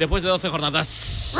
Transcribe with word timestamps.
después 0.00 0.22
de 0.22 0.30
12 0.30 0.48
jornadas. 0.48 1.36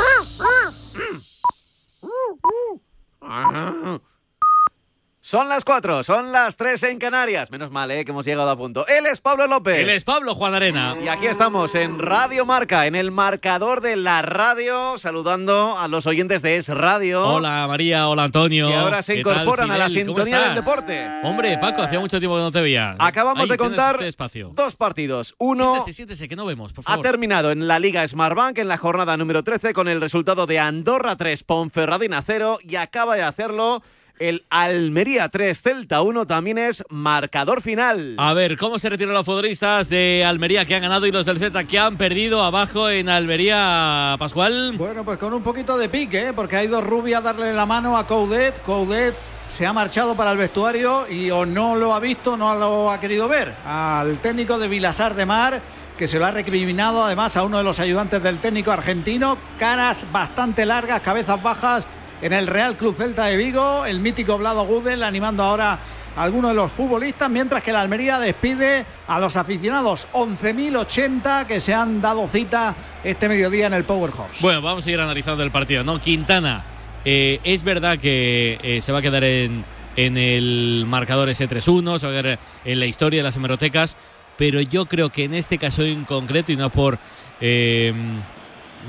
Son 5.31 5.47
las 5.47 5.63
4, 5.63 6.03
son 6.03 6.33
las 6.33 6.57
3 6.57 6.83
en 6.83 6.99
Canarias. 6.99 7.51
Menos 7.51 7.71
mal, 7.71 7.89
¿eh? 7.89 8.03
que 8.03 8.11
hemos 8.11 8.25
llegado 8.25 8.49
a 8.49 8.57
punto. 8.57 8.85
Él 8.87 9.05
es 9.05 9.21
Pablo 9.21 9.47
López. 9.47 9.77
Él 9.77 9.89
es 9.89 10.03
Pablo 10.03 10.35
Juan 10.35 10.53
Arena. 10.53 10.93
Y 11.01 11.07
aquí 11.07 11.25
estamos 11.25 11.73
en 11.73 11.99
Radio 11.99 12.45
Marca, 12.45 12.85
en 12.85 12.95
el 12.95 13.11
marcador 13.11 13.79
de 13.79 13.95
la 13.95 14.23
radio, 14.23 14.97
saludando 14.97 15.77
a 15.79 15.87
los 15.87 16.05
oyentes 16.05 16.41
de 16.41 16.57
Es 16.57 16.67
Radio. 16.67 17.25
Hola 17.25 17.65
María, 17.65 18.09
hola 18.09 18.25
Antonio. 18.25 18.67
Que 18.67 18.75
ahora 18.75 19.01
se 19.01 19.15
¿Qué 19.15 19.23
tal, 19.23 19.43
incorporan 19.43 19.71
a 19.71 19.77
la 19.77 19.87
sintonía 19.87 20.49
del 20.49 20.55
deporte. 20.55 21.09
Hombre, 21.23 21.57
Paco, 21.59 21.81
hacía 21.81 22.01
mucho 22.01 22.19
tiempo 22.19 22.35
que 22.35 22.41
no 22.41 22.51
te 22.51 22.59
veía. 22.59 22.97
Acabamos 22.99 23.43
Ahí 23.43 23.49
de 23.51 23.57
contar 23.57 23.95
este 23.95 24.09
espacio. 24.09 24.51
dos 24.53 24.75
partidos. 24.75 25.33
Uno 25.37 25.75
Siéntese, 25.75 25.93
siéntese, 25.93 26.27
que 26.27 26.35
no 26.35 26.45
vemos, 26.45 26.73
por 26.73 26.83
ha 26.85 26.97
terminado 26.97 27.51
en 27.51 27.69
la 27.69 27.79
Liga 27.79 28.05
Smartbank 28.05 28.57
en 28.57 28.67
la 28.67 28.75
jornada 28.75 29.15
número 29.15 29.45
13 29.45 29.71
con 29.71 29.87
el 29.87 30.01
resultado 30.01 30.45
de 30.45 30.59
Andorra 30.59 31.15
3, 31.15 31.41
Ponferradina 31.45 32.21
0 32.21 32.59
y 32.67 32.75
acaba 32.75 33.15
de 33.15 33.23
hacerlo 33.23 33.81
el 34.21 34.45
Almería 34.51 35.29
3, 35.29 35.61
Celta 35.61 36.03
1. 36.03 36.27
También 36.27 36.59
es 36.59 36.83
marcador 36.89 37.61
final. 37.61 38.15
A 38.19 38.33
ver, 38.33 38.55
¿cómo 38.55 38.77
se 38.77 38.89
retiran 38.89 39.15
los 39.15 39.25
futbolistas 39.25 39.89
de 39.89 40.23
Almería 40.25 40.63
que 40.65 40.75
han 40.75 40.83
ganado 40.83 41.07
y 41.07 41.11
los 41.11 41.25
del 41.25 41.39
Z 41.39 41.63
que 41.63 41.79
han 41.79 41.97
perdido 41.97 42.43
abajo 42.43 42.89
en 42.89 43.09
Almería, 43.09 44.15
Pascual? 44.19 44.75
Bueno, 44.77 45.03
pues 45.03 45.17
con 45.17 45.33
un 45.33 45.41
poquito 45.41 45.75
de 45.75 45.89
pique, 45.89 46.29
¿eh? 46.29 46.33
porque 46.33 46.55
ha 46.55 46.63
ido 46.63 46.81
Rubia 46.81 47.17
a 47.17 47.21
darle 47.21 47.51
la 47.51 47.65
mano 47.65 47.97
a 47.97 48.05
Coudet. 48.05 48.61
Coudet 48.61 49.15
se 49.49 49.65
ha 49.65 49.73
marchado 49.73 50.15
para 50.15 50.31
el 50.31 50.37
vestuario 50.37 51.09
y 51.09 51.31
o 51.31 51.45
no 51.45 51.75
lo 51.75 51.95
ha 51.95 51.99
visto, 51.99 52.37
no 52.37 52.53
lo 52.55 52.91
ha 52.91 52.99
querido 52.99 53.27
ver. 53.27 53.55
Al 53.65 54.19
técnico 54.19 54.59
de 54.59 54.67
Vilasar 54.67 55.15
de 55.15 55.25
Mar, 55.25 55.61
que 55.97 56.07
se 56.07 56.19
lo 56.19 56.27
ha 56.27 56.31
recriminado 56.31 57.03
además 57.03 57.35
a 57.37 57.43
uno 57.43 57.57
de 57.57 57.63
los 57.63 57.79
ayudantes 57.79 58.21
del 58.21 58.39
técnico 58.39 58.71
argentino. 58.71 59.35
Caras 59.57 60.05
bastante 60.11 60.63
largas, 60.63 61.01
cabezas 61.01 61.41
bajas 61.41 61.87
en 62.21 62.33
el 62.33 62.47
Real 62.47 62.77
Club 62.77 62.95
Celta 62.97 63.25
de 63.25 63.37
Vigo. 63.37 63.85
El 63.85 63.99
mítico 63.99 64.37
Vlado 64.37 64.65
Gudel 64.65 65.03
animando 65.03 65.43
ahora 65.43 65.79
a 66.15 66.23
algunos 66.23 66.51
de 66.51 66.55
los 66.55 66.71
futbolistas, 66.71 67.29
mientras 67.29 67.63
que 67.63 67.71
la 67.71 67.81
Almería 67.81 68.19
despide 68.19 68.85
a 69.07 69.19
los 69.19 69.37
aficionados 69.37 70.07
11.080 70.13 71.45
que 71.45 71.59
se 71.59 71.73
han 71.73 72.01
dado 72.01 72.27
cita 72.27 72.75
este 73.03 73.29
mediodía 73.29 73.67
en 73.67 73.73
el 73.73 73.83
Power 73.83 74.11
Horse. 74.11 74.39
Bueno, 74.41 74.61
vamos 74.61 74.85
a 74.85 74.91
ir 74.91 74.99
analizando 74.99 75.43
el 75.43 75.51
partido, 75.51 75.83
¿no? 75.83 75.99
Quintana, 75.99 76.63
eh, 77.05 77.39
es 77.43 77.63
verdad 77.63 77.97
que 77.97 78.59
eh, 78.61 78.81
se 78.81 78.91
va 78.91 78.99
a 78.99 79.01
quedar 79.01 79.23
en, 79.23 79.63
el 79.95 80.85
marcador 80.87 81.29
ese 81.29 81.49
3-1, 81.49 81.99
se 81.99 82.07
va 82.07 82.13
a 82.13 82.21
quedar 82.21 82.39
en 82.65 82.79
la 82.79 82.85
historia 82.85 83.19
de 83.19 83.23
las 83.23 83.35
hemerotecas, 83.35 83.97
pero 84.37 84.61
yo 84.61 84.85
creo 84.85 85.09
que 85.09 85.25
en 85.25 85.33
este 85.33 85.57
caso 85.57 85.83
en 85.83 86.05
concreto, 86.05 86.51
y 86.51 86.55
no 86.55 86.69
por 86.69 86.97
eh, 87.39 87.93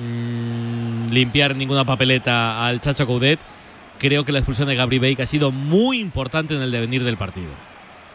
mm, 0.01 1.11
limpiar 1.11 1.57
ninguna 1.57 1.85
papeleta 1.85 2.65
al 2.65 2.81
Chacho 2.81 3.07
Coudet, 3.07 3.39
creo 3.99 4.25
que 4.25 4.33
la 4.33 4.39
expulsión 4.39 4.69
de 4.69 4.75
Gabri 4.75 4.99
Bake 4.99 5.23
ha 5.23 5.27
sido 5.27 5.51
muy 5.51 6.01
importante 6.01 6.55
en 6.55 6.63
el 6.63 6.71
devenir 6.71 7.05
del 7.05 7.17
partido. 7.17 7.51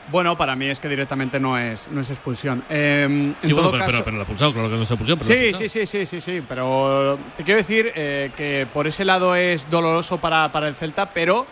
Bueno, 0.09 0.37
para 0.37 0.55
mí 0.55 0.67
es 0.67 0.79
que 0.79 0.87
directamente 0.87 1.39
no 1.39 1.57
es, 1.57 1.89
no 1.91 1.99
es 1.99 2.09
expulsión. 2.09 2.63
Eh, 2.69 3.03
en 3.03 3.35
Sí, 3.41 3.51
bueno, 3.51 3.69
todo 3.69 3.71
pero, 3.71 3.85
caso, 3.85 4.03
pero, 4.05 4.25
pero 4.25 4.37
claro 4.53 4.69
que 4.69 4.75
no 4.77 4.83
es 4.83 4.91
expulsión. 4.91 5.19
pero 5.19 5.29
Sí, 5.29 5.53
sí, 5.53 5.67
sí, 5.67 5.85
sí, 5.85 6.05
sí, 6.05 6.21
sí, 6.21 6.43
pero 6.47 7.19
te 7.35 7.43
quiero 7.43 7.57
decir 7.57 7.91
eh, 7.93 8.31
que 8.35 8.67
por 8.73 8.87
ese 8.87 9.03
lado 9.03 9.35
es 9.35 9.69
doloroso 9.69 10.19
para, 10.19 10.49
para 10.51 10.69
el 10.69 10.75
Celta, 10.75 11.11
pero 11.13 11.45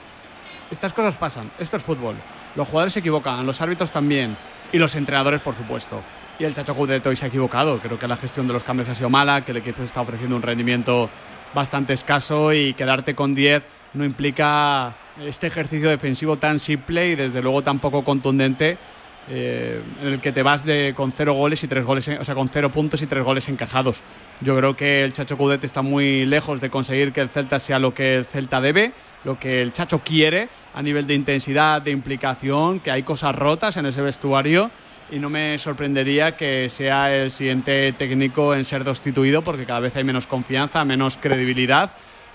estas 0.72 0.94
cosas 0.94 1.18
pasan, 1.18 1.52
esto 1.60 1.76
es 1.78 1.84
fútbol. 1.84 2.16
Los 2.56 2.68
jugadores 2.70 2.94
se 2.94 3.00
equivocan, 3.00 3.46
los 3.46 3.60
árbitros 3.60 3.92
también, 3.92 4.38
y 4.72 4.78
los 4.78 4.96
entrenadores, 4.96 5.42
por 5.42 5.56
supuesto. 5.56 6.02
Y 6.38 6.44
el 6.44 6.54
Chacho 6.54 6.76
Coudet 6.76 7.06
hoy 7.08 7.16
se 7.16 7.26
ha 7.26 7.28
equivocado, 7.30 7.80
creo 7.80 7.98
que 7.98 8.08
la 8.08 8.18
gestión 8.18 8.46
de 8.46 8.54
los 8.54 8.64
cambios 8.64 8.90
ha 8.90 8.96
sido 8.96 9.10
mala, 9.10 9.46
que 9.46 9.52
el 9.52 9.58
equipo 9.58 9.84
está 9.84 10.02
ofreciendo 10.02 10.36
un 10.36 10.42
rendimiento 10.42 11.10
bastante 11.54 11.94
escaso 11.94 12.52
y 12.52 12.74
quedarte 12.74 13.16
con 13.16 13.34
10 13.34 13.64
no 13.94 14.04
implica 14.04 14.96
este 15.26 15.48
ejercicio 15.48 15.90
defensivo 15.90 16.38
tan 16.38 16.60
simple 16.60 17.08
y 17.08 17.16
desde 17.16 17.42
luego 17.42 17.62
tan 17.62 17.80
poco 17.80 18.04
contundente 18.04 18.78
eh, 19.30 19.82
en 20.02 20.08
el 20.08 20.20
que 20.20 20.34
te 20.34 20.44
vas 20.44 20.66
de 20.66 20.94
con 20.96 21.12
cero 21.12 21.34
goles 21.34 21.64
y 21.64 21.68
tres 21.68 21.86
goles, 21.86 22.08
o 22.08 22.24
sea, 22.24 22.36
con 22.36 22.50
cero 22.50 22.70
puntos 22.70 23.02
y 23.02 23.08
tres 23.08 23.24
goles 23.24 23.48
encajados. 23.48 24.02
Yo 24.42 24.56
creo 24.58 24.76
que 24.76 25.04
el 25.04 25.14
Chacho 25.14 25.38
Coudet 25.38 25.64
está 25.64 25.82
muy 25.82 26.26
lejos 26.26 26.60
de 26.60 26.70
conseguir 26.70 27.14
que 27.14 27.22
el 27.22 27.30
Celta 27.30 27.58
sea 27.58 27.80
lo 27.80 27.94
que 27.94 28.18
el 28.18 28.26
Celta 28.26 28.60
debe, 28.60 28.92
lo 29.24 29.40
que 29.40 29.62
el 29.62 29.72
Chacho 29.72 30.00
quiere 30.00 30.50
a 30.76 30.82
nivel 30.82 31.08
de 31.08 31.16
intensidad, 31.16 31.82
de 31.82 31.92
implicación, 31.92 32.82
que 32.82 32.92
hay 32.92 33.04
cosas 33.04 33.34
rotas 33.34 33.78
en 33.78 33.86
ese 33.86 34.02
vestuario 34.02 34.70
y 35.12 35.20
no 35.20 35.30
me 35.30 35.58
sorprendería 35.58 36.36
que 36.36 36.70
sea 36.70 37.16
el 37.16 37.32
siguiente 37.32 37.94
técnico 37.94 38.56
en 38.56 38.66
ser 38.66 38.84
destituido 38.84 39.44
porque 39.44 39.66
cada 39.66 39.80
vez 39.80 39.96
hay 39.96 40.04
menos 40.04 40.28
confianza, 40.28 40.84
menos 40.84 41.18
credibilidad 41.18 41.92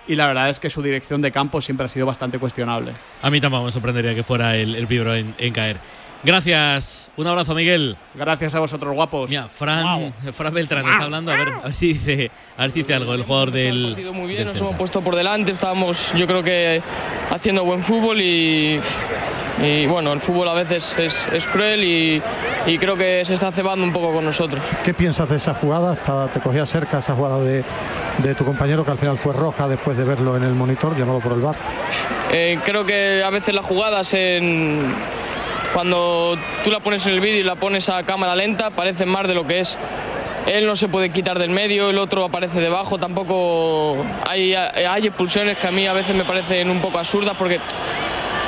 y 0.06 0.14
la 0.14 0.26
verdad 0.26 0.50
es 0.50 0.60
que 0.60 0.70
su 0.70 0.82
dirección 0.82 1.22
de 1.22 1.30
campo 1.30 1.60
siempre 1.60 1.86
ha 1.86 1.88
sido 1.88 2.06
bastante 2.06 2.38
cuestionable. 2.38 2.92
A 3.22 3.30
mí 3.30 3.40
tampoco 3.40 3.64
me 3.66 3.72
sorprendería 3.72 4.14
que 4.14 4.24
fuera 4.24 4.56
el, 4.56 4.74
el 4.74 4.86
primero 4.86 5.14
en, 5.14 5.34
en 5.38 5.52
caer. 5.52 5.78
Gracias. 6.22 7.10
Un 7.16 7.26
abrazo, 7.26 7.54
Miguel. 7.54 7.96
Gracias 8.14 8.54
a 8.54 8.60
vosotros, 8.60 8.94
guapos. 8.94 9.30
Mira, 9.30 9.48
Fran, 9.48 10.12
Fran 10.32 10.52
Beltrán 10.52 10.86
está 10.86 11.04
hablando. 11.04 11.32
A 11.32 11.36
ver, 11.36 11.48
a 11.48 11.60
ver 11.62 11.74
si 11.74 11.94
dice, 11.94 12.30
a 12.58 12.62
ver 12.62 12.70
si 12.70 12.80
dice 12.80 12.94
algo 12.94 13.14
el 13.14 13.22
jugador 13.24 13.50
del. 13.52 13.86
partido 13.94 14.12
muy 14.12 14.26
bien, 14.26 14.38
del 14.38 14.46
nos 14.48 14.54
Celta. 14.56 14.68
hemos 14.68 14.78
puesto 14.78 15.00
por 15.02 15.16
delante, 15.16 15.52
estábamos 15.52 16.12
yo 16.14 16.26
creo 16.26 16.42
que 16.42 16.82
haciendo 17.30 17.64
buen 17.64 17.82
fútbol 17.82 18.20
y, 18.20 18.78
y, 19.62 19.86
bueno, 19.86 20.12
el 20.12 20.20
fútbol 20.20 20.48
a 20.48 20.54
veces 20.54 20.98
es, 20.98 21.26
es 21.32 21.46
cruel 21.46 21.82
y, 21.84 22.22
y 22.66 22.76
creo 22.78 22.96
que 22.96 23.24
se 23.24 23.34
está 23.34 23.50
cebando 23.50 23.86
un 23.86 23.92
poco 23.92 24.12
con 24.12 24.24
nosotros. 24.24 24.62
¿Qué 24.84 24.92
piensas 24.92 25.28
de 25.28 25.36
esa 25.36 25.54
jugada? 25.54 25.96
Te 26.32 26.40
cogía 26.40 26.66
cerca 26.66 26.98
esa 26.98 27.14
jugada 27.14 27.40
de, 27.40 27.64
de 28.18 28.34
tu 28.34 28.44
compañero 28.44 28.84
que 28.84 28.90
al 28.90 28.98
final 28.98 29.16
fue 29.16 29.32
roja 29.32 29.66
después 29.68 29.96
de 29.96 30.04
verlo 30.04 30.36
en 30.36 30.42
el 30.42 30.52
monitor 30.54 30.96
llamado 30.98 31.20
por 31.20 31.32
el 31.32 31.40
bar. 31.40 31.56
Eh, 32.30 32.58
creo 32.64 32.84
que 32.84 33.22
a 33.24 33.30
veces 33.30 33.54
las 33.54 33.64
jugadas 33.64 34.12
en- 34.14 34.92
cuando 35.74 36.36
tú 36.64 36.70
la 36.70 36.80
pones 36.80 37.06
en 37.06 37.14
el 37.14 37.20
vídeo 37.20 37.40
y 37.40 37.44
la 37.44 37.56
pones 37.56 37.88
a 37.88 38.02
cámara 38.04 38.34
lenta 38.34 38.70
parecen 38.70 39.08
más 39.08 39.26
de 39.28 39.34
lo 39.34 39.46
que 39.46 39.60
es. 39.60 39.78
Él 40.46 40.66
no 40.66 40.74
se 40.74 40.88
puede 40.88 41.10
quitar 41.10 41.38
del 41.38 41.50
medio, 41.50 41.90
el 41.90 41.98
otro 41.98 42.24
aparece 42.24 42.60
debajo, 42.60 42.98
tampoco 42.98 43.96
hay, 44.26 44.54
hay 44.54 45.06
expulsiones 45.06 45.58
que 45.58 45.68
a 45.68 45.70
mí 45.70 45.86
a 45.86 45.92
veces 45.92 46.16
me 46.16 46.24
parecen 46.24 46.70
un 46.70 46.80
poco 46.80 46.98
absurdas 46.98 47.36
porque 47.38 47.60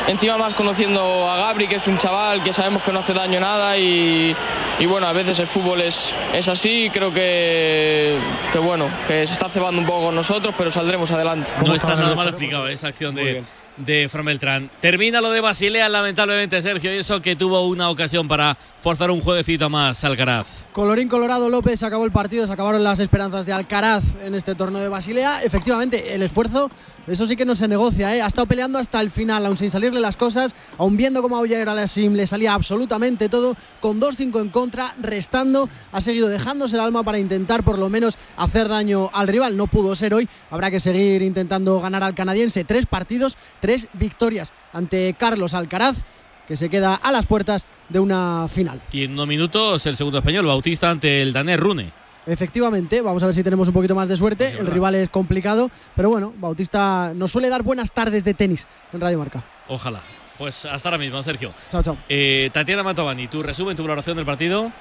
encima 0.08 0.36
más 0.38 0.54
conociendo 0.54 1.30
a 1.30 1.36
Gabri, 1.36 1.68
que 1.68 1.76
es 1.76 1.86
un 1.86 1.98
chaval 1.98 2.42
que 2.42 2.52
sabemos 2.52 2.82
que 2.82 2.92
no 2.92 3.00
hace 3.00 3.12
daño 3.12 3.38
nada 3.40 3.76
y, 3.76 4.34
y 4.78 4.86
bueno, 4.86 5.06
a 5.06 5.12
veces 5.12 5.38
el 5.38 5.46
fútbol 5.46 5.82
es, 5.82 6.16
es 6.32 6.48
así, 6.48 6.90
creo 6.92 7.12
que, 7.12 8.16
que 8.52 8.58
bueno, 8.58 8.88
que 9.06 9.26
se 9.26 9.34
está 9.34 9.48
cebando 9.48 9.80
un 9.80 9.86
poco 9.86 10.06
con 10.06 10.14
nosotros, 10.14 10.54
pero 10.56 10.70
saldremos 10.70 11.10
adelante. 11.10 11.50
No 11.58 11.62
¿Cómo 11.62 11.74
está 11.74 11.94
nada 11.94 12.14
mal 12.14 12.28
explicado 12.28 12.68
esa 12.68 12.88
acción 12.88 13.14
Muy 13.14 13.24
de, 13.24 13.32
bien. 13.32 13.46
De 13.76 14.08
Fran 14.08 14.24
Beltrán. 14.24 14.70
Termina 14.80 15.20
lo 15.20 15.30
de 15.30 15.40
Basilea, 15.40 15.88
lamentablemente, 15.88 16.60
Sergio, 16.62 16.94
y 16.94 16.98
eso 16.98 17.20
que 17.22 17.36
tuvo 17.36 17.66
una 17.66 17.90
ocasión 17.90 18.28
para 18.28 18.56
forzar 18.82 19.10
un 19.10 19.20
jueguecito 19.20 19.70
más 19.70 20.02
Alcaraz. 20.02 20.46
Colorín 20.72 21.08
colorado 21.08 21.48
López, 21.48 21.82
acabó 21.82 22.04
el 22.04 22.10
partido, 22.10 22.46
se 22.46 22.52
acabaron 22.52 22.82
las 22.82 22.98
esperanzas 22.98 23.46
de 23.46 23.52
Alcaraz 23.52 24.02
en 24.24 24.34
este 24.34 24.54
torneo 24.54 24.82
de 24.82 24.88
Basilea. 24.88 25.42
Efectivamente, 25.42 26.14
el 26.14 26.22
esfuerzo, 26.22 26.68
eso 27.06 27.26
sí 27.26 27.36
que 27.36 27.44
no 27.44 27.54
se 27.54 27.68
negocia, 27.68 28.14
¿eh? 28.16 28.22
ha 28.22 28.26
estado 28.26 28.46
peleando 28.46 28.78
hasta 28.78 29.00
el 29.00 29.10
final, 29.10 29.46
aún 29.46 29.56
sin 29.56 29.70
salirle 29.70 30.00
las 30.00 30.16
cosas, 30.16 30.54
aún 30.78 30.96
viendo 30.96 31.22
cómo 31.22 31.36
a 31.36 31.42
Alasim 31.42 32.14
le 32.14 32.26
salía 32.26 32.54
absolutamente 32.54 33.28
todo, 33.28 33.56
con 33.80 34.00
2-5 34.00 34.40
en 34.40 34.48
contra, 34.48 34.94
restando, 35.00 35.68
ha 35.92 36.00
seguido 36.00 36.28
dejándose 36.28 36.76
el 36.76 36.82
alma 36.82 37.04
para 37.04 37.18
intentar 37.18 37.62
por 37.62 37.78
lo 37.78 37.88
menos 37.88 38.18
hacer 38.36 38.68
daño 38.68 39.10
al 39.12 39.28
rival. 39.28 39.56
No 39.56 39.68
pudo 39.68 39.94
ser 39.94 40.12
hoy, 40.12 40.28
habrá 40.50 40.70
que 40.70 40.80
seguir 40.80 41.22
intentando 41.22 41.80
ganar 41.80 42.02
al 42.02 42.14
canadiense. 42.14 42.64
Tres 42.64 42.86
partidos, 42.86 43.36
tres 43.60 43.71
victorias 43.94 44.52
ante 44.72 45.14
Carlos 45.18 45.54
Alcaraz, 45.54 46.02
que 46.48 46.56
se 46.56 46.68
queda 46.68 46.94
a 46.94 47.12
las 47.12 47.26
puertas 47.26 47.66
de 47.88 48.00
una 48.00 48.46
final. 48.48 48.80
Y 48.92 49.04
en 49.04 49.12
unos 49.12 49.26
minutos 49.26 49.86
el 49.86 49.96
segundo 49.96 50.18
español, 50.18 50.46
Bautista 50.46 50.90
ante 50.90 51.22
el 51.22 51.32
danés 51.32 51.58
Rune. 51.58 51.92
Efectivamente, 52.26 53.00
vamos 53.00 53.22
a 53.22 53.26
ver 53.26 53.34
si 53.34 53.42
tenemos 53.42 53.66
un 53.68 53.74
poquito 53.74 53.94
más 53.94 54.08
de 54.08 54.16
suerte. 54.16 54.48
El 54.50 54.58
verdad. 54.58 54.72
rival 54.72 54.94
es 54.94 55.08
complicado, 55.08 55.70
pero 55.96 56.08
bueno, 56.08 56.32
Bautista 56.36 57.12
nos 57.14 57.32
suele 57.32 57.48
dar 57.48 57.62
buenas 57.62 57.92
tardes 57.92 58.24
de 58.24 58.34
tenis 58.34 58.66
en 58.92 59.00
Radio 59.00 59.18
Marca. 59.18 59.44
Ojalá. 59.68 60.00
Pues 60.38 60.64
hasta 60.64 60.88
ahora 60.88 60.98
mismo, 60.98 61.22
Sergio. 61.22 61.52
Chao, 61.70 61.82
chao. 61.82 61.96
Eh, 62.08 62.50
Tatiana 62.52 62.82
Mantovani, 62.82 63.28
tu 63.28 63.42
resumen, 63.42 63.76
tu 63.76 63.82
valoración 63.82 64.16
del 64.16 64.26
partido. 64.26 64.72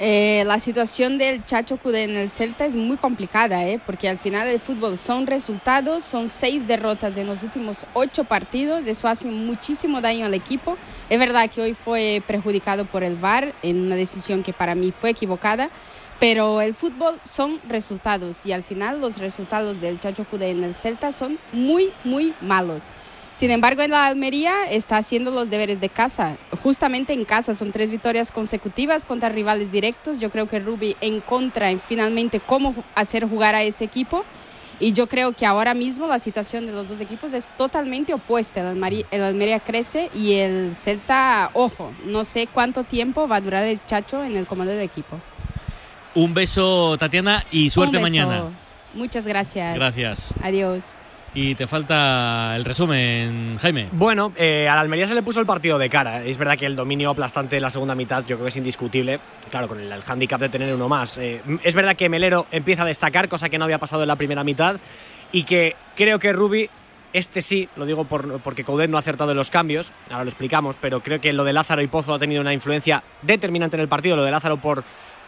Eh, 0.00 0.44
la 0.46 0.60
situación 0.60 1.18
del 1.18 1.44
Chacho 1.44 1.76
Cude 1.78 2.04
en 2.04 2.16
el 2.16 2.30
Celta 2.30 2.64
es 2.66 2.76
muy 2.76 2.96
complicada, 2.96 3.66
¿eh? 3.66 3.80
porque 3.80 4.08
al 4.08 4.16
final 4.16 4.46
el 4.46 4.60
fútbol 4.60 4.96
son 4.96 5.26
resultados, 5.26 6.04
son 6.04 6.28
seis 6.28 6.68
derrotas 6.68 7.16
en 7.16 7.26
los 7.26 7.42
últimos 7.42 7.84
ocho 7.94 8.24
partidos, 8.24 8.86
eso 8.86 9.08
hace 9.08 9.28
muchísimo 9.28 10.00
daño 10.00 10.26
al 10.26 10.34
equipo. 10.34 10.78
Es 11.08 11.18
verdad 11.18 11.50
que 11.50 11.62
hoy 11.62 11.74
fue 11.74 12.22
perjudicado 12.24 12.86
por 12.86 13.02
el 13.02 13.16
VAR 13.16 13.56
en 13.60 13.86
una 13.86 13.96
decisión 13.96 14.44
que 14.44 14.54
para 14.54 14.76
mí 14.76 14.92
fue 14.92 15.10
equivocada, 15.10 15.72
pero 16.20 16.60
el 16.60 16.76
fútbol 16.76 17.20
son 17.24 17.60
resultados 17.64 18.46
y 18.46 18.52
al 18.52 18.62
final 18.62 19.00
los 19.00 19.16
resultados 19.18 19.80
del 19.80 19.98
Chacho 19.98 20.26
Cude 20.26 20.50
en 20.50 20.62
el 20.62 20.76
Celta 20.76 21.10
son 21.10 21.40
muy, 21.50 21.96
muy 22.04 22.36
malos. 22.38 22.94
Sin 23.38 23.52
embargo, 23.52 23.82
en 23.82 23.92
la 23.92 24.06
Almería 24.06 24.68
está 24.68 24.96
haciendo 24.96 25.30
los 25.30 25.48
deberes 25.48 25.80
de 25.80 25.88
casa, 25.88 26.36
justamente 26.60 27.12
en 27.12 27.24
casa. 27.24 27.54
Son 27.54 27.70
tres 27.70 27.88
victorias 27.88 28.32
consecutivas 28.32 29.04
contra 29.04 29.28
rivales 29.28 29.70
directos. 29.70 30.18
Yo 30.18 30.30
creo 30.30 30.46
que 30.46 30.58
Rubi 30.58 30.96
encuentra 31.00 31.70
finalmente 31.78 32.40
cómo 32.40 32.74
hacer 32.96 33.28
jugar 33.28 33.54
a 33.54 33.62
ese 33.62 33.84
equipo. 33.84 34.24
Y 34.80 34.92
yo 34.92 35.08
creo 35.08 35.32
que 35.32 35.46
ahora 35.46 35.72
mismo 35.74 36.08
la 36.08 36.18
situación 36.18 36.66
de 36.66 36.72
los 36.72 36.88
dos 36.88 37.00
equipos 37.00 37.32
es 37.32 37.48
totalmente 37.56 38.12
opuesta. 38.12 38.60
El 38.60 38.66
Almería, 38.66 39.06
el 39.12 39.22
Almería, 39.22 39.60
crece 39.60 40.10
y 40.14 40.34
el 40.34 40.74
Celta, 40.74 41.50
ojo, 41.52 41.92
no 42.04 42.24
sé 42.24 42.48
cuánto 42.52 42.82
tiempo 42.82 43.28
va 43.28 43.36
a 43.36 43.40
durar 43.40 43.62
el 43.64 43.78
Chacho 43.86 44.24
en 44.24 44.36
el 44.36 44.46
comando 44.46 44.72
del 44.72 44.82
equipo. 44.82 45.20
Un 46.16 46.34
beso, 46.34 46.98
Tatiana, 46.98 47.44
y 47.52 47.70
suerte 47.70 48.00
mañana. 48.00 48.50
Muchas 48.94 49.26
gracias. 49.26 49.74
Gracias. 49.76 50.34
Adiós. 50.42 50.82
Y 51.34 51.54
te 51.54 51.66
falta 51.66 52.54
el 52.56 52.64
resumen, 52.64 53.58
Jaime. 53.60 53.88
Bueno, 53.92 54.32
eh, 54.36 54.68
a 54.68 54.74
la 54.74 54.80
Almería 54.80 55.06
se 55.06 55.14
le 55.14 55.22
puso 55.22 55.40
el 55.40 55.46
partido 55.46 55.78
de 55.78 55.88
cara. 55.90 56.24
Es 56.24 56.38
verdad 56.38 56.56
que 56.56 56.66
el 56.66 56.74
dominio 56.74 57.10
aplastante 57.10 57.56
de 57.56 57.60
la 57.60 57.70
segunda 57.70 57.94
mitad 57.94 58.24
yo 58.26 58.36
creo 58.36 58.44
que 58.44 58.48
es 58.48 58.56
indiscutible. 58.56 59.20
Claro, 59.50 59.68
con 59.68 59.78
el, 59.78 59.92
el 59.92 60.02
hándicap 60.02 60.40
de 60.40 60.48
tener 60.48 60.74
uno 60.74 60.88
más. 60.88 61.18
Eh, 61.18 61.40
es 61.62 61.74
verdad 61.74 61.96
que 61.96 62.08
Melero 62.08 62.46
empieza 62.50 62.82
a 62.82 62.86
destacar, 62.86 63.28
cosa 63.28 63.48
que 63.48 63.58
no 63.58 63.64
había 63.64 63.78
pasado 63.78 64.02
en 64.02 64.08
la 64.08 64.16
primera 64.16 64.42
mitad. 64.42 64.80
Y 65.30 65.44
que 65.44 65.76
creo 65.94 66.18
que 66.18 66.32
Rubi 66.32 66.70
este 67.12 67.40
sí, 67.40 67.68
lo 67.76 67.86
digo 67.86 68.04
por, 68.04 68.40
porque 68.40 68.64
Coudet 68.64 68.90
no 68.90 68.96
ha 68.96 69.00
acertado 69.00 69.30
en 69.30 69.36
los 69.36 69.50
cambios, 69.50 69.92
ahora 70.10 70.24
lo 70.24 70.30
explicamos, 70.30 70.76
pero 70.80 71.00
creo 71.00 71.20
que 71.20 71.32
lo 71.32 71.44
de 71.44 71.52
Lázaro 71.52 71.82
y 71.82 71.86
Pozo 71.86 72.14
ha 72.14 72.18
tenido 72.18 72.40
una 72.40 72.52
influencia 72.52 73.02
determinante 73.22 73.76
en 73.76 73.80
el 73.80 73.88
partido, 73.88 74.16
lo 74.16 74.24
de 74.24 74.30
Lázaro 74.30 74.58
por, 74.58 74.84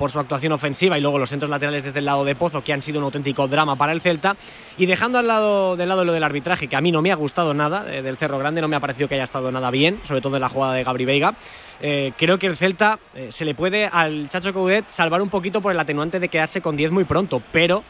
su 0.09 0.19
actuación 0.19 0.53
ofensiva 0.53 0.97
y 0.97 1.03
luego 1.03 1.19
los 1.19 1.29
centros 1.29 1.51
laterales 1.51 1.85
desde 1.85 1.99
el 1.99 2.07
lado 2.07 2.25
de 2.25 2.35
Pozo, 2.35 2.65
que 2.65 2.73
han 2.73 2.81
sido 2.81 2.99
un 3.01 3.05
auténtico 3.05 3.47
drama 3.49 3.77
para 3.77 3.93
el 3.93 4.01
Celta. 4.01 4.35
Y 4.79 4.87
dejando 4.87 5.19
al 5.19 5.27
lado 5.27 5.77
del 5.77 5.91
lado 5.91 6.07
lo 6.07 6.15
del 6.15 6.25
arbitraje, 6.25 6.69
que 6.69 6.77
a 6.77 6.81
mí 6.81 6.91
no 6.91 7.03
me 7.03 7.13
ha 7.13 7.17
gustado 7.17 7.53
nada, 7.53 7.85
eh, 7.95 8.01
del 8.01 8.17
Cerro 8.17 8.39
Grande, 8.39 8.63
no 8.63 8.69
me 8.69 8.77
ha 8.77 8.81
parecido 8.81 9.09
que 9.09 9.17
haya 9.17 9.25
estado 9.25 9.53
nada 9.53 9.71
bien, 9.71 10.01
sobre 10.05 10.23
todo 10.23 10.37
en 10.37 10.41
la 10.41 10.49
jugada 10.49 10.73
de 10.73 10.85
Gabri 10.85 11.05
Veiga. 11.05 11.35
Eh, 11.83 12.13
creo 12.17 12.39
que 12.39 12.47
el 12.47 12.57
Celta 12.57 12.99
eh, 13.15 13.29
se 13.31 13.45
le 13.45 13.55
puede 13.55 13.87
al 13.87 14.31
Chacho 14.31 14.55
Coudet 14.55 14.87
salvar 14.89 15.21
un 15.21 15.29
poquito 15.29 15.61
por 15.61 15.71
el 15.71 15.79
atenuante 15.79 16.19
de 16.19 16.31
quedarse 16.31 16.63
con 16.63 16.77
10 16.77 16.93
muy 16.93 17.05
pronto, 17.05 17.43
pero 17.53 17.85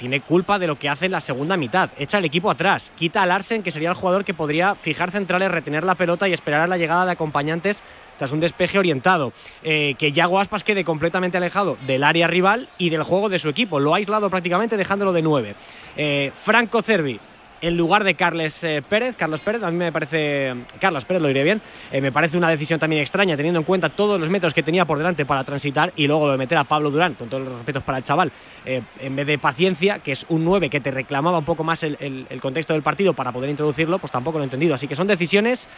tiene 0.00 0.22
culpa 0.22 0.58
de 0.58 0.66
lo 0.66 0.78
que 0.78 0.88
hace 0.88 1.06
en 1.06 1.12
la 1.12 1.20
segunda 1.20 1.58
mitad. 1.58 1.90
Echa 1.98 2.16
el 2.16 2.24
equipo 2.24 2.50
atrás, 2.50 2.90
quita 2.96 3.22
a 3.22 3.26
Larsen, 3.26 3.62
que 3.62 3.70
sería 3.70 3.90
el 3.90 3.94
jugador 3.94 4.24
que 4.24 4.32
podría 4.32 4.74
fijar 4.74 5.10
centrales, 5.10 5.50
retener 5.50 5.84
la 5.84 5.94
pelota 5.94 6.26
y 6.26 6.32
esperar 6.32 6.62
a 6.62 6.66
la 6.66 6.78
llegada 6.78 7.04
de 7.04 7.12
acompañantes 7.12 7.82
tras 8.18 8.32
un 8.32 8.40
despeje 8.40 8.78
orientado. 8.78 9.34
Eh, 9.62 9.96
que 9.98 10.10
Yago 10.10 10.40
Aspas 10.40 10.64
quede 10.64 10.84
completamente 10.84 11.36
alejado 11.36 11.76
del 11.86 12.02
área 12.02 12.28
rival 12.28 12.70
y 12.78 12.88
del 12.88 13.02
juego 13.02 13.28
de 13.28 13.38
su 13.38 13.50
equipo. 13.50 13.78
Lo 13.78 13.92
ha 13.92 13.98
aislado 13.98 14.30
prácticamente 14.30 14.78
dejándolo 14.78 15.12
de 15.12 15.20
nueve. 15.20 15.54
Eh, 15.98 16.32
Franco 16.34 16.80
Cervi, 16.80 17.20
en 17.60 17.76
lugar 17.76 18.04
de 18.04 18.14
Carles 18.14 18.62
eh, 18.64 18.82
Pérez. 18.86 19.16
Carlos 19.16 19.40
Pérez, 19.40 19.62
a 19.62 19.70
mí 19.70 19.76
me 19.76 19.92
parece. 19.92 20.54
Carlos 20.80 21.04
Pérez 21.04 21.22
lo 21.22 21.28
diré 21.28 21.44
bien. 21.44 21.60
Eh, 21.92 22.00
me 22.00 22.12
parece 22.12 22.36
una 22.36 22.48
decisión 22.48 22.80
también 22.80 23.02
extraña, 23.02 23.36
teniendo 23.36 23.58
en 23.58 23.64
cuenta 23.64 23.88
todos 23.88 24.20
los 24.20 24.28
metros 24.30 24.54
que 24.54 24.62
tenía 24.62 24.84
por 24.84 24.98
delante 24.98 25.26
para 25.26 25.44
transitar 25.44 25.92
y 25.96 26.06
luego 26.06 26.26
lo 26.26 26.32
de 26.32 26.38
meter 26.38 26.58
a 26.58 26.64
Pablo 26.64 26.90
Durán, 26.90 27.14
con 27.14 27.28
todos 27.28 27.44
los 27.44 27.54
respetos 27.54 27.82
para 27.82 27.98
el 27.98 28.04
chaval, 28.04 28.32
eh, 28.64 28.82
en 29.00 29.16
vez 29.16 29.26
de 29.26 29.38
paciencia, 29.38 29.98
que 29.98 30.12
es 30.12 30.26
un 30.28 30.44
9 30.44 30.70
que 30.70 30.80
te 30.80 30.90
reclamaba 30.90 31.38
un 31.38 31.44
poco 31.44 31.64
más 31.64 31.82
el, 31.82 31.96
el, 32.00 32.26
el, 32.28 32.40
contexto 32.40 32.72
del 32.72 32.82
partido 32.82 33.14
para 33.14 33.32
poder 33.32 33.50
introducirlo, 33.50 33.98
pues 33.98 34.12
tampoco 34.12 34.38
lo 34.38 34.44
he 34.44 34.46
entendido. 34.46 34.74
Así 34.74 34.88
que 34.88 34.96
son 34.96 35.06
decisiones 35.06 35.68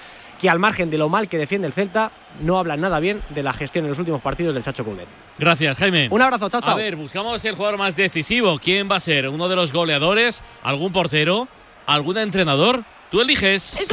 que, 0.41 0.49
al 0.49 0.59
margen 0.59 0.91
de 0.91 0.99
lo 0.99 1.09
mal 1.09 1.29
que 1.29 1.39
defiende 1.39 1.67
el 1.67 1.73
Celta, 1.73 2.13
no 2.41 2.59
hablan 2.59 2.81
nada 2.81 3.01
bien 3.01 3.23
de 3.31 3.43
la 3.43 3.53
gestión 3.53 3.85
en 3.85 3.91
los 3.91 3.99
últimos 3.99 4.21
partidos 4.21 4.55
del 4.55 4.63
Chacho 4.63 4.85
Coudet. 4.85 5.07
Gracias, 5.39 5.79
Jaime. 5.79 6.09
Un 6.11 6.23
abrazo, 6.23 6.49
chao. 6.49 6.61
A 6.65 6.75
ver, 6.75 6.97
buscamos 6.97 7.45
el 7.45 7.55
jugador 7.55 7.79
más 7.79 7.97
decisivo. 7.97 8.59
¿Quién 8.59 8.91
va 8.91 8.97
a 8.97 9.01
ser? 9.01 9.29
¿Uno 9.29 9.49
de 9.49 9.57
los 9.57 9.73
goleadores? 9.73 10.43
¿Algún 10.63 10.93
portero? 10.93 11.49
Algún 11.87 12.19
entrenador? 12.19 12.85
Tú 13.11 13.21
eliges. 13.21 13.87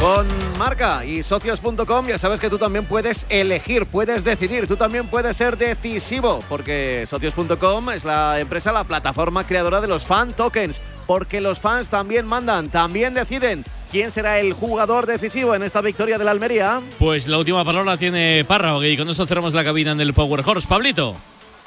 Con 0.00 0.26
Marca 0.58 1.04
y 1.04 1.24
socios.com 1.24 2.06
ya 2.06 2.18
sabes 2.18 2.38
que 2.38 2.48
tú 2.48 2.56
también 2.56 2.84
puedes 2.84 3.26
elegir, 3.28 3.86
puedes 3.86 4.22
decidir, 4.22 4.68
tú 4.68 4.76
también 4.76 5.08
puedes 5.08 5.36
ser 5.36 5.58
decisivo, 5.58 6.38
porque 6.48 7.04
socios.com 7.10 7.90
es 7.90 8.04
la 8.04 8.38
empresa, 8.38 8.70
la 8.70 8.84
plataforma 8.84 9.44
creadora 9.44 9.80
de 9.80 9.88
los 9.88 10.04
fan 10.04 10.32
tokens, 10.34 10.80
porque 11.08 11.40
los 11.40 11.58
fans 11.58 11.88
también 11.88 12.26
mandan, 12.26 12.68
también 12.68 13.12
deciden. 13.12 13.64
¿Quién 13.90 14.12
será 14.12 14.38
el 14.38 14.52
jugador 14.52 15.06
decisivo 15.06 15.54
en 15.54 15.62
esta 15.62 15.80
victoria 15.80 16.18
de 16.18 16.24
la 16.24 16.30
Almería? 16.30 16.80
Pues 16.98 17.26
la 17.26 17.38
última 17.38 17.64
palabra 17.64 17.96
tiene 17.96 18.44
Párrago 18.46 18.84
y 18.84 18.96
con 18.96 19.08
eso 19.08 19.26
cerramos 19.26 19.54
la 19.54 19.64
cabina 19.64 19.92
en 19.92 20.00
el 20.00 20.12
Power 20.12 20.44
Horse. 20.46 20.68
Pablito. 20.68 21.16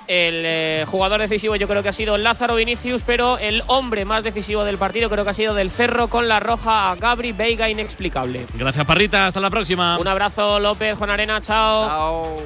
El 0.07 0.43
eh, 0.45 0.85
jugador 0.87 1.21
decisivo 1.21 1.55
yo 1.55 1.67
creo 1.67 1.83
que 1.83 1.89
ha 1.89 1.93
sido 1.93 2.17
Lázaro 2.17 2.55
Vinicius, 2.55 3.03
pero 3.05 3.37
el 3.37 3.63
hombre 3.67 4.03
más 4.05 4.23
decisivo 4.23 4.65
del 4.65 4.77
partido 4.77 5.09
creo 5.09 5.23
que 5.23 5.29
ha 5.29 5.33
sido 5.33 5.53
del 5.53 5.71
Cerro 5.71 6.07
con 6.07 6.27
la 6.27 6.39
roja 6.39 6.91
a 6.91 6.95
Gabri 6.95 7.31
Veiga 7.31 7.69
inexplicable. 7.69 8.45
Gracias 8.55 8.85
Parrita, 8.85 9.27
hasta 9.27 9.39
la 9.39 9.49
próxima. 9.49 9.97
Un 9.97 10.07
abrazo 10.07 10.59
López, 10.59 10.97
Juan 10.97 11.11
Arena, 11.11 11.39
chao. 11.39 11.87
Chao. 11.87 12.37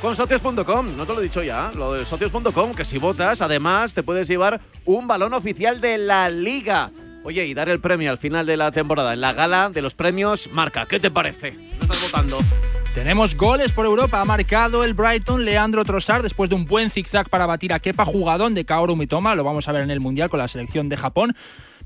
Con 0.00 0.14
socios.com, 0.14 0.94
no 0.94 1.06
te 1.06 1.14
lo 1.14 1.20
he 1.20 1.22
dicho 1.22 1.42
ya, 1.42 1.70
lo 1.74 1.94
de 1.94 2.04
socios.com, 2.04 2.74
que 2.74 2.84
si 2.84 2.98
votas, 2.98 3.40
además 3.40 3.94
te 3.94 4.02
puedes 4.02 4.28
llevar 4.28 4.60
un 4.84 5.08
balón 5.08 5.32
oficial 5.32 5.80
de 5.80 5.96
la 5.96 6.28
liga. 6.28 6.90
Oye, 7.24 7.46
y 7.46 7.54
dar 7.54 7.68
el 7.70 7.80
premio 7.80 8.10
al 8.10 8.18
final 8.18 8.46
de 8.46 8.56
la 8.56 8.70
temporada 8.70 9.14
en 9.14 9.20
la 9.20 9.32
gala 9.32 9.70
de 9.70 9.82
los 9.82 9.94
premios 9.94 10.48
Marca. 10.52 10.86
¿Qué 10.86 11.00
te 11.00 11.10
parece? 11.10 11.52
¿No 11.52 11.82
estás 11.82 12.02
votando? 12.02 12.38
Tenemos 12.96 13.36
goles 13.36 13.72
por 13.72 13.84
Europa. 13.84 14.22
Ha 14.22 14.24
marcado 14.24 14.82
el 14.82 14.94
Brighton 14.94 15.44
Leandro 15.44 15.84
Trossard 15.84 16.22
después 16.22 16.48
de 16.48 16.56
un 16.56 16.64
buen 16.64 16.88
zigzag 16.88 17.28
para 17.28 17.44
batir 17.44 17.74
a 17.74 17.78
Kepa, 17.78 18.06
jugadón 18.06 18.54
de 18.54 18.64
Kaoru 18.64 18.96
Mitoma. 18.96 19.34
Lo 19.34 19.44
vamos 19.44 19.68
a 19.68 19.72
ver 19.72 19.82
en 19.82 19.90
el 19.90 20.00
Mundial 20.00 20.30
con 20.30 20.38
la 20.38 20.48
selección 20.48 20.88
de 20.88 20.96
Japón. 20.96 21.36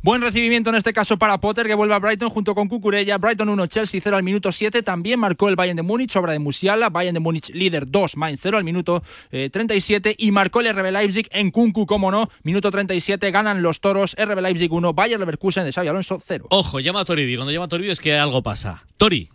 Buen 0.03 0.23
recibimiento 0.23 0.71
en 0.71 0.77
este 0.77 0.93
caso 0.93 1.17
para 1.17 1.39
Potter, 1.39 1.67
que 1.67 1.75
vuelve 1.75 1.95
a 1.95 1.99
Brighton 1.99 2.31
junto 2.31 2.55
con 2.55 2.69
Cucurella. 2.69 3.19
Brighton 3.19 3.49
1, 3.49 3.67
Chelsea 3.67 4.01
0 4.01 4.19
al 4.19 4.23
minuto 4.23 4.53
7. 4.53 4.85
También 4.85 5.19
marcó 5.19 5.49
el 5.49 5.57
Bayern 5.57 5.77
de 5.77 5.83
Múnich, 5.83 6.15
obra 6.15 6.33
de 6.33 6.39
Musiala. 6.39 6.91
Bayern 6.91 7.15
de 7.15 7.21
Múnich 7.21 7.51
líder 7.51 7.91
2, 7.91 8.17
Mainz 8.17 8.39
0 8.41 8.59
al 8.59 8.63
minuto 8.63 9.03
eh, 9.33 9.51
37. 9.51 10.15
Y 10.17 10.31
marcó 10.31 10.61
el 10.61 10.73
RB 10.73 10.93
Leipzig 10.93 11.29
en 11.33 11.51
Kunku, 11.51 11.87
como 11.87 12.13
no. 12.13 12.31
Minuto 12.45 12.71
37, 12.71 13.33
ganan 13.33 13.63
los 13.63 13.81
toros. 13.81 14.15
RB 14.17 14.41
Leipzig 14.41 14.73
1, 14.73 14.95
Bayern 14.95 15.19
Leverkusen 15.19 15.65
de 15.65 15.73
Xavi 15.73 15.89
Alonso 15.89 16.23
0. 16.25 16.47
Ojo, 16.51 16.79
llama 16.79 17.01
a 17.01 17.05
Toribi. 17.05 17.35
Cuando 17.35 17.51
llama 17.51 17.65
a 17.65 17.69
Toribi 17.69 17.91
es 17.91 17.99
que 17.99 18.17
algo 18.17 18.43
pasa. 18.43 18.85
Tori. 18.97 19.29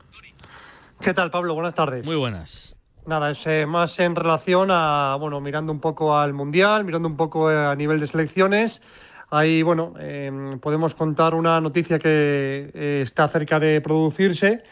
¿Qué 1.02 1.14
tal, 1.14 1.32
Pablo? 1.32 1.54
Buenas 1.54 1.74
tardes. 1.74 2.06
Muy 2.06 2.16
buenas. 2.16 2.76
Nada, 3.06 3.32
es 3.32 3.46
eh, 3.46 3.66
más 3.68 4.00
en 4.00 4.16
relación 4.16 4.70
a, 4.72 5.16
bueno, 5.20 5.40
mirando 5.40 5.72
un 5.72 5.80
poco 5.80 6.18
al 6.18 6.34
Mundial, 6.34 6.84
mirando 6.84 7.08
un 7.08 7.18
poco 7.18 7.52
eh, 7.52 7.58
a 7.58 7.76
nivel 7.76 8.00
de 8.00 8.08
selecciones. 8.08 8.82
Ahí, 9.30 9.64
bueno, 9.64 9.94
eh, 10.00 10.58
podemos 10.62 10.96
contar 10.96 11.34
una 11.34 11.60
noticia 11.60 12.00
que 12.00 12.72
eh, 12.74 13.02
está 13.04 13.28
cerca 13.28 13.60
de 13.60 13.82
producirse 13.82 14.64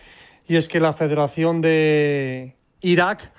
y 0.48 0.56
es 0.56 0.68
que 0.68 0.80
la 0.80 0.94
Federación 0.94 1.62
de 1.62 2.56
Irak 2.82 3.32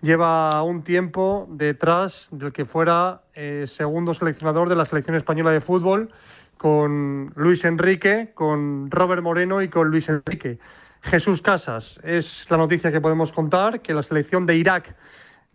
lleva 0.00 0.62
un 0.62 0.82
tiempo 0.82 1.46
detrás 1.50 2.28
del 2.32 2.52
que 2.52 2.64
fuera 2.64 3.22
eh, 3.34 3.66
segundo 3.68 4.14
seleccionador 4.14 4.68
de 4.68 4.76
la 4.76 4.84
selección 4.84 5.16
española 5.16 5.52
de 5.52 5.60
fútbol 5.60 6.10
con 6.56 7.32
Luis 7.36 7.64
Enrique, 7.64 8.32
con 8.34 8.90
Robert 8.90 9.22
Moreno 9.22 9.62
y 9.62 9.68
con 9.68 9.88
Luis 9.88 10.08
Enrique. 10.08 10.58
Jesús 11.02 11.42
Casas 11.42 11.98
es 12.04 12.48
la 12.48 12.56
noticia 12.56 12.92
que 12.92 13.00
podemos 13.00 13.32
contar, 13.32 13.82
que 13.82 13.92
la 13.92 14.02
selección 14.02 14.46
de 14.46 14.56
Irak 14.56 14.94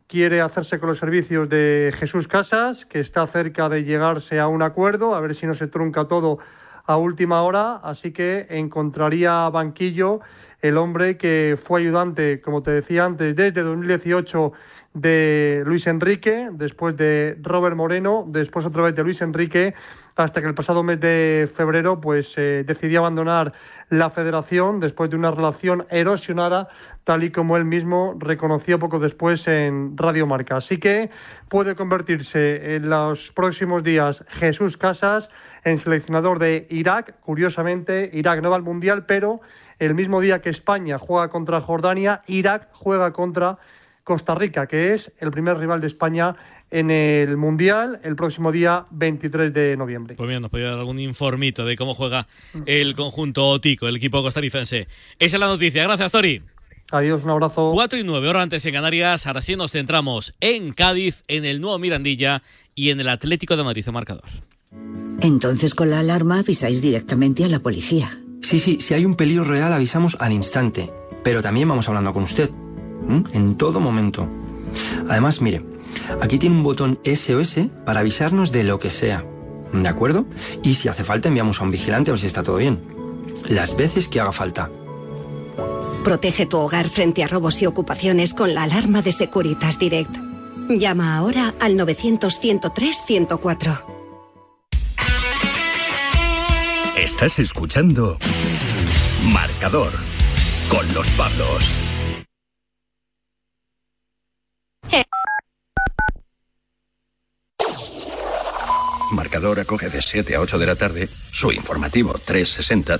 quiere 0.05 0.41
hacerse 0.41 0.77
con 0.77 0.89
los 0.89 0.99
servicios 0.99 1.47
de 1.47 1.93
Jesús 1.97 2.27
Casas, 2.27 2.85
que 2.85 2.99
está 2.99 3.25
cerca 3.27 3.69
de 3.69 3.83
llegarse 3.83 4.39
a 4.39 4.47
un 4.47 4.61
acuerdo, 4.61 5.15
a 5.15 5.21
ver 5.21 5.33
si 5.33 5.47
no 5.47 5.53
se 5.53 5.67
trunca 5.67 6.05
todo 6.05 6.39
a 6.85 6.97
última 6.97 7.41
hora, 7.43 7.77
así 7.77 8.11
que 8.11 8.45
encontraría 8.49 9.49
banquillo 9.49 10.19
el 10.61 10.77
hombre 10.77 11.17
que 11.17 11.57
fue 11.61 11.81
ayudante, 11.81 12.41
como 12.41 12.61
te 12.61 12.71
decía 12.71 13.05
antes, 13.05 13.35
desde 13.35 13.61
2018 13.61 14.53
de 14.93 15.63
Luis 15.65 15.87
Enrique, 15.87 16.49
después 16.51 16.97
de 16.97 17.37
Robert 17.41 17.75
Moreno, 17.75 18.25
después 18.27 18.65
otra 18.65 18.83
vez 18.83 18.95
de 18.95 19.03
Luis 19.03 19.21
Enrique, 19.21 19.75
hasta 20.15 20.41
que 20.41 20.47
el 20.47 20.55
pasado 20.55 20.81
mes 20.81 20.99
de 20.99 21.49
febrero 21.53 22.01
pues 22.01 22.33
eh, 22.37 22.63
decidió 22.65 22.99
abandonar 22.99 23.53
la 23.89 24.09
federación 24.09 24.79
después 24.79 25.09
de 25.09 25.15
una 25.15 25.31
relación 25.31 25.85
erosionada, 25.89 26.69
tal 27.03 27.23
y 27.23 27.31
como 27.31 27.55
él 27.57 27.65
mismo 27.65 28.15
reconoció 28.17 28.79
poco 28.79 28.99
después 28.99 29.47
en 29.47 29.95
Radio 29.95 30.25
Marca. 30.25 30.57
Así 30.57 30.79
que 30.79 31.11
puede 31.47 31.75
convertirse 31.75 32.75
en 32.75 32.89
los 32.89 33.31
próximos 33.31 33.83
días 33.83 34.23
Jesús 34.29 34.77
Casas 34.77 35.29
en 35.63 35.77
seleccionador 35.77 36.39
de 36.39 36.65
Irak. 36.69 37.19
Curiosamente, 37.21 38.09
Irak 38.13 38.41
no 38.41 38.49
va 38.49 38.55
al 38.55 38.63
Mundial, 38.63 39.05
pero 39.05 39.41
el 39.79 39.93
mismo 39.93 40.21
día 40.21 40.41
que 40.41 40.49
España 40.49 40.97
juega 40.97 41.29
contra 41.29 41.61
Jordania, 41.61 42.23
Irak 42.25 42.69
juega 42.71 43.13
contra 43.13 43.59
Costa 44.07 44.35
Rica, 44.35 44.67
que 44.67 44.93
es 44.93 45.11
el 45.19 45.31
primer 45.31 45.57
rival 45.57 45.81
de 45.81 45.87
España 45.87 46.33
en 46.71 46.91
el 46.91 47.35
Mundial 47.35 47.99
el 48.03 48.15
próximo 48.15 48.53
día 48.53 48.85
23 48.91 49.53
de 49.53 49.75
noviembre. 49.75 50.15
Pues 50.15 50.25
mira, 50.25 50.39
nos 50.39 50.49
podría 50.49 50.69
dar 50.69 50.79
algún 50.79 50.97
informito 50.97 51.65
de 51.65 51.75
cómo 51.75 51.93
juega 51.93 52.25
el 52.65 52.95
conjunto 52.95 53.59
Tico, 53.59 53.85
el 53.85 53.97
equipo 53.97 54.23
costarricense. 54.23 54.87
Esa 55.19 55.35
es 55.35 55.39
la 55.41 55.47
noticia. 55.47 55.83
Gracias, 55.83 56.13
Tori. 56.13 56.41
Adiós, 56.89 57.25
un 57.25 57.31
abrazo. 57.31 57.71
4 57.73 57.99
y 57.99 58.05
9 58.05 58.29
horas 58.29 58.43
antes 58.43 58.65
en 58.65 58.75
Canarias. 58.75 59.27
Ahora 59.27 59.41
sí 59.41 59.57
nos 59.57 59.73
centramos 59.73 60.33
en 60.39 60.71
Cádiz, 60.71 61.25
en 61.27 61.43
el 61.43 61.59
nuevo 61.59 61.77
Mirandilla 61.77 62.43
y 62.75 62.91
en 62.91 63.01
el 63.01 63.09
Atlético 63.09 63.57
de 63.57 63.65
Madrid, 63.65 63.85
marcador. 63.87 64.29
Entonces 65.21 65.75
con 65.75 65.89
la 65.89 65.99
alarma 65.99 66.39
avisáis 66.39 66.81
directamente 66.81 67.43
a 67.43 67.49
la 67.49 67.59
policía. 67.59 68.09
Sí, 68.41 68.59
sí, 68.59 68.79
si 68.79 68.93
hay 68.93 69.03
un 69.03 69.15
peligro 69.15 69.43
real 69.43 69.73
avisamos 69.73 70.15
al 70.21 70.31
instante, 70.31 70.93
pero 71.25 71.41
también 71.41 71.67
vamos 71.67 71.89
hablando 71.89 72.13
con 72.13 72.23
usted, 72.23 72.49
¿m? 73.07 73.23
en 73.33 73.55
todo 73.55 73.79
momento. 73.79 74.27
Además, 75.09 75.41
mire, 75.41 75.63
aquí 76.21 76.39
tiene 76.39 76.55
un 76.55 76.63
botón 76.63 76.99
SOS 77.03 77.59
para 77.85 77.99
avisarnos 78.01 78.51
de 78.51 78.63
lo 78.63 78.79
que 78.79 78.89
sea, 78.89 79.25
¿de 79.71 79.87
acuerdo? 79.87 80.25
Y 80.63 80.75
si 80.75 80.89
hace 80.89 81.03
falta 81.03 81.27
enviamos 81.27 81.61
a 81.61 81.63
un 81.63 81.71
vigilante 81.71 82.11
a 82.11 82.13
ver 82.13 82.19
si 82.19 82.27
está 82.27 82.43
todo 82.43 82.57
bien. 82.57 82.79
Las 83.47 83.77
veces 83.77 84.07
que 84.07 84.19
haga 84.19 84.31
falta. 84.31 84.69
Protege 86.03 86.45
tu 86.45 86.57
hogar 86.57 86.89
frente 86.89 87.23
a 87.23 87.27
robos 87.27 87.61
y 87.61 87.65
ocupaciones 87.65 88.33
con 88.33 88.53
la 88.53 88.63
alarma 88.63 89.01
de 89.01 89.11
Securitas 89.11 89.79
Direct. 89.79 90.15
Llama 90.69 91.17
ahora 91.17 91.53
al 91.59 91.77
900-103-104. 91.77 93.83
Estás 96.97 97.39
escuchando 97.39 98.17
Marcador 99.31 99.91
con 100.69 100.93
los 100.93 101.09
Pablos. 101.11 101.86
Marcador 109.11 109.59
acoge 109.59 109.89
de 109.89 110.01
7 110.01 110.35
a 110.35 110.41
8 110.41 110.59
de 110.59 110.65
la 110.65 110.75
tarde 110.75 111.09
su 111.31 111.51
informativo 111.51 112.13
360, 112.13 112.99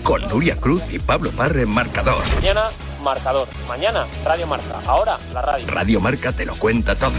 con 0.03 0.21
Nuria 0.27 0.55
Cruz 0.57 0.83
y 0.91 0.99
Pablo 0.99 1.31
Parre 1.31 1.63
en 1.63 1.69
Marcador. 1.69 2.23
Mañana, 2.35 2.67
marcador. 3.03 3.47
Mañana, 3.67 4.05
Radio 4.23 4.47
Marca. 4.47 4.79
Ahora, 4.85 5.17
la 5.33 5.41
radio. 5.41 5.67
Radio 5.67 6.01
Marca 6.01 6.31
te 6.31 6.45
lo 6.45 6.55
cuenta 6.55 6.95
todo. 6.95 7.11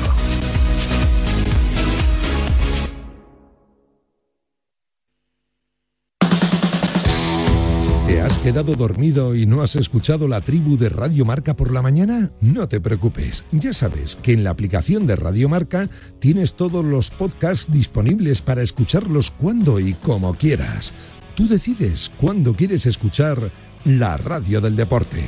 ¿Te 8.07 8.21
has 8.21 8.37
quedado 8.39 8.75
dormido 8.75 9.35
y 9.35 9.47
no 9.47 9.63
has 9.63 9.75
escuchado 9.75 10.29
la 10.29 10.41
tribu 10.43 10.77
de 10.77 10.91
Radio 10.91 11.25
Marca 11.25 11.57
por 11.57 11.73
la 11.73 11.83
mañana? 11.83 12.31
No 12.41 12.69
te 12.69 12.81
preocupes, 12.81 13.45
ya 13.53 13.73
sabes 13.73 14.17
que 14.17 14.33
en 14.33 14.45
la 14.45 14.51
aplicación 14.51 15.07
de 15.07 15.17
Radio 15.17 15.49
Marca 15.49 15.89
tienes 16.19 16.55
todos 16.55 16.85
los 16.85 17.11
podcasts 17.11 17.73
disponibles 17.73 18.43
para 18.43 18.63
escucharlos 18.63 19.31
cuando 19.31 19.81
y 19.81 19.95
como 19.95 20.35
quieras. 20.35 20.93
Tú 21.35 21.49
decides 21.49 22.11
cuándo 22.17 22.53
quieres 22.55 22.87
escuchar 22.87 23.51
la 23.85 24.17
radio 24.17 24.61
del 24.61 24.77
deporte. 24.77 25.25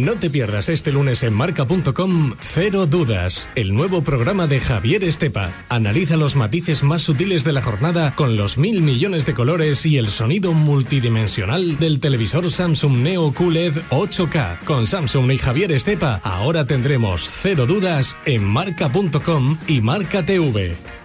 No 0.00 0.14
te 0.14 0.30
pierdas 0.30 0.70
este 0.70 0.92
lunes 0.92 1.22
en 1.24 1.34
marca.com 1.34 2.34
Cero 2.40 2.86
Dudas, 2.86 3.50
el 3.54 3.74
nuevo 3.74 4.02
programa 4.02 4.46
de 4.46 4.58
Javier 4.58 5.04
Estepa. 5.04 5.52
Analiza 5.68 6.16
los 6.16 6.36
matices 6.36 6.82
más 6.82 7.02
sutiles 7.02 7.44
de 7.44 7.52
la 7.52 7.60
jornada 7.60 8.14
con 8.14 8.38
los 8.38 8.56
mil 8.56 8.80
millones 8.80 9.26
de 9.26 9.34
colores 9.34 9.84
y 9.84 9.98
el 9.98 10.08
sonido 10.08 10.54
multidimensional 10.54 11.78
del 11.78 12.00
televisor 12.00 12.50
Samsung 12.50 13.02
Neo 13.02 13.34
QLED 13.34 13.74
8K. 13.90 14.64
Con 14.64 14.86
Samsung 14.86 15.32
y 15.32 15.36
Javier 15.38 15.70
Estepa, 15.70 16.22
ahora 16.24 16.64
tendremos 16.64 17.28
Cero 17.30 17.66
Dudas 17.66 18.16
en 18.24 18.42
marca.com 18.42 19.58
y 19.68 19.82
Marca 19.82 20.24
TV. 20.24 20.99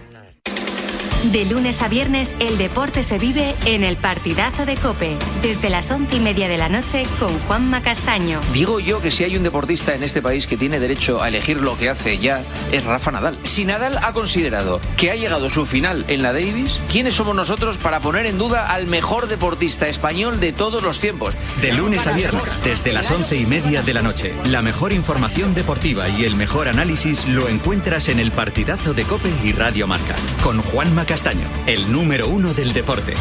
De 1.24 1.44
lunes 1.44 1.82
a 1.82 1.88
viernes, 1.88 2.36
el 2.38 2.56
deporte 2.56 3.02
se 3.02 3.18
vive 3.18 3.54
en 3.64 3.82
el 3.82 3.96
partidazo 3.96 4.64
de 4.64 4.76
Cope, 4.76 5.16
desde 5.42 5.70
las 5.70 5.90
once 5.90 6.16
y 6.16 6.20
media 6.20 6.46
de 6.46 6.58
la 6.58 6.68
noche 6.68 7.04
con 7.18 7.36
Juanma 7.40 7.82
Castaño. 7.82 8.40
Digo 8.52 8.78
yo 8.78 9.00
que 9.00 9.10
si 9.10 9.24
hay 9.24 9.36
un 9.36 9.42
deportista 9.42 9.94
en 9.94 10.02
este 10.02 10.22
país 10.22 10.46
que 10.46 10.56
tiene 10.56 10.78
derecho 10.78 11.22
a 11.22 11.28
elegir 11.28 11.56
lo 11.56 11.76
que 11.76 11.88
hace 11.88 12.18
ya, 12.18 12.42
es 12.70 12.84
Rafa 12.84 13.10
Nadal. 13.10 13.38
Si 13.42 13.64
Nadal 13.64 13.98
ha 14.02 14.12
considerado 14.12 14.80
que 14.96 15.10
ha 15.10 15.16
llegado 15.16 15.50
su 15.50 15.66
final 15.66 16.04
en 16.08 16.22
la 16.22 16.32
Davis, 16.32 16.80
¿quiénes 16.90 17.14
somos 17.14 17.34
nosotros 17.34 17.78
para 17.78 18.00
poner 18.00 18.26
en 18.26 18.38
duda 18.38 18.66
al 18.68 18.86
mejor 18.86 19.26
deportista 19.26 19.88
español 19.88 20.38
de 20.38 20.52
todos 20.52 20.82
los 20.82 21.00
tiempos? 21.00 21.34
De 21.60 21.72
lunes 21.72 22.06
a 22.06 22.12
viernes, 22.12 22.62
desde 22.62 22.92
las 22.92 23.10
once 23.10 23.36
y 23.36 23.46
media 23.46 23.82
de 23.82 23.94
la 23.94 24.02
noche. 24.02 24.34
La 24.44 24.62
mejor 24.62 24.92
información 24.92 25.54
deportiva 25.54 26.08
y 26.08 26.24
el 26.24 26.36
mejor 26.36 26.68
análisis 26.68 27.26
lo 27.26 27.48
encuentras 27.48 28.08
en 28.08 28.20
el 28.20 28.30
partidazo 28.32 28.94
de 28.94 29.04
Cope 29.04 29.32
y 29.42 29.52
Radio 29.52 29.86
Marca. 29.86 30.14
Con 30.42 30.62
Juanma 30.62 31.05
Castaño, 31.06 31.48
el 31.68 31.92
número 31.92 32.26
uno 32.28 32.52
del 32.52 32.72
deporte. 32.72 33.14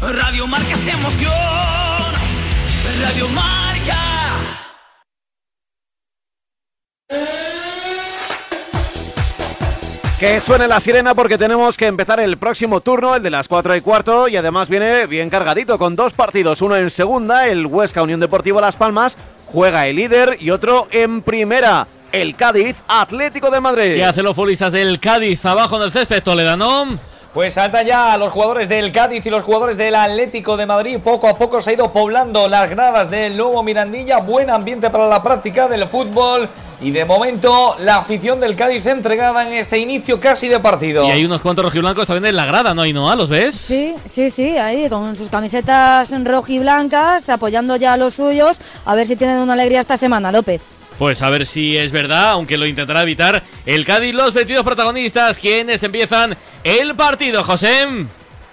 Radio 0.00 0.46
Marca 0.46 0.76
se 0.76 0.92
emoción. 0.92 1.32
Radio 3.02 3.28
Marca. 3.30 3.58
Que 10.20 10.40
suene 10.40 10.68
la 10.68 10.78
sirena 10.78 11.14
porque 11.16 11.38
tenemos 11.38 11.76
que 11.76 11.86
empezar 11.88 12.20
el 12.20 12.36
próximo 12.36 12.80
turno, 12.82 13.16
el 13.16 13.22
de 13.24 13.30
las 13.30 13.48
4 13.48 13.74
y 13.74 13.80
cuarto, 13.80 14.28
y 14.28 14.36
además 14.36 14.68
viene 14.68 15.06
bien 15.06 15.28
cargadito 15.28 15.76
con 15.76 15.96
dos 15.96 16.12
partidos, 16.12 16.62
uno 16.62 16.76
en 16.76 16.90
segunda, 16.90 17.48
el 17.48 17.66
Huesca 17.66 18.02
Unión 18.02 18.20
Deportivo 18.20 18.60
Las 18.60 18.76
Palmas, 18.76 19.16
juega 19.52 19.86
el 19.86 19.96
líder, 19.96 20.36
y 20.40 20.50
otro 20.50 20.88
en 20.90 21.22
primera, 21.22 21.86
el 22.12 22.36
Cádiz 22.36 22.76
Atlético 22.86 23.50
de 23.50 23.60
Madrid. 23.60 23.94
¿Qué 23.96 24.04
hacen 24.04 24.24
los 24.24 24.34
futbolistas 24.34 24.72
del 24.72 25.00
Cádiz 25.00 25.44
abajo 25.44 25.76
en 25.76 25.82
el 25.82 25.92
césped, 25.92 26.22
Toledano? 26.22 26.98
Pues 27.34 27.54
salta 27.54 27.82
ya 27.82 28.14
a 28.14 28.16
los 28.16 28.32
jugadores 28.32 28.70
del 28.70 28.90
Cádiz 28.90 29.24
y 29.26 29.30
los 29.30 29.42
jugadores 29.42 29.76
del 29.76 29.94
Atlético 29.94 30.56
de 30.56 30.64
Madrid. 30.64 30.98
Poco 30.98 31.28
a 31.28 31.36
poco 31.36 31.60
se 31.60 31.70
ha 31.70 31.72
ido 31.74 31.92
poblando 31.92 32.48
las 32.48 32.70
gradas 32.70 33.10
del 33.10 33.36
nuevo 33.36 33.62
Mirandilla. 33.62 34.18
Buen 34.18 34.48
ambiente 34.48 34.88
para 34.88 35.06
la 35.08 35.22
práctica 35.22 35.68
del 35.68 35.86
fútbol. 35.86 36.48
Y 36.80 36.90
de 36.90 37.04
momento 37.04 37.76
la 37.80 37.96
afición 37.96 38.40
del 38.40 38.56
Cádiz 38.56 38.86
entregada 38.86 39.46
en 39.46 39.52
este 39.52 39.78
inicio 39.78 40.18
casi 40.18 40.48
de 40.48 40.58
partido. 40.58 41.06
Y 41.06 41.10
hay 41.10 41.24
unos 41.26 41.42
cuantos 41.42 41.66
rojiblancos 41.66 42.06
también 42.06 42.24
en 42.24 42.36
la 42.36 42.46
grada, 42.46 42.72
¿no, 42.72 42.80
Ainhoa? 42.80 43.14
¿Los 43.14 43.28
ves? 43.28 43.54
Sí, 43.54 43.94
sí, 44.08 44.30
sí, 44.30 44.56
ahí 44.56 44.88
con 44.88 45.14
sus 45.14 45.28
camisetas 45.28 46.10
rojiblancas, 46.24 47.28
apoyando 47.28 47.76
ya 47.76 47.92
a 47.92 47.96
los 47.98 48.14
suyos. 48.14 48.58
A 48.86 48.94
ver 48.94 49.06
si 49.06 49.16
tienen 49.16 49.38
una 49.38 49.52
alegría 49.52 49.82
esta 49.82 49.98
semana, 49.98 50.32
López. 50.32 50.77
Pues 50.98 51.22
a 51.22 51.30
ver 51.30 51.46
si 51.46 51.76
es 51.76 51.92
verdad, 51.92 52.30
aunque 52.30 52.58
lo 52.58 52.66
intentará 52.66 53.02
evitar 53.02 53.44
el 53.66 53.84
Cádiz, 53.84 54.14
los 54.14 54.34
22 54.34 54.64
protagonistas, 54.64 55.38
quienes 55.38 55.82
empiezan 55.84 56.36
el 56.64 56.96
partido, 56.96 57.44
José. 57.44 57.86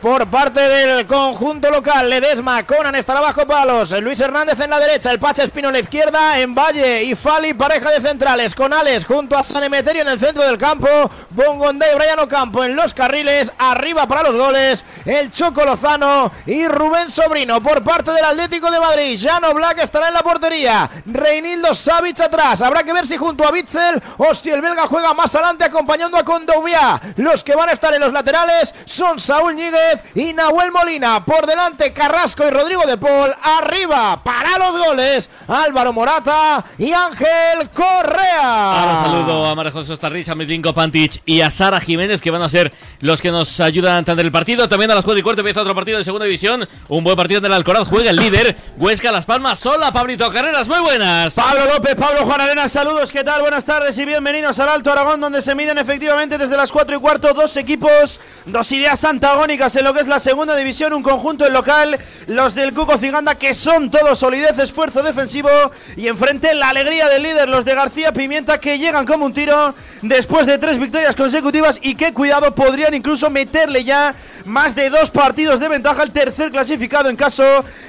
Por 0.01 0.27
parte 0.27 0.59
del 0.59 1.07
conjunto 1.07 1.71
local, 1.71 2.09
Ledesma, 2.09 2.63
Conan 2.63 2.95
estará 2.95 3.21
bajo 3.21 3.47
palos, 3.47 3.91
Luis 4.01 4.19
Hernández 4.19 4.59
en 4.59 4.69
la 4.69 4.77
derecha, 4.77 5.09
el 5.09 5.19
Pacha 5.19 5.43
Espino 5.43 5.69
en 5.69 5.73
la 5.73 5.79
izquierda, 5.79 6.37
en 6.37 6.53
Valle 6.53 7.03
y 7.03 7.15
Fali, 7.15 7.53
pareja 7.53 7.89
de 7.89 8.01
centrales, 8.01 8.53
con 8.53 8.73
Alex 8.73 9.05
junto 9.05 9.37
a 9.37 9.43
San 9.43 9.63
Emeterio 9.63 10.01
en 10.01 10.09
el 10.09 10.19
centro 10.19 10.43
del 10.43 10.57
campo, 10.57 10.87
Bongonda 11.29 11.89
y 11.89 11.95
Brian 11.95 12.19
Ocampo 12.19 12.63
en 12.65 12.75
los 12.75 12.93
carriles, 12.93 13.53
arriba 13.57 14.05
para 14.05 14.23
los 14.23 14.35
goles, 14.35 14.83
el 15.05 15.31
Choco 15.31 15.63
Lozano 15.63 16.29
y 16.45 16.67
Rubén 16.67 17.09
Sobrino. 17.09 17.61
Por 17.61 17.81
parte 17.81 18.11
del 18.11 18.25
Atlético 18.25 18.69
de 18.69 18.81
Madrid, 18.81 19.17
Jano 19.19 19.53
Black 19.53 19.79
estará 19.79 20.09
en 20.09 20.13
la 20.13 20.23
portería, 20.23 20.89
Reinildo 21.05 21.73
Savic 21.73 22.19
atrás, 22.19 22.61
habrá 22.61 22.83
que 22.83 22.93
ver 22.93 23.07
si 23.07 23.15
junto 23.15 23.47
a 23.47 23.51
Bitzel 23.51 24.03
o 24.17 24.35
si 24.35 24.51
el 24.51 24.61
belga 24.61 24.87
juega 24.87 25.13
más 25.13 25.33
adelante 25.35 25.63
acompañando 25.63 26.17
a 26.17 26.25
Condovia, 26.25 27.01
los 27.15 27.45
que 27.45 27.55
van 27.55 27.69
a 27.69 27.73
estar 27.73 27.93
en 27.93 28.01
los 28.01 28.11
laterales 28.11 28.75
son 28.85 29.19
Saúl 29.19 29.55
Ñigue 29.55 29.84
Fernández 29.85 30.03
y 30.15 30.33
Nahuel 30.33 30.71
Molina. 30.71 31.23
Por 31.25 31.45
delante 31.45 31.93
Carrasco 31.93 32.47
y 32.47 32.49
Rodrigo 32.49 32.83
de 32.85 32.97
Paul. 32.97 33.31
Arriba 33.41 34.21
para 34.23 34.57
los 34.57 34.77
goles 34.77 35.29
Álvaro 35.47 35.93
Morata 35.93 36.63
y 36.77 36.91
Ángel 36.91 37.69
Correa. 37.73 38.81
Ahora 38.81 39.03
saludo 39.05 39.45
a 39.45 39.55
María 39.55 39.71
José 39.71 39.93
Ostarrich, 39.93 40.29
a 40.29 40.35
Mitlinko 40.35 40.73
Pantic 40.73 41.21
y 41.25 41.41
a 41.41 41.49
Sara 41.49 41.79
Jiménez, 41.79 42.21
que 42.21 42.31
van 42.31 42.41
a 42.41 42.49
ser 42.49 42.73
los 43.01 43.21
que 43.21 43.31
nos 43.31 43.59
ayudan 43.59 43.95
a 43.95 43.99
entender 43.99 44.25
el 44.25 44.31
partido. 44.31 44.67
También 44.67 44.91
a 44.91 44.95
las 44.95 45.03
4 45.03 45.19
y 45.19 45.23
cuarto 45.23 45.41
empieza 45.41 45.61
otro 45.61 45.75
partido 45.75 45.97
de 45.97 46.03
segunda 46.03 46.25
división. 46.25 46.67
Un 46.87 47.03
buen 47.03 47.15
partido 47.15 47.41
del 47.41 47.53
Alcoraz. 47.53 47.87
Juega 47.87 48.09
el 48.09 48.17
líder. 48.17 48.55
Huesca 48.77 49.11
Las 49.11 49.25
Palmas. 49.25 49.59
Sola, 49.59 49.91
Pablito 49.91 50.31
Carreras. 50.31 50.67
Muy 50.67 50.79
buenas. 50.79 51.35
Pablo 51.35 51.65
López, 51.73 51.95
Pablo 51.95 52.25
Juan 52.25 52.41
Arena, 52.41 52.67
saludos, 52.69 53.11
¿qué 53.11 53.23
tal? 53.23 53.41
Buenas 53.41 53.65
tardes 53.65 53.97
y 53.97 54.05
bienvenidos 54.05 54.59
al 54.59 54.69
Alto 54.69 54.91
Aragón, 54.91 55.19
donde 55.19 55.41
se 55.41 55.55
miden 55.55 55.77
efectivamente 55.77 56.37
desde 56.37 56.57
las 56.57 56.71
4 56.71 56.97
y 56.97 56.99
cuarto 56.99 57.33
dos 57.33 57.55
equipos, 57.57 58.19
dos 58.45 58.71
ideas 58.71 59.03
antagónicas 59.03 59.74
en 59.75 59.83
lo 59.83 59.93
que 59.93 60.01
es 60.01 60.07
la 60.07 60.19
segunda 60.19 60.55
división, 60.55 60.93
un 60.93 61.03
conjunto 61.03 61.45
en 61.45 61.53
local, 61.53 61.97
los 62.27 62.55
del 62.55 62.73
Cuco 62.73 62.97
Ciganda, 62.97 63.35
que 63.35 63.53
son 63.53 63.89
todos 63.89 64.19
solidez, 64.19 64.57
esfuerzo 64.59 65.03
defensivo, 65.03 65.49
y 65.95 66.07
enfrente 66.07 66.53
la 66.53 66.69
alegría 66.69 67.09
del 67.09 67.23
líder, 67.23 67.49
los 67.49 67.65
de 67.65 67.75
García 67.75 68.11
Pimienta, 68.13 68.59
que 68.59 68.77
llegan 68.77 69.05
como 69.05 69.25
un 69.25 69.33
tiro 69.33 69.73
después 70.01 70.45
de 70.47 70.57
tres 70.57 70.79
victorias 70.79 71.15
consecutivas 71.15 71.79
y 71.81 71.95
que, 71.95 72.13
cuidado, 72.13 72.53
podrían 72.53 72.93
incluso 72.93 73.29
meterle 73.29 73.83
ya 73.83 74.13
más 74.45 74.75
de 74.75 74.89
dos 74.89 75.09
partidos 75.09 75.59
de 75.59 75.67
ventaja 75.67 76.01
al 76.01 76.11
tercer 76.11 76.51
clasificado 76.51 77.09
en 77.09 77.15
caso 77.15 77.43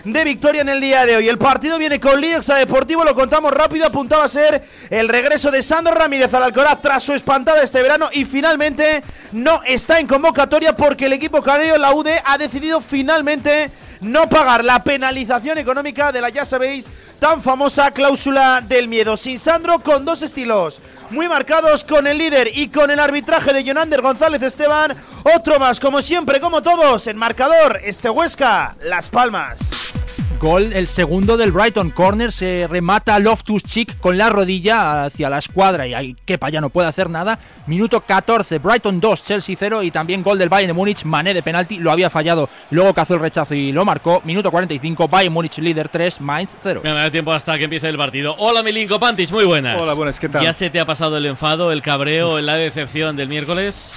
de 0.04 0.24
victoria 0.24 0.62
en 0.62 0.68
el 0.68 0.80
día 0.80 1.04
de 1.06 1.16
hoy. 1.16 1.28
El 1.28 1.38
partido 1.38 1.78
viene 1.78 2.00
con 2.00 2.20
Liexa 2.20 2.56
Deportivo, 2.56 3.04
lo 3.04 3.14
contamos 3.14 3.52
rápido, 3.52 3.86
apuntaba 3.86 4.24
a 4.24 4.28
ser 4.28 4.64
el 4.90 5.08
regreso 5.08 5.50
de 5.50 5.62
Sandro 5.62 5.94
Ramírez 5.94 6.32
al 6.34 6.42
Alcoraz 6.42 6.80
tras 6.80 7.02
su 7.02 7.12
espantada 7.12 7.62
este 7.62 7.82
verano 7.82 8.08
y 8.12 8.24
finalmente 8.24 9.02
no 9.32 9.62
está 9.64 10.00
en 10.00 10.06
convocatoria 10.06 10.74
porque 10.74 11.06
el 11.06 11.12
equipo 11.12 11.42
canario, 11.42 11.76
la 11.78 11.92
UD, 11.92 12.08
ha 12.24 12.38
decidido 12.38 12.80
finalmente 12.80 13.70
no 14.00 14.28
pagar 14.28 14.64
la 14.64 14.82
penalización 14.82 15.58
económica 15.58 16.12
de 16.12 16.20
la, 16.20 16.28
ya 16.28 16.44
sabéis, 16.44 16.88
tan 17.18 17.42
famosa 17.42 17.90
cláusula 17.90 18.62
del 18.66 18.88
miedo. 18.88 19.16
Sin 19.16 19.38
Sandro, 19.38 19.80
con 19.80 20.04
dos 20.04 20.22
estilos 20.22 20.80
muy 21.10 21.28
marcados, 21.28 21.84
con 21.84 22.06
el 22.06 22.18
líder 22.18 22.50
y 22.54 22.68
con 22.68 22.90
el 22.90 23.00
arbitraje 23.00 23.52
de 23.52 23.64
Jonander 23.64 24.02
González 24.02 24.42
Esteban. 24.42 24.96
Otro 25.36 25.58
más, 25.58 25.80
como 25.80 26.02
siempre, 26.02 26.40
como 26.40 26.62
todos, 26.62 27.06
en 27.06 27.16
marcador, 27.16 27.80
este 27.84 28.10
Huesca, 28.10 28.76
Las 28.80 29.08
Palmas. 29.08 30.05
Gol, 30.38 30.72
el 30.74 30.86
segundo 30.86 31.36
del 31.36 31.52
Brighton. 31.52 31.90
Corner 31.90 32.30
se 32.30 32.66
remata 32.68 33.18
Loftus 33.18 33.62
Cheek 33.62 33.98
con 33.98 34.18
la 34.18 34.28
rodilla 34.28 35.04
hacia 35.04 35.30
la 35.30 35.38
escuadra 35.38 35.86
y 35.86 35.94
ahí 35.94 36.16
Kepa 36.24 36.50
ya 36.50 36.60
no 36.60 36.70
puede 36.70 36.88
hacer 36.88 37.08
nada. 37.08 37.38
Minuto 37.66 38.00
14, 38.00 38.58
Brighton 38.58 39.00
2, 39.00 39.22
Chelsea 39.22 39.56
0 39.58 39.82
y 39.82 39.90
también 39.90 40.22
gol 40.22 40.38
del 40.38 40.48
Bayern 40.48 40.68
de 40.68 40.74
Múnich. 40.74 41.04
Mané 41.04 41.32
de 41.32 41.42
penalti, 41.42 41.78
lo 41.78 41.90
había 41.90 42.10
fallado, 42.10 42.48
luego 42.70 42.92
cazó 42.92 43.14
el 43.14 43.20
rechazo 43.20 43.54
y 43.54 43.72
lo 43.72 43.84
marcó. 43.84 44.20
Minuto 44.24 44.50
45, 44.50 45.08
Bayern 45.08 45.32
Múnich 45.32 45.58
líder 45.58 45.88
3, 45.88 46.20
Mainz 46.20 46.54
0. 46.62 46.82
Me 46.84 46.92
da 46.92 47.10
tiempo 47.10 47.32
hasta 47.32 47.56
que 47.56 47.64
empiece 47.64 47.88
el 47.88 47.96
partido. 47.96 48.34
Hola 48.38 48.62
Milinko 48.62 49.00
Pantic, 49.00 49.30
muy 49.30 49.44
buenas. 49.44 49.76
Hola, 49.80 49.94
buenas, 49.94 50.20
¿qué 50.20 50.28
tal? 50.28 50.42
¿Ya 50.42 50.52
se 50.52 50.70
te 50.70 50.80
ha 50.80 50.84
pasado 50.84 51.16
el 51.16 51.26
enfado, 51.26 51.72
el 51.72 51.82
cabreo, 51.82 52.40
la 52.40 52.56
decepción 52.56 53.16
del 53.16 53.28
miércoles? 53.28 53.94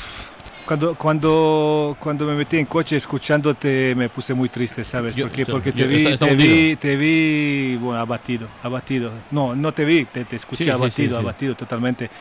Cuando, 0.70 0.94
cuando, 0.94 1.98
cuando 2.00 2.26
me 2.28 2.36
metí 2.36 2.58
en 2.58 2.68
coche 2.68 2.96
escuchándote 2.96 3.96
me 3.96 4.08
puse 4.08 4.36
muy 4.36 4.50
triste, 4.50 4.84
¿sabes? 4.84 5.16
Yo- 5.16 5.26
porque 5.26 5.44
yo- 5.44 5.52
porque 5.54 5.72
yo- 5.72 5.78
te 5.84 5.88
vi, 5.88 5.96
está- 5.96 6.10
está 6.12 6.28
te 6.28 6.36
vi, 6.36 6.76
te 6.76 6.96
vi, 6.96 7.76
bueno, 7.78 8.00
abatido, 8.00 8.48
abatido. 8.62 9.10
No, 9.32 9.56
no 9.56 9.72
te 9.72 9.84
vi, 9.84 10.06
te, 10.06 10.26
te 10.26 10.36
escuché 10.36 10.66
sí, 10.66 10.70
abatido, 10.70 11.16
sí, 11.16 11.16
sí. 11.16 11.24
abatido 11.24 11.56
totalmente. 11.56 12.12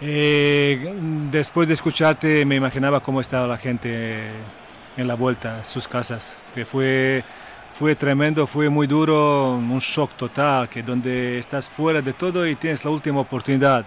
Eh, 0.00 0.94
después 1.30 1.68
de 1.68 1.74
escucharte 1.74 2.46
me 2.46 2.54
imaginaba 2.56 3.00
cómo 3.00 3.20
estaba 3.20 3.46
la 3.46 3.58
gente 3.58 4.30
en 4.96 5.06
la 5.06 5.14
vuelta, 5.14 5.62
sus 5.62 5.86
casas, 5.86 6.38
que 6.54 6.64
fue, 6.64 7.22
fue 7.78 7.94
tremendo, 7.96 8.46
fue 8.46 8.70
muy 8.70 8.86
duro, 8.86 9.56
un 9.56 9.78
shock 9.78 10.12
total, 10.16 10.70
que 10.70 10.82
donde 10.82 11.38
estás 11.38 11.68
fuera 11.68 12.00
de 12.00 12.14
todo 12.14 12.46
y 12.46 12.56
tienes 12.56 12.82
la 12.82 12.90
última 12.90 13.20
oportunidad. 13.20 13.84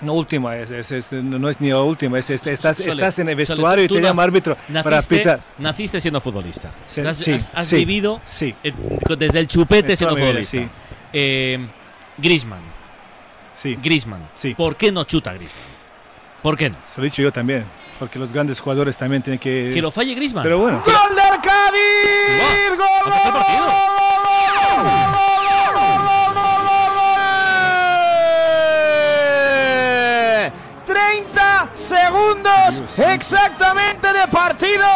No 0.00 0.14
última, 0.14 0.56
es, 0.56 0.70
es- 0.70 0.92
es- 0.92 1.12
no 1.12 1.48
es 1.48 1.60
ni 1.60 1.70
la 1.70 1.82
última, 1.82 2.18
es, 2.18 2.30
es- 2.30 2.46
estás, 2.46 2.76
Sole, 2.76 2.90
estás 2.90 3.18
en 3.18 3.28
el 3.28 3.34
Sole, 3.46 3.56
vestuario 3.56 3.84
y 3.84 3.88
te 3.88 4.00
llama 4.00 4.22
árbitro 4.22 4.56
para 4.82 4.96
naciste- 4.98 5.18
pitar. 5.18 5.40
Naciste 5.58 6.00
siendo 6.00 6.20
futbolista. 6.20 6.70
Sí, 6.86 7.00
has 7.00 7.16
sí, 7.16 7.32
has- 7.32 7.50
has 7.54 7.66
sí, 7.66 7.76
vivido 7.76 8.20
sí. 8.24 8.54
eh, 8.62 8.72
desde 9.18 9.40
el 9.40 9.48
chupete 9.48 9.92
En 9.92 9.96
siendo 9.96 10.14
vida, 10.14 10.26
futbolista. 10.26 10.56
sí. 10.58 10.68
Eh. 11.12 11.66
Sí. 13.54 13.76
Griezmann. 13.82 14.28
Sí. 14.36 14.54
¿Por 14.54 14.76
qué 14.76 14.92
no 14.92 15.04
chuta 15.04 15.32
Griezmann? 15.32 15.62
¿Por 16.42 16.56
qué 16.56 16.70
no? 16.70 16.76
Se 16.84 17.00
lo 17.00 17.06
he 17.06 17.10
dicho 17.10 17.22
yo 17.22 17.32
también, 17.32 17.64
porque 17.98 18.18
los 18.20 18.32
grandes 18.32 18.60
jugadores 18.60 18.96
también 18.96 19.20
tienen 19.22 19.40
que... 19.40 19.72
Que 19.74 19.82
lo 19.82 19.90
falle 19.90 20.14
Griezmann. 20.14 20.44
Pero 20.44 20.58
bueno. 20.58 20.80
¡Gol 20.84 20.94
del 20.94 21.40
Cádiz! 21.40 22.38
¡Gol, 22.38 22.76
gol, 22.76 22.86
gol, 23.04 23.32
gol, 23.32 23.32
gol, 23.32 23.42
gol, 23.42 24.94
gol, 26.04 26.34
gol, 26.34 26.92
gol! 30.44 30.52
30 30.86 31.68
segundos 32.28 32.82
exactamente 32.96 34.12
de 34.12 34.28
partido. 34.28 34.86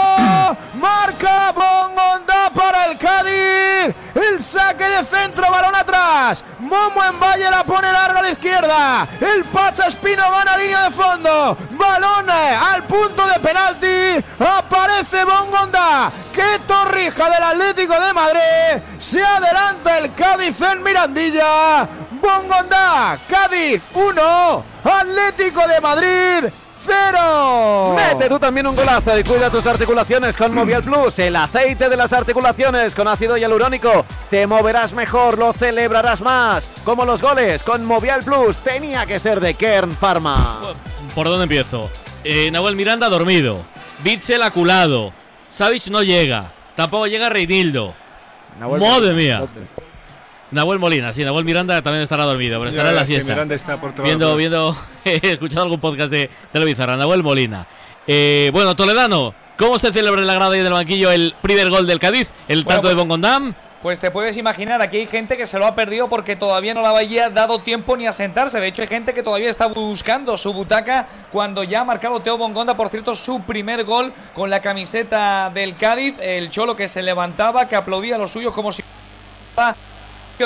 Marca 0.74 1.52
Bongonda 1.52 2.50
para 2.54 2.86
el 2.86 2.98
Cádiz. 2.98 3.94
El 4.14 4.42
saque 4.42 4.84
de 4.84 5.04
centro, 5.04 5.50
balón 5.50 5.74
atrás. 5.74 6.44
Momo 6.58 7.02
en 7.04 7.18
Valle 7.18 7.50
la 7.50 7.64
pone 7.64 7.90
larga 7.90 8.20
a 8.20 8.22
la 8.22 8.30
izquierda. 8.30 9.08
El 9.20 9.44
Pacha 9.44 9.86
Espino 9.86 10.22
va 10.30 10.42
a 10.42 10.44
la 10.44 10.56
línea 10.58 10.84
de 10.84 10.90
fondo. 10.90 11.56
Balón 11.70 12.28
eh, 12.28 12.56
al 12.72 12.82
punto 12.84 13.26
de 13.26 13.40
penalti. 13.40 14.26
Aparece 14.38 15.24
Bongonda. 15.24 16.10
¡Qué 16.32 16.60
torrija 16.66 17.30
del 17.30 17.42
Atlético 17.42 17.98
de 18.00 18.12
Madrid! 18.14 18.82
Se 18.98 19.22
adelanta 19.22 19.98
el 19.98 20.14
Cádiz 20.14 20.60
en 20.62 20.82
Mirandilla. 20.82 21.88
Bongonda, 22.10 23.18
Cádiz 23.28 23.82
1, 23.94 24.64
Atlético 24.84 25.66
de 25.66 25.80
Madrid 25.80 26.52
0. 26.84 27.94
Mete 27.96 28.28
tú 28.28 28.38
también 28.38 28.66
un 28.66 28.76
golazo 28.76 29.18
y 29.18 29.24
cuida 29.24 29.50
tus 29.50 29.66
articulaciones 29.66 30.36
con 30.36 30.54
Movial 30.54 30.82
Plus, 30.82 31.18
el 31.18 31.36
aceite 31.36 31.88
de 31.88 31.96
las 31.96 32.12
articulaciones 32.12 32.94
con 32.94 33.08
ácido 33.08 33.36
hialurónico. 33.36 34.04
Te 34.30 34.46
moverás 34.46 34.92
mejor, 34.92 35.38
lo 35.38 35.52
celebrarás 35.52 36.20
más. 36.20 36.68
Como 36.84 37.04
los 37.04 37.22
goles 37.22 37.62
con 37.62 37.84
Movial 37.84 38.22
Plus, 38.22 38.56
tenía 38.58 39.06
que 39.06 39.18
ser 39.18 39.40
de 39.40 39.54
Kern 39.54 39.92
Pharma. 39.92 40.60
¿Por 41.14 41.28
dónde 41.28 41.44
empiezo? 41.44 41.90
Eh, 42.24 42.50
Nahuel 42.50 42.76
Miranda 42.76 43.08
dormido. 43.08 43.62
Bitzel 44.02 44.42
aculado. 44.42 45.12
Savic 45.50 45.88
no 45.88 46.02
llega. 46.02 46.52
Tampoco 46.74 47.06
llega 47.06 47.28
Reinildo. 47.28 47.94
Nahuel 48.58 48.80
Madre 48.80 49.12
mía. 49.12 49.46
Nahuel 50.52 50.78
Molina, 50.78 51.12
sí, 51.12 51.24
Nahuel 51.24 51.44
Miranda 51.44 51.80
también 51.82 52.02
estará 52.02 52.24
dormido, 52.24 52.58
pero 52.60 52.70
estará 52.70 52.90
en 52.90 52.96
la 52.96 53.06
siesta. 53.06 53.32
Miranda 53.32 53.54
está 53.54 53.80
por 53.80 53.90
otro 53.90 54.04
viendo, 54.04 54.26
lado. 54.26 54.36
viendo, 54.36 54.76
he 55.04 55.20
escuchado 55.32 55.62
algún 55.62 55.80
podcast 55.80 56.10
de 56.10 56.30
Televizarra. 56.52 56.96
Nahuel 56.96 57.22
Molina. 57.22 57.66
Eh, 58.06 58.50
bueno, 58.52 58.76
Toledano, 58.76 59.34
¿cómo 59.58 59.78
se 59.78 59.92
celebra 59.92 60.20
en 60.20 60.26
la 60.26 60.34
grada 60.34 60.56
y 60.56 60.60
en 60.60 60.66
el 60.66 60.72
banquillo 60.72 61.10
el 61.10 61.34
primer 61.40 61.70
gol 61.70 61.86
del 61.86 61.98
Cádiz? 61.98 62.32
El 62.48 62.64
Bueno, 62.64 62.76
tanto 62.80 62.88
de 62.88 62.94
pues- 62.94 63.02
Bongondam. 63.02 63.54
Pues 63.82 63.98
te 63.98 64.12
puedes 64.12 64.36
imaginar, 64.36 64.80
aquí 64.80 64.98
hay 64.98 65.06
gente 65.08 65.36
que 65.36 65.44
se 65.44 65.58
lo 65.58 65.66
ha 65.66 65.74
perdido 65.74 66.08
porque 66.08 66.36
todavía 66.36 66.72
no 66.72 66.82
le 66.82 66.86
había 66.86 67.30
dado 67.30 67.58
tiempo 67.58 67.96
ni 67.96 68.06
a 68.06 68.12
sentarse. 68.12 68.60
De 68.60 68.68
hecho, 68.68 68.80
hay 68.82 68.86
gente 68.86 69.12
que 69.12 69.24
todavía 69.24 69.50
está 69.50 69.66
buscando 69.66 70.36
su 70.38 70.52
butaca 70.52 71.08
cuando 71.32 71.64
ya 71.64 71.80
ha 71.80 71.84
marcado 71.84 72.20
Teo 72.20 72.38
Bongonda, 72.38 72.76
por 72.76 72.90
cierto, 72.90 73.16
su 73.16 73.40
primer 73.42 73.82
gol 73.82 74.12
con 74.34 74.50
la 74.50 74.60
camiseta 74.62 75.50
del 75.52 75.74
Cádiz. 75.74 76.16
El 76.22 76.48
Cholo 76.50 76.76
que 76.76 76.86
se 76.86 77.02
levantaba, 77.02 77.66
que 77.66 77.74
aplaudía 77.74 78.14
a 78.14 78.18
los 78.18 78.30
suyos 78.30 78.54
como 78.54 78.70
si 78.70 78.84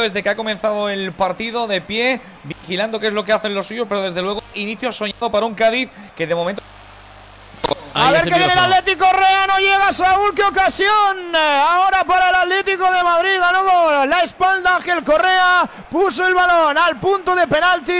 desde 0.00 0.22
que 0.22 0.28
ha 0.28 0.36
comenzado 0.36 0.88
el 0.88 1.12
partido 1.12 1.66
de 1.66 1.80
pie, 1.80 2.20
vigilando 2.44 2.98
qué 3.00 3.08
es 3.08 3.12
lo 3.12 3.24
que 3.24 3.32
hacen 3.32 3.54
los 3.54 3.66
suyos, 3.66 3.86
pero 3.88 4.02
desde 4.02 4.22
luego 4.22 4.42
inicio 4.54 4.92
soñado 4.92 5.30
para 5.30 5.46
un 5.46 5.54
Cádiz 5.54 5.90
que 6.16 6.26
de 6.26 6.34
momento 6.34 6.62
A 7.94 8.10
ver 8.10 8.24
qué 8.24 8.36
viene 8.36 8.52
el 8.52 8.58
Atlético 8.58 9.10
Real, 9.12 9.48
no 9.48 9.58
llega 9.58 9.92
Saúl, 9.92 10.34
qué 10.34 10.44
ocasión. 10.44 11.34
Ahora 11.34 12.04
para 12.04 12.28
el 12.28 12.34
Atlético 12.34 12.90
de 12.92 13.02
Madrid, 13.02 13.38
ganó 13.40 13.64
gol. 13.64 13.95
La 14.06 14.20
espalda 14.22 14.76
Ángel 14.76 15.02
Correa 15.04 15.68
puso 15.90 16.26
el 16.26 16.34
balón 16.34 16.76
al 16.78 16.98
punto 17.00 17.34
de 17.34 17.46
penalti. 17.46 17.92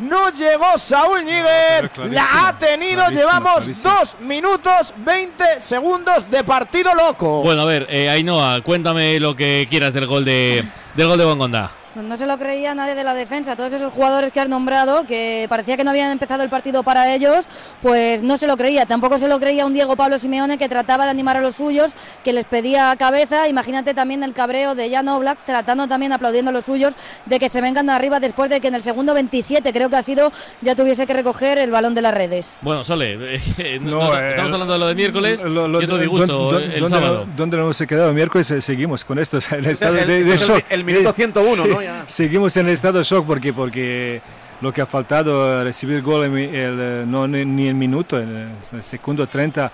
No 0.00 0.30
llegó 0.30 0.76
Saúl 0.78 1.24
Níguez. 1.24 1.90
La 2.12 2.48
ha 2.48 2.58
tenido. 2.58 2.96
clarísimo, 3.04 3.20
Llevamos 3.20 3.54
clarísimo. 3.64 3.90
dos 3.90 4.16
minutos 4.20 4.94
20 4.96 5.60
segundos 5.60 6.30
de 6.30 6.44
partido 6.44 6.94
loco. 6.94 7.42
Bueno, 7.42 7.62
a 7.62 7.66
ver, 7.66 7.86
eh, 7.90 8.08
Ainhoa, 8.10 8.60
cuéntame 8.62 9.18
lo 9.20 9.34
que 9.36 9.66
quieras 9.70 9.92
del 9.92 10.06
gol 10.06 10.24
de 10.24 10.64
del 10.94 11.06
gol 11.08 11.18
de 11.18 11.24
Bongonda. 11.24 11.70
No 11.96 12.16
se 12.16 12.24
lo 12.24 12.38
creía 12.38 12.72
nadie 12.74 12.94
de 12.94 13.02
la 13.02 13.14
defensa. 13.14 13.56
Todos 13.56 13.72
esos 13.72 13.92
jugadores 13.92 14.30
que 14.32 14.38
has 14.40 14.48
nombrado, 14.48 15.04
que 15.06 15.46
parecía 15.48 15.76
que 15.76 15.82
no 15.82 15.90
habían 15.90 16.12
empezado 16.12 16.44
el 16.44 16.48
partido 16.48 16.84
para 16.84 17.12
ellos, 17.12 17.46
pues 17.82 18.22
no 18.22 18.36
se 18.38 18.46
lo 18.46 18.56
creía. 18.56 18.86
Tampoco 18.86 19.18
se 19.18 19.26
lo 19.26 19.40
creía 19.40 19.66
un 19.66 19.74
Diego 19.74 19.96
Pablo 19.96 20.16
Simeone 20.18 20.56
que 20.56 20.68
trataba 20.68 21.04
de 21.04 21.10
animar 21.10 21.36
a 21.36 21.40
los 21.40 21.56
suyos, 21.56 21.92
que 22.22 22.32
les 22.32 22.44
pedía 22.44 22.94
cabeza. 22.96 23.48
Imagínate 23.48 23.92
también 23.92 24.22
el 24.22 24.34
cabreo 24.34 24.76
de 24.76 24.88
Jan 24.88 25.08
Oblak, 25.08 25.44
tratando 25.44 25.88
también, 25.88 26.12
aplaudiendo 26.12 26.50
a 26.50 26.52
los 26.52 26.64
suyos, 26.64 26.94
de 27.26 27.40
que 27.40 27.48
se 27.48 27.60
vengan 27.60 27.86
de 27.86 27.92
arriba 27.92 28.20
después 28.20 28.50
de 28.50 28.60
que 28.60 28.68
en 28.68 28.76
el 28.76 28.82
segundo 28.82 29.12
27, 29.12 29.72
creo 29.72 29.90
que 29.90 29.96
ha 29.96 30.02
sido, 30.02 30.30
ya 30.60 30.76
tuviese 30.76 31.06
que 31.06 31.12
recoger 31.14 31.58
el 31.58 31.72
balón 31.72 31.96
de 31.96 32.02
las 32.02 32.14
redes. 32.14 32.56
Bueno, 32.62 32.84
Sole, 32.84 33.18
eh, 33.58 33.78
no, 33.80 33.98
No, 33.98 34.14
estamos 34.14 34.20
eh, 34.20 34.54
hablando 34.54 34.72
de 34.74 34.78
lo 34.78 34.86
de 34.86 34.94
miércoles 34.94 35.42
lo- 35.42 35.66
lo- 35.66 35.80
y 35.80 35.84
otro 35.86 35.98
disgusto 35.98 36.52
¿dó- 36.52 36.58
el 36.58 36.80
dónde- 36.80 36.96
sábado. 36.96 37.26
¿Dónde 37.36 37.56
nos 37.56 37.64
hemos 37.80 37.88
quedado? 37.88 38.12
Miércoles 38.12 38.48
eh, 38.52 38.60
seguimos 38.60 39.04
con 39.04 39.18
esto. 39.18 39.38
o 39.38 39.40
sea, 39.40 39.58
en 39.58 39.64
estado 39.64 39.98
el- 39.98 40.06
de, 40.06 40.18
el- 40.20 40.38
shock. 40.38 40.64
el 40.70 40.84
minuto 40.84 41.10
Eh, 41.10 41.14
101, 41.16 41.66
¿no? 41.66 41.79
Seguimos 42.06 42.56
en 42.56 42.68
estado 42.68 42.98
de 42.98 43.04
shock 43.04 43.26
porque, 43.26 43.52
porque 43.52 44.20
lo 44.60 44.72
que 44.72 44.80
ha 44.82 44.86
faltado, 44.86 45.60
eh, 45.60 45.64
recibir 45.64 46.02
gol 46.02 46.24
en 46.26 46.36
el, 46.36 46.78
eh, 46.80 47.04
no 47.06 47.26
ni, 47.26 47.66
el 47.68 47.74
minuto, 47.74 48.18
en 48.18 48.28
el, 48.36 48.48
el 48.72 48.82
segundo 48.82 49.26
30. 49.26 49.70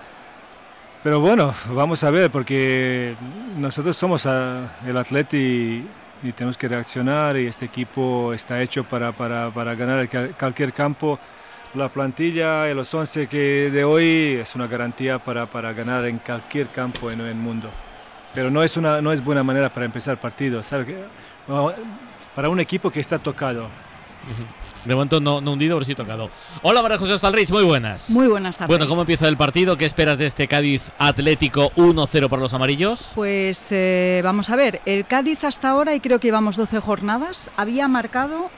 Pero 1.03 1.19
bueno, 1.19 1.53
vamos 1.71 2.03
a 2.03 2.11
ver, 2.11 2.29
porque 2.31 3.15
nosotros 3.57 3.95
somos 3.95 4.25
ah, 4.25 4.77
el 4.85 4.97
Atleti 4.97 5.85
y 6.23 6.31
tenemos 6.31 6.57
que 6.57 6.67
reaccionar 6.67 7.37
y 7.37 7.47
este 7.47 7.65
equipo 7.65 8.33
está 8.33 8.61
hecho 8.61 8.83
para, 8.83 9.11
para, 9.11 9.49
para 9.51 9.75
ganar 9.75 9.99
el 9.99 10.09
cualquier 10.35 10.73
campo. 10.73 11.19
La 11.75 11.89
plantilla 11.89 12.69
y 12.69 12.73
los 12.73 12.91
11 12.93 13.27
que 13.27 13.69
de 13.71 13.83
hoy 13.83 14.39
es 14.41 14.55
una 14.55 14.67
garantía 14.67 15.19
para, 15.19 15.45
para 15.45 15.73
ganar 15.73 16.05
en 16.07 16.17
cualquier 16.17 16.67
campo 16.67 17.11
en 17.11 17.21
el 17.21 17.35
mundo. 17.35 17.69
Pero 18.33 18.49
no 18.49 18.63
es, 18.63 18.77
una, 18.77 19.01
no 19.01 19.11
es 19.11 19.23
buena 19.23 19.43
manera 19.43 19.69
para 19.69 19.85
empezar 19.85 20.17
partido, 20.17 20.63
¿sabe? 20.63 20.85
Que- 20.85 20.93
no, 20.93 21.03
Para 22.35 22.49
un 22.49 22.59
equipo 22.59 22.91
que 22.91 22.99
está 22.99 23.19
tocado. 23.19 23.69
De 24.85 24.93
momento 24.93 25.19
no, 25.19 25.41
no 25.41 25.53
hundido, 25.53 25.75
pero 25.75 25.85
sí 25.85 25.95
tocado. 25.95 26.29
Hola, 26.61 26.81
María 26.81 26.97
José 26.97 27.13
Ostalrich, 27.13 27.49
muy 27.49 27.63
buenas. 27.63 28.09
Muy 28.09 28.27
buenas 28.27 28.55
tardes. 28.57 28.67
Bueno, 28.67 28.87
¿cómo 28.87 29.01
empieza 29.01 29.27
el 29.27 29.37
partido? 29.37 29.77
¿Qué 29.77 29.85
esperas 29.85 30.17
de 30.17 30.25
este 30.25 30.47
Cádiz 30.47 30.91
Atlético 30.97 31.71
1-0 31.75 32.29
para 32.29 32.41
los 32.41 32.53
amarillos? 32.53 33.11
Pues 33.15 33.67
eh, 33.71 34.21
vamos 34.23 34.49
a 34.49 34.55
ver, 34.55 34.81
el 34.85 35.05
Cádiz 35.05 35.43
hasta 35.43 35.69
ahora, 35.69 35.95
y 35.95 35.99
creo 35.99 36.19
que 36.19 36.27
llevamos 36.27 36.57
12 36.57 36.79
jornadas, 36.79 37.49
había 37.57 37.87
marcado 37.87 38.49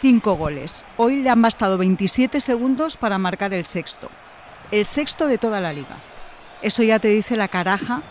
5 0.00 0.34
goles. 0.34 0.84
Hoy 0.96 1.22
le 1.22 1.30
han 1.30 1.42
bastado 1.42 1.78
27 1.78 2.40
segundos 2.40 2.96
para 2.96 3.18
marcar 3.18 3.52
el 3.54 3.66
sexto. 3.66 4.08
El 4.70 4.86
sexto 4.86 5.26
de 5.26 5.38
toda 5.38 5.60
la 5.60 5.72
liga. 5.72 5.96
Eso 6.60 6.82
ya 6.82 6.98
te 6.98 7.08
dice 7.08 7.36
la 7.36 7.48
caraja 7.48 8.02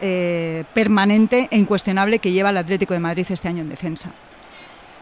eh, 0.00 0.64
permanente 0.74 1.48
e 1.50 1.58
incuestionable 1.58 2.18
que 2.18 2.32
lleva 2.32 2.50
el 2.50 2.56
Atlético 2.56 2.94
de 2.94 3.00
Madrid 3.00 3.26
este 3.28 3.48
año 3.48 3.62
en 3.62 3.68
defensa. 3.68 4.12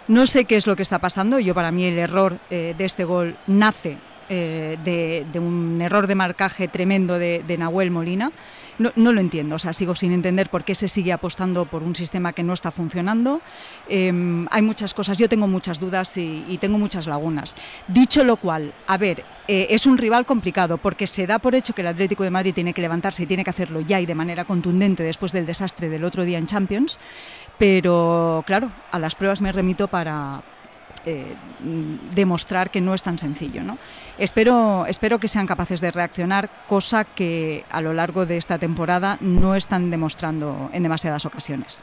No 0.08 0.26
sé 0.26 0.44
qué 0.44 0.56
es 0.56 0.66
lo 0.66 0.76
que 0.76 0.82
está 0.82 0.98
pasando. 0.98 1.40
Yo 1.40 1.54
para 1.54 1.72
mí 1.72 1.84
el 1.84 1.98
error 1.98 2.38
eh, 2.50 2.74
de 2.76 2.84
este 2.84 3.04
gol 3.04 3.36
nace 3.46 3.98
eh, 4.28 5.24
de, 5.32 5.38
un 5.38 5.80
error 5.80 6.06
de 6.06 6.14
marcaje 6.14 6.68
tremendo 6.68 7.18
de, 7.18 7.42
de 7.46 7.58
Nahuel 7.58 7.90
Molina. 7.90 8.32
No, 8.78 8.90
lo 8.94 9.20
entiendo, 9.20 9.56
o 9.56 9.58
sea, 9.58 9.72
sigo 9.72 9.94
sin 9.94 10.12
entender 10.12 10.50
por 10.50 10.62
qué 10.62 10.74
se 10.74 10.88
sigue 10.88 11.10
apostando 11.10 11.64
por 11.64 11.82
un 11.82 11.96
sistema 11.96 12.34
que 12.34 12.42
no 12.42 12.52
está 12.52 12.70
funcionando. 12.70 13.40
Eh, 13.88 14.12
hay 14.50 14.62
muchas 14.62 14.92
cosas, 14.92 15.16
yo 15.16 15.30
tengo 15.30 15.46
muchas 15.46 15.80
dudas 15.80 16.14
y, 16.18 16.44
y 16.46 16.58
tengo 16.58 16.76
muchas 16.76 17.06
lagunas. 17.06 17.56
Dicho 17.88 18.22
lo 18.22 18.36
cual, 18.36 18.74
a 18.86 18.98
ver, 18.98 19.24
eh, 19.48 19.68
es 19.70 19.86
un 19.86 19.96
rival 19.96 20.26
complicado 20.26 20.76
porque 20.76 21.06
se 21.06 21.26
da 21.26 21.38
por 21.38 21.54
hecho 21.54 21.72
que 21.72 21.82
el 21.82 21.86
Atlético 21.86 22.24
de 22.24 22.30
Madrid 22.30 22.52
tiene 22.52 22.74
que 22.74 22.82
levantarse 22.82 23.22
y 23.22 23.26
tiene 23.26 23.44
que 23.44 23.50
hacerlo 23.50 23.80
ya 23.80 24.00
y 24.00 24.06
de 24.06 24.14
manera 24.14 24.44
contundente 24.44 25.04
después 25.04 25.30
del 25.30 25.46
desastre 25.46 25.88
del 25.88 26.04
otro 26.04 26.24
día 26.24 26.38
en 26.38 26.46
Champions. 26.46 26.98
Pero 27.56 28.42
claro, 28.46 28.70
a 28.90 28.98
las 28.98 29.14
pruebas 29.14 29.40
me 29.40 29.52
remito 29.52 29.88
para 29.88 30.42
eh, 31.06 31.36
demostrar 32.14 32.70
que 32.70 32.80
no 32.80 32.92
es 32.92 33.02
tan 33.02 33.16
sencillo. 33.16 33.62
¿no? 33.62 33.78
Espero, 34.18 34.86
espero 34.86 35.18
que 35.18 35.28
sean 35.28 35.46
capaces 35.46 35.80
de 35.80 35.92
reaccionar, 35.92 36.50
cosa 36.68 37.04
que 37.04 37.64
a 37.70 37.80
lo 37.80 37.94
largo 37.94 38.26
de 38.26 38.36
esta 38.36 38.58
temporada 38.58 39.16
no 39.20 39.54
están 39.54 39.90
demostrando 39.90 40.68
en 40.72 40.82
demasiadas 40.82 41.24
ocasiones. 41.24 41.82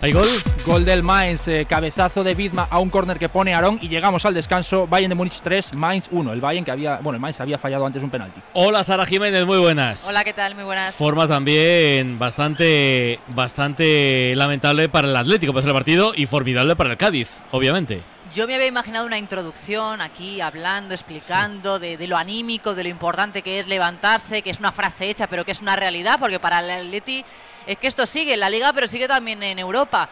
¿Hay 0.00 0.12
gol? 0.12 0.26
Gol 0.66 0.84
del 0.84 1.02
Mainz, 1.02 1.46
eh, 1.46 1.66
cabezazo 1.68 2.24
de 2.24 2.34
Bizma 2.34 2.66
a 2.68 2.78
un 2.78 2.90
córner 2.90 3.18
que 3.18 3.28
pone 3.28 3.54
Aarón 3.54 3.78
y 3.80 3.88
llegamos 3.88 4.24
al 4.24 4.34
descanso. 4.34 4.86
Bayern 4.86 5.10
de 5.10 5.14
Múnich 5.14 5.40
3, 5.40 5.74
Mainz 5.74 6.08
1. 6.10 6.32
El 6.32 6.40
Bayern 6.40 6.64
que 6.64 6.70
había, 6.70 6.96
bueno, 6.96 7.16
el 7.16 7.20
Mainz 7.20 7.40
había 7.40 7.58
fallado 7.58 7.86
antes 7.86 8.02
un 8.02 8.10
penalti. 8.10 8.40
Hola, 8.54 8.82
Sara 8.82 9.06
Jiménez, 9.06 9.46
muy 9.46 9.58
buenas. 9.58 10.06
Hola, 10.08 10.24
¿qué 10.24 10.32
tal? 10.32 10.54
Muy 10.54 10.64
buenas. 10.64 10.94
Forma 10.96 11.28
también 11.28 12.18
bastante, 12.18 13.20
bastante 13.28 14.34
lamentable 14.34 14.88
para 14.88 15.08
el 15.08 15.16
Atlético 15.16 15.52
para 15.52 15.66
el 15.66 15.72
partido 15.72 16.12
y 16.14 16.26
formidable 16.26 16.76
para 16.76 16.90
el 16.90 16.96
Cádiz, 16.96 17.42
obviamente. 17.50 18.13
Yo 18.34 18.48
me 18.48 18.56
había 18.56 18.66
imaginado 18.66 19.06
una 19.06 19.16
introducción 19.16 20.00
aquí 20.00 20.40
hablando, 20.40 20.92
explicando 20.92 21.78
de, 21.78 21.96
de 21.96 22.08
lo 22.08 22.16
anímico, 22.16 22.74
de 22.74 22.82
lo 22.82 22.88
importante 22.88 23.42
que 23.42 23.60
es 23.60 23.68
levantarse, 23.68 24.42
que 24.42 24.50
es 24.50 24.58
una 24.58 24.72
frase 24.72 25.08
hecha, 25.08 25.28
pero 25.28 25.44
que 25.44 25.52
es 25.52 25.62
una 25.62 25.76
realidad, 25.76 26.18
porque 26.18 26.40
para 26.40 26.58
el 26.58 26.68
Atleti 26.68 27.24
es 27.64 27.78
que 27.78 27.86
esto 27.86 28.06
sigue 28.06 28.34
en 28.34 28.40
la 28.40 28.50
liga, 28.50 28.72
pero 28.72 28.88
sigue 28.88 29.06
también 29.06 29.40
en 29.44 29.60
Europa. 29.60 30.08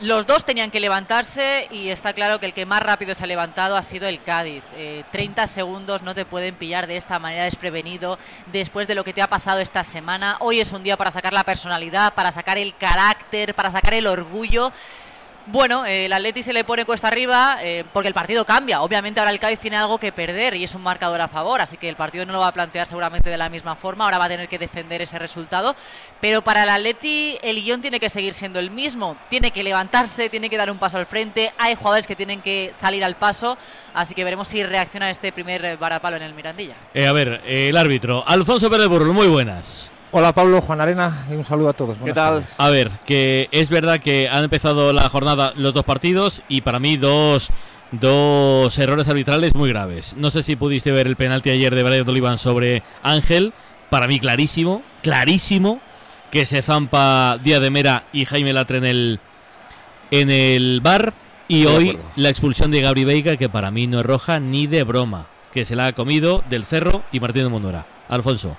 Los 0.00 0.26
dos 0.26 0.44
tenían 0.44 0.72
que 0.72 0.80
levantarse 0.80 1.68
y 1.70 1.90
está 1.90 2.12
claro 2.12 2.40
que 2.40 2.46
el 2.46 2.54
que 2.54 2.66
más 2.66 2.82
rápido 2.82 3.14
se 3.14 3.22
ha 3.22 3.28
levantado 3.28 3.76
ha 3.76 3.84
sido 3.84 4.08
el 4.08 4.20
Cádiz. 4.20 4.64
Eh, 4.74 5.04
30 5.12 5.46
segundos 5.46 6.02
no 6.02 6.12
te 6.12 6.24
pueden 6.24 6.56
pillar 6.56 6.88
de 6.88 6.96
esta 6.96 7.20
manera 7.20 7.44
desprevenido 7.44 8.18
después 8.50 8.88
de 8.88 8.96
lo 8.96 9.04
que 9.04 9.12
te 9.12 9.22
ha 9.22 9.28
pasado 9.28 9.60
esta 9.60 9.84
semana. 9.84 10.38
Hoy 10.40 10.58
es 10.58 10.72
un 10.72 10.82
día 10.82 10.96
para 10.96 11.12
sacar 11.12 11.32
la 11.32 11.44
personalidad, 11.44 12.14
para 12.14 12.32
sacar 12.32 12.58
el 12.58 12.74
carácter, 12.74 13.54
para 13.54 13.70
sacar 13.70 13.94
el 13.94 14.08
orgullo. 14.08 14.72
Bueno, 15.52 15.84
eh, 15.84 16.04
el 16.04 16.12
Atleti 16.12 16.44
se 16.44 16.52
le 16.52 16.62
pone 16.62 16.84
cuesta 16.84 17.08
arriba 17.08 17.58
eh, 17.60 17.84
porque 17.92 18.06
el 18.06 18.14
partido 18.14 18.44
cambia. 18.44 18.82
Obviamente 18.82 19.18
ahora 19.18 19.32
el 19.32 19.40
Cádiz 19.40 19.58
tiene 19.58 19.76
algo 19.76 19.98
que 19.98 20.12
perder 20.12 20.54
y 20.54 20.62
es 20.62 20.76
un 20.76 20.82
marcador 20.82 21.20
a 21.20 21.26
favor, 21.26 21.60
así 21.60 21.76
que 21.76 21.88
el 21.88 21.96
partido 21.96 22.24
no 22.24 22.32
lo 22.32 22.38
va 22.38 22.46
a 22.46 22.52
plantear 22.52 22.86
seguramente 22.86 23.30
de 23.30 23.36
la 23.36 23.48
misma 23.48 23.74
forma. 23.74 24.04
Ahora 24.04 24.18
va 24.18 24.26
a 24.26 24.28
tener 24.28 24.48
que 24.48 24.58
defender 24.60 25.02
ese 25.02 25.18
resultado. 25.18 25.74
Pero 26.20 26.42
para 26.42 26.62
el 26.62 26.68
Atleti 26.68 27.36
el 27.42 27.60
guion 27.64 27.80
tiene 27.80 27.98
que 27.98 28.08
seguir 28.08 28.32
siendo 28.32 28.60
el 28.60 28.70
mismo. 28.70 29.16
Tiene 29.28 29.50
que 29.50 29.64
levantarse, 29.64 30.28
tiene 30.28 30.48
que 30.48 30.56
dar 30.56 30.70
un 30.70 30.78
paso 30.78 30.98
al 30.98 31.06
frente. 31.06 31.52
Hay 31.58 31.74
jugadores 31.74 32.06
que 32.06 32.14
tienen 32.14 32.42
que 32.42 32.70
salir 32.72 33.04
al 33.04 33.16
paso, 33.16 33.58
así 33.92 34.14
que 34.14 34.22
veremos 34.22 34.46
si 34.46 34.62
reacciona 34.62 35.10
este 35.10 35.32
primer 35.32 35.64
eh, 35.64 35.76
varapalo 35.76 36.16
en 36.16 36.22
el 36.22 36.32
Mirandilla. 36.32 36.76
Eh, 36.94 37.08
a 37.08 37.12
ver, 37.12 37.42
el 37.44 37.76
árbitro, 37.76 38.22
Alfonso 38.24 38.70
Pérez 38.70 38.86
Burro, 38.86 39.12
muy 39.12 39.26
buenas. 39.26 39.90
Hola 40.12 40.32
Pablo, 40.32 40.60
Juan 40.60 40.80
Arena 40.80 41.24
y 41.30 41.34
un 41.34 41.44
saludo 41.44 41.68
a 41.68 41.72
todos. 41.72 42.00
Buenas 42.00 42.16
tardes. 42.16 42.54
A 42.58 42.68
ver, 42.68 42.90
que 43.06 43.48
es 43.52 43.70
verdad 43.70 44.00
que 44.00 44.28
han 44.28 44.42
empezado 44.42 44.92
la 44.92 45.08
jornada 45.08 45.52
los 45.54 45.72
dos 45.72 45.84
partidos 45.84 46.42
y 46.48 46.62
para 46.62 46.80
mí 46.80 46.96
dos, 46.96 47.50
dos 47.92 48.76
errores 48.76 49.06
arbitrales 49.06 49.54
muy 49.54 49.68
graves. 49.68 50.14
No 50.16 50.30
sé 50.30 50.42
si 50.42 50.56
pudiste 50.56 50.90
ver 50.90 51.06
el 51.06 51.14
penalti 51.14 51.50
ayer 51.50 51.72
de 51.72 51.84
Brian 51.84 52.08
Olivan 52.08 52.38
sobre 52.38 52.82
Ángel. 53.04 53.52
Para 53.88 54.08
mí 54.08 54.18
clarísimo, 54.18 54.82
clarísimo 55.02 55.80
que 56.32 56.44
se 56.44 56.62
zampa 56.62 57.38
Díaz 57.40 57.60
de 57.60 57.70
Mera 57.70 58.04
y 58.12 58.24
Jaime 58.24 58.52
Latre 58.52 58.78
en 58.78 58.86
el, 58.86 59.20
en 60.10 60.28
el 60.30 60.80
bar. 60.82 61.14
Y 61.46 61.66
Estoy 61.66 61.88
hoy 61.90 61.98
la 62.16 62.30
expulsión 62.30 62.72
de 62.72 62.80
Gabri 62.80 63.04
Veiga, 63.04 63.36
que 63.36 63.48
para 63.48 63.70
mí 63.70 63.86
no 63.86 64.00
es 64.00 64.06
roja 64.06 64.40
ni 64.40 64.66
de 64.66 64.82
broma. 64.82 65.28
Que 65.52 65.64
se 65.64 65.76
la 65.76 65.86
ha 65.86 65.92
comido 65.92 66.42
del 66.48 66.64
Cerro 66.64 67.04
y 67.12 67.20
Martín 67.20 67.44
de 67.44 67.48
Mondora. 67.48 67.86
Alfonso. 68.08 68.56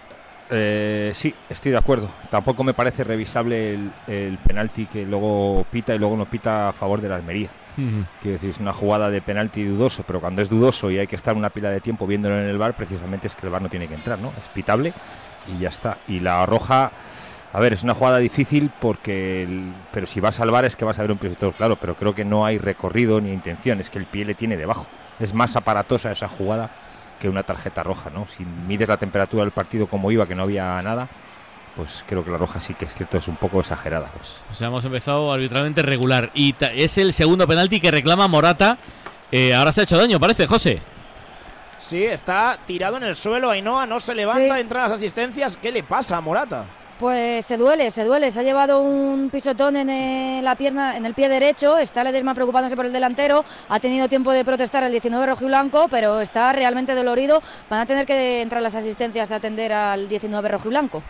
Eh, 0.53 1.11
sí, 1.13 1.33
estoy 1.49 1.71
de 1.71 1.77
acuerdo. 1.77 2.09
Tampoco 2.29 2.63
me 2.63 2.73
parece 2.73 3.03
revisable 3.03 3.73
el, 3.73 3.91
el 4.07 4.37
penalti 4.39 4.85
que 4.85 5.05
luego 5.05 5.65
pita 5.71 5.95
y 5.95 5.99
luego 5.99 6.17
no 6.17 6.25
pita 6.25 6.69
a 6.69 6.73
favor 6.73 6.99
de 7.01 7.09
la 7.09 7.15
Almería. 7.15 7.49
Quiero 8.21 8.33
decir, 8.33 8.49
es 8.49 8.59
una 8.59 8.73
jugada 8.73 9.09
de 9.09 9.21
penalti 9.21 9.63
dudoso, 9.63 10.03
pero 10.05 10.19
cuando 10.19 10.41
es 10.41 10.49
dudoso 10.49 10.91
y 10.91 10.97
hay 10.99 11.07
que 11.07 11.15
estar 11.15 11.35
una 11.35 11.49
pila 11.49 11.69
de 11.69 11.79
tiempo 11.79 12.05
viéndolo 12.05 12.37
en 12.37 12.47
el 12.47 12.57
bar, 12.57 12.75
precisamente 12.75 13.27
es 13.27 13.35
que 13.35 13.45
el 13.45 13.51
bar 13.51 13.61
no 13.61 13.69
tiene 13.69 13.87
que 13.87 13.95
entrar, 13.95 14.19
¿no? 14.19 14.33
Es 14.37 14.49
pitable 14.49 14.93
y 15.47 15.57
ya 15.61 15.69
está. 15.69 15.97
Y 16.07 16.19
la 16.19 16.45
roja, 16.45 16.91
a 17.53 17.59
ver, 17.61 17.71
es 17.71 17.83
una 17.83 17.93
jugada 17.93 18.17
difícil 18.17 18.71
porque, 18.81 19.43
el- 19.43 19.73
pero 19.93 20.05
si 20.05 20.19
vas 20.19 20.41
al 20.41 20.51
bar 20.51 20.65
es 20.65 20.75
que 20.75 20.83
vas 20.83 20.99
a 20.99 21.03
ver 21.03 21.11
un 21.13 21.17
pisotor, 21.17 21.53
claro, 21.53 21.77
pero 21.77 21.95
creo 21.95 22.13
que 22.13 22.25
no 22.25 22.45
hay 22.45 22.57
recorrido 22.57 23.21
ni 23.21 23.31
intención, 23.31 23.79
es 23.79 23.89
que 23.89 23.99
el 23.99 24.05
pie 24.05 24.25
le 24.25 24.35
tiene 24.35 24.57
debajo. 24.57 24.85
Es 25.21 25.33
más 25.33 25.55
aparatosa 25.55 26.11
esa 26.11 26.27
jugada 26.27 26.71
que 27.21 27.29
una 27.29 27.43
tarjeta 27.43 27.83
roja, 27.83 28.09
¿no? 28.09 28.27
Si 28.27 28.43
mides 28.43 28.87
la 28.87 28.97
temperatura 28.97 29.43
del 29.43 29.51
partido 29.51 29.85
como 29.85 30.11
iba, 30.11 30.27
que 30.27 30.33
no 30.33 30.41
había 30.41 30.81
nada, 30.81 31.07
pues 31.75 32.03
creo 32.07 32.25
que 32.25 32.31
la 32.31 32.37
roja 32.37 32.59
sí 32.59 32.73
que 32.73 32.85
es 32.85 32.95
cierto, 32.95 33.19
es 33.19 33.27
un 33.27 33.35
poco 33.35 33.59
exagerada. 33.59 34.11
Pues. 34.17 34.37
O 34.51 34.55
sea, 34.55 34.67
hemos 34.67 34.83
empezado 34.83 35.31
arbitralmente 35.31 35.83
regular. 35.83 36.31
Y 36.33 36.55
es 36.59 36.97
el 36.97 37.13
segundo 37.13 37.47
penalti 37.47 37.79
que 37.79 37.91
reclama 37.91 38.27
Morata. 38.27 38.79
Eh, 39.31 39.53
ahora 39.53 39.71
se 39.71 39.81
ha 39.81 39.83
hecho 39.83 39.97
daño, 39.97 40.19
parece, 40.19 40.47
José. 40.47 40.81
Sí, 41.77 42.03
está 42.03 42.57
tirado 42.65 42.97
en 42.97 43.03
el 43.03 43.15
suelo. 43.15 43.51
Ainhoa 43.51 43.85
no 43.85 43.99
se 43.99 44.15
levanta, 44.15 44.59
entra 44.59 44.81
las 44.81 44.93
asistencias. 44.93 45.57
¿Qué 45.57 45.71
le 45.71 45.83
pasa 45.83 46.17
a 46.17 46.21
Morata? 46.21 46.65
Pues 47.01 47.47
se 47.47 47.57
duele, 47.57 47.89
se 47.89 48.03
duele. 48.03 48.29
Se 48.29 48.41
ha 48.41 48.43
llevado 48.43 48.79
un 48.79 49.31
pisotón 49.31 49.75
en 49.75 49.89
eh, 49.89 50.41
la 50.43 50.55
pierna, 50.55 50.95
en 50.95 51.03
el 51.07 51.15
pie 51.15 51.29
derecho. 51.29 51.79
Está 51.79 52.03
Ledesma 52.03 52.35
preocupándose 52.35 52.75
por 52.75 52.85
el 52.85 52.93
delantero. 52.93 53.43
Ha 53.69 53.79
tenido 53.79 54.07
tiempo 54.07 54.31
de 54.31 54.45
protestar 54.45 54.83
el 54.83 54.91
19 54.91 55.25
rojiblanco, 55.25 55.87
pero 55.89 56.21
está 56.21 56.53
realmente 56.53 56.93
dolorido. 56.93 57.41
Van 57.71 57.79
a 57.81 57.85
tener 57.87 58.05
que 58.05 58.43
entrar 58.43 58.61
las 58.61 58.75
asistencias 58.75 59.31
a 59.31 59.37
atender 59.37 59.73
al 59.73 60.07
19 60.07 60.47
rojiblanco. 60.47 61.01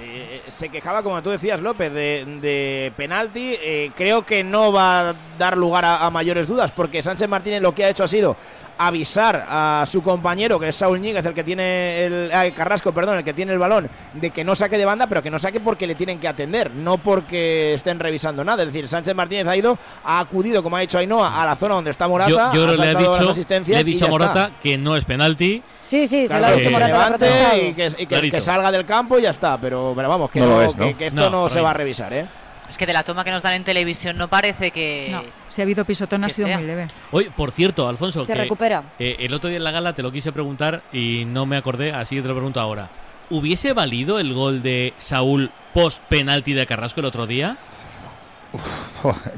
eh, 0.00 0.42
se 0.48 0.68
quejaba, 0.68 1.02
como 1.04 1.22
tú 1.22 1.30
decías, 1.30 1.60
López, 1.60 1.92
de, 1.92 2.24
de 2.40 2.92
penalti. 2.96 3.54
Eh, 3.60 3.92
creo 3.94 4.26
que 4.26 4.42
no 4.42 4.72
va 4.72 5.10
a 5.10 5.14
dar 5.38 5.56
lugar 5.56 5.84
a, 5.84 6.04
a 6.06 6.10
mayores 6.10 6.48
dudas, 6.48 6.72
porque 6.72 7.02
Sánchez 7.04 7.28
Martínez 7.28 7.62
lo 7.62 7.72
que 7.72 7.84
ha 7.84 7.88
hecho 7.88 8.02
ha 8.02 8.08
sido 8.08 8.36
avisar 8.86 9.44
a 9.48 9.84
su 9.86 10.02
compañero, 10.02 10.58
que 10.58 10.68
es 10.68 10.74
Saúl 10.76 11.00
Ñíguez, 11.00 11.24
el 11.26 11.34
que 11.34 11.44
tiene 11.44 12.04
el 12.04 12.30
ay, 12.32 12.50
Carrasco, 12.52 12.92
perdón, 12.92 13.18
el 13.18 13.24
que 13.24 13.34
tiene 13.34 13.52
el 13.52 13.58
balón, 13.58 13.90
de 14.14 14.30
que 14.30 14.42
no 14.42 14.54
saque 14.54 14.78
de 14.78 14.86
banda, 14.86 15.06
pero 15.06 15.22
que 15.22 15.30
no 15.30 15.38
saque 15.38 15.60
porque 15.60 15.86
le 15.86 15.94
tienen 15.94 16.18
que 16.18 16.26
atender, 16.26 16.70
no 16.70 16.96
porque 16.98 17.74
estén 17.74 17.98
revisando 18.00 18.42
nada. 18.42 18.62
Es 18.62 18.72
decir, 18.72 18.88
Sánchez 18.88 19.14
Martínez 19.14 19.46
ha 19.46 19.56
ido, 19.56 19.78
ha 20.02 20.18
acudido, 20.20 20.62
como 20.62 20.76
ha 20.76 20.80
dicho 20.80 20.96
Ainhoa, 20.98 21.42
a 21.42 21.44
la 21.46 21.56
zona 21.56 21.74
donde 21.74 21.90
está 21.90 22.08
Morata, 22.08 22.30
Yo, 22.30 22.36
yo 22.36 22.42
ha 22.44 22.50
creo 22.52 22.66
que 22.66 22.76
le 22.82 22.90
he 22.92 22.96
dicho, 22.96 23.30
asistencias 23.30 23.74
le 23.76 23.80
he 23.80 23.90
y 23.90 23.94
dicho 23.94 24.06
a 24.06 24.08
Morata 24.08 24.44
está. 24.46 24.60
que 24.62 24.78
no 24.78 24.96
es 24.96 25.04
penalti. 25.04 25.62
Sí, 25.82 26.08
sí, 26.08 26.26
se 26.26 26.28
Claro, 26.28 26.40
lo 26.40 26.46
ha 26.46 26.50
que 26.56 26.60
dicho 26.68 26.70
Morata, 26.72 27.56
y 27.58 27.74
que, 27.74 27.92
y 28.26 28.30
que- 28.30 28.40
salga 28.40 28.70
del 28.70 28.86
campo 28.86 29.18
y 29.18 29.22
ya 29.22 29.30
está. 29.30 29.58
Pero, 29.60 29.92
pero 29.94 30.08
vamos, 30.08 30.30
que, 30.30 30.40
No 30.40 30.46
no- 30.46 30.56
lo 30.56 30.62
es, 30.62 30.76
¿no? 30.76 30.86
que, 30.86 30.94
que 30.94 31.06
esto 31.08 31.20
No, 31.20 31.28
no, 31.30 31.48
se 31.48 31.60
va 31.60 31.70
a 31.70 31.74
revisar, 31.74 32.12
¿eh? 32.12 32.26
Es 32.70 32.78
que 32.78 32.86
de 32.86 32.92
la 32.92 33.02
toma 33.02 33.24
que 33.24 33.30
nos 33.32 33.42
dan 33.42 33.54
en 33.54 33.64
televisión 33.64 34.16
no 34.16 34.28
parece 34.28 34.70
que. 34.70 35.08
No, 35.10 35.22
si 35.48 35.60
ha 35.60 35.64
habido 35.64 35.84
pisotón 35.84 36.24
ha 36.24 36.28
sido 36.28 36.46
sea. 36.48 36.56
muy 36.58 36.66
leve. 36.66 36.88
Hoy, 37.10 37.28
por 37.36 37.50
cierto, 37.52 37.88
Alfonso, 37.88 38.24
Se 38.24 38.32
que, 38.32 38.38
recupera. 38.38 38.84
eh, 38.98 39.16
el 39.18 39.34
otro 39.34 39.48
día 39.50 39.56
en 39.58 39.64
la 39.64 39.72
gala 39.72 39.94
te 39.94 40.02
lo 40.02 40.12
quise 40.12 40.30
preguntar 40.32 40.82
y 40.92 41.24
no 41.26 41.46
me 41.46 41.56
acordé, 41.56 41.92
así 41.92 42.16
que 42.16 42.22
te 42.22 42.28
lo 42.28 42.34
pregunto 42.34 42.60
ahora. 42.60 42.88
¿Hubiese 43.28 43.72
valido 43.72 44.18
el 44.18 44.32
gol 44.34 44.62
de 44.62 44.94
Saúl 44.98 45.50
post 45.74 46.00
penalti 46.08 46.52
de 46.52 46.66
Carrasco 46.66 47.00
el 47.00 47.06
otro 47.06 47.26
día? 47.26 47.56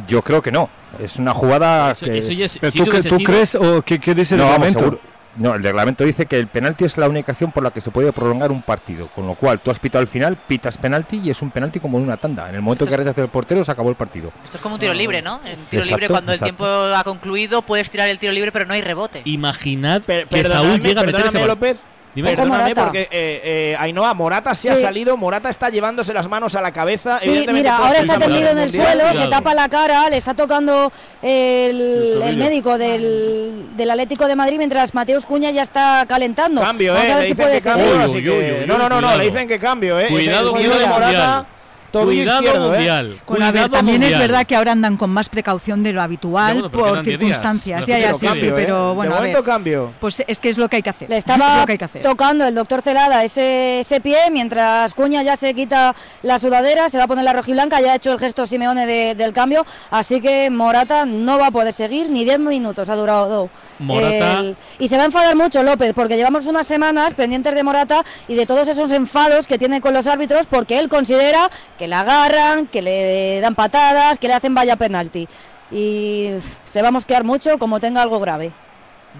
Yo 0.08 0.22
creo 0.22 0.42
que 0.42 0.50
no. 0.52 0.68
Es 0.98 1.16
una 1.16 1.32
jugada 1.34 1.92
Eso- 1.92 2.06
que. 2.06 2.18
eso 2.18 2.32
ya 2.32 2.46
es- 2.46 2.58
¿Pero 2.58 2.72
sí 2.72 2.78
tú, 2.78 2.84
que 3.18 3.24
crees 3.24 3.54
o 3.54 3.82
qué, 3.82 3.98
qué 3.98 4.14
dice 4.14 4.34
el 4.34 4.40
no, 4.40 4.46
vamos, 4.46 4.66
reglamento? 4.66 4.96
seguro. 4.98 5.11
No, 5.36 5.54
el 5.54 5.62
reglamento 5.62 6.04
dice 6.04 6.26
que 6.26 6.38
el 6.38 6.46
penalti 6.46 6.84
es 6.84 6.98
la 6.98 7.08
única 7.08 7.32
acción 7.32 7.52
por 7.52 7.62
la 7.62 7.70
que 7.70 7.80
se 7.80 7.90
puede 7.90 8.12
prolongar 8.12 8.50
un 8.50 8.62
partido. 8.62 9.08
Con 9.14 9.26
lo 9.26 9.34
cual, 9.34 9.60
tú 9.60 9.70
has 9.70 9.78
pitado 9.78 10.00
al 10.00 10.08
final, 10.08 10.36
pitas 10.36 10.76
penalti 10.76 11.20
y 11.24 11.30
es 11.30 11.40
un 11.40 11.50
penalti 11.50 11.80
como 11.80 11.98
en 11.98 12.04
una 12.04 12.16
tanda. 12.16 12.48
En 12.48 12.54
el 12.54 12.62
momento 12.62 12.86
que 12.86 12.96
rechaza 12.96 13.22
el 13.22 13.28
portero, 13.28 13.64
se 13.64 13.72
acabó 13.72 13.88
el 13.88 13.96
partido. 13.96 14.32
Esto 14.44 14.58
es 14.58 14.62
como 14.62 14.74
un 14.74 14.80
tiro 14.80 14.92
libre, 14.92 15.22
¿no? 15.22 15.40
En 15.44 15.64
tiro 15.66 15.82
Exacto, 15.82 15.88
libre, 15.88 16.08
cuando 16.08 16.32
exacto. 16.32 16.50
el 16.50 16.56
tiempo 16.56 16.96
ha 16.96 17.04
concluido, 17.04 17.62
puedes 17.62 17.88
tirar 17.90 18.08
el 18.08 18.18
tiro 18.18 18.32
libre, 18.32 18.52
pero 18.52 18.66
no 18.66 18.74
hay 18.74 18.82
rebote. 18.82 19.22
Imaginad 19.24 20.02
que 20.02 20.44
Saúl 20.44 20.80
llega 20.80 21.00
a 21.00 21.04
meter 21.04 21.26
ese. 21.26 21.46
López. 21.46 21.78
Dime. 22.14 22.30
Perdóname 22.30 22.58
Morata. 22.64 22.84
porque 22.84 23.02
eh, 23.10 23.40
eh, 23.72 23.76
Ainhoa, 23.78 24.12
Morata 24.12 24.54
se 24.54 24.68
ha 24.70 24.76
Sí. 24.76 24.82
salido, 24.82 25.16
Morata 25.16 25.48
está 25.48 25.70
llevándose 25.70 26.12
las 26.12 26.28
manos 26.28 26.54
a 26.54 26.60
la 26.60 26.70
cabeza. 26.70 27.18
Sí, 27.18 27.46
mira, 27.52 27.76
ahora 27.78 28.00
está 28.00 28.18
tendido 28.18 28.50
en 28.50 28.58
el 28.58 28.64
el 28.64 28.64
Mundial. 28.66 28.86
suelo, 28.86 29.02
se 29.04 29.10
Cuidado. 29.12 29.30
tapa 29.30 29.54
la 29.54 29.68
cara, 29.70 30.10
le 30.10 30.16
está 30.18 30.34
tocando 30.34 30.92
el, 31.22 31.78
tobillo. 31.78 32.24
el 32.24 32.36
médico 32.36 32.76
del, 32.78 33.76
del 33.76 33.90
Atlético 33.90 34.26
de 34.28 34.36
Madrid 34.36 34.58
mientras 34.58 34.94
Mateus 34.94 35.24
Cuña 35.24 35.50
ya 35.52 35.62
está 35.62 36.04
calentando. 36.06 36.60
Cambio, 36.60 36.92
Vamos 36.92 37.08
eh, 37.08 37.12
a 37.12 37.14
ver 37.16 37.22
le 37.22 37.28
si 37.28 37.32
dicen 37.32 37.44
puede 37.44 37.56
que 37.56 37.60
ser. 37.62 37.72
cambio, 37.72 37.94
Uy, 37.96 38.04
uy, 38.16 38.22
que- 38.24 38.30
uy, 38.30 38.60
uy, 38.60 38.66
no, 38.66 38.76
no, 38.78 38.88
no, 38.88 39.00
no, 39.00 39.16
le 39.16 39.24
dicen 39.24 39.48
que 39.48 39.58
cambio, 39.58 39.98
eh. 39.98 40.08
Cuidado, 40.08 40.50
es 40.50 40.56
el 40.56 40.68
tobillo 40.68 40.78
de 40.78 40.86
Morata, 40.86 41.06
mundial. 41.06 41.46
Tobillo 41.92 42.22
Cuidado 42.22 42.42
izquierdo, 42.42 42.66
eh. 42.66 42.76
mundial. 42.76 43.20
A 43.40 43.50
ver, 43.52 43.68
también 43.70 44.00
mundial. 44.00 44.12
es 44.14 44.18
verdad 44.28 44.46
que 44.46 44.56
ahora 44.56 44.72
andan 44.72 44.96
con 44.96 45.10
más 45.10 45.28
precaución 45.28 45.82
de 45.82 45.92
lo 45.92 46.02
habitual 46.02 46.48
Ya, 46.48 46.54
bueno, 46.54 46.70
pero 46.72 46.84
por 46.84 46.92
quedan 46.92 47.04
10 47.04 47.18
días. 47.20 47.28
circunstancias. 47.28 47.86
Ya, 47.86 47.98
ya, 47.98 48.14
sí, 48.14 48.20
sí, 48.20 48.26
cambio, 48.26 48.44
eh. 48.58 48.62
pero 48.66 48.94
bueno, 48.94 49.10
de 49.12 49.16
a 49.16 49.20
momento 49.20 49.38
ver. 49.38 49.44
cambio. 49.44 49.92
Pues 50.00 50.22
es 50.26 50.38
que 50.38 50.48
es 50.50 50.58
lo 50.58 50.68
que 50.68 50.76
hay 50.76 50.82
que 50.82 50.90
hacer. 50.90 51.08
Le 51.08 51.16
Es 51.16 51.20
estaba 51.20 51.60
lo 51.60 51.66
que 51.66 51.72
hay 51.72 51.78
que 51.78 51.84
hacer. 51.84 52.02
tocando 52.02 52.46
el 52.46 52.54
doctor 52.54 52.82
Celada 52.82 53.22
ese, 53.22 53.80
ese 53.80 54.00
pie 54.00 54.16
mientras 54.30 54.94
Cuña 54.94 55.22
ya 55.22 55.36
se 55.36 55.54
quita 55.54 55.94
la 56.22 56.38
sudadera, 56.38 56.88
se 56.88 56.98
va 56.98 57.04
a 57.04 57.06
poner 57.08 57.24
la 57.24 57.32
rojiblanca, 57.34 57.80
ya 57.80 57.92
ha 57.92 57.96
hecho 57.96 58.12
el 58.12 58.18
gesto 58.18 58.46
Simeone 58.46 58.86
de- 58.86 59.14
del 59.14 59.32
cambio, 59.32 59.64
así 59.90 60.20
que 60.20 60.50
Morata 60.50 61.04
no 61.04 61.38
va 61.38 61.48
a 61.48 61.50
poder 61.50 61.72
seguir 61.74 62.08
ni 62.10 62.24
10 62.24 62.38
minutos, 62.38 62.88
ha 62.88 62.96
durado. 62.96 63.50
Morata- 63.78 64.40
el- 64.40 64.56
y 64.78 64.88
se 64.88 64.96
va 64.96 65.02
a 65.02 65.06
enfadar 65.06 65.36
mucho 65.36 65.62
López, 65.62 65.92
porque 65.94 66.16
llevamos 66.16 66.46
unas 66.46 66.66
semanas 66.66 67.14
pendientes 67.14 67.54
de 67.54 67.62
Morata 67.62 68.04
y 68.28 68.34
de 68.34 68.46
todos 68.46 68.68
esos 68.68 68.90
enfados 68.92 69.46
que 69.46 69.58
tiene 69.58 69.80
con 69.80 69.92
los 69.94 70.06
árbitros, 70.06 70.46
porque 70.46 70.78
él 70.78 70.88
considera 70.88 71.50
que 71.78 71.81
le 71.88 71.94
agarran, 71.94 72.66
que 72.66 72.82
le 72.82 73.40
dan 73.40 73.54
patadas, 73.54 74.18
que 74.18 74.28
le 74.28 74.34
hacen 74.34 74.54
vaya 74.54 74.76
penalti. 74.76 75.28
Y 75.70 76.30
se 76.70 76.82
va 76.82 76.88
a 76.88 76.92
mosquear 76.92 77.24
mucho 77.24 77.58
como 77.58 77.80
tenga 77.80 78.02
algo 78.02 78.20
grave. 78.20 78.52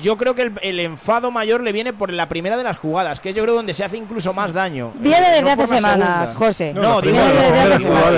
Yo 0.00 0.16
creo 0.16 0.34
que 0.34 0.42
el, 0.42 0.52
el 0.62 0.80
enfado 0.80 1.30
mayor 1.30 1.62
le 1.62 1.70
viene 1.70 1.92
por 1.92 2.10
la 2.10 2.26
primera 2.26 2.56
de 2.56 2.62
las 2.62 2.78
jugadas, 2.78 3.20
que 3.20 3.28
es 3.28 3.34
yo 3.34 3.42
creo 3.42 3.54
donde 3.54 3.74
se 3.74 3.84
hace 3.84 3.98
incluso 3.98 4.32
más 4.32 4.54
daño. 4.54 4.92
Viene 4.94 5.18
Eh, 5.18 5.30
desde 5.32 5.42
no 5.42 5.50
hace 5.50 5.60
la 5.60 5.66
semanas. 5.78 6.34
José. 6.34 6.72
No, 6.72 6.80
No, 6.82 7.00
la 7.02 7.06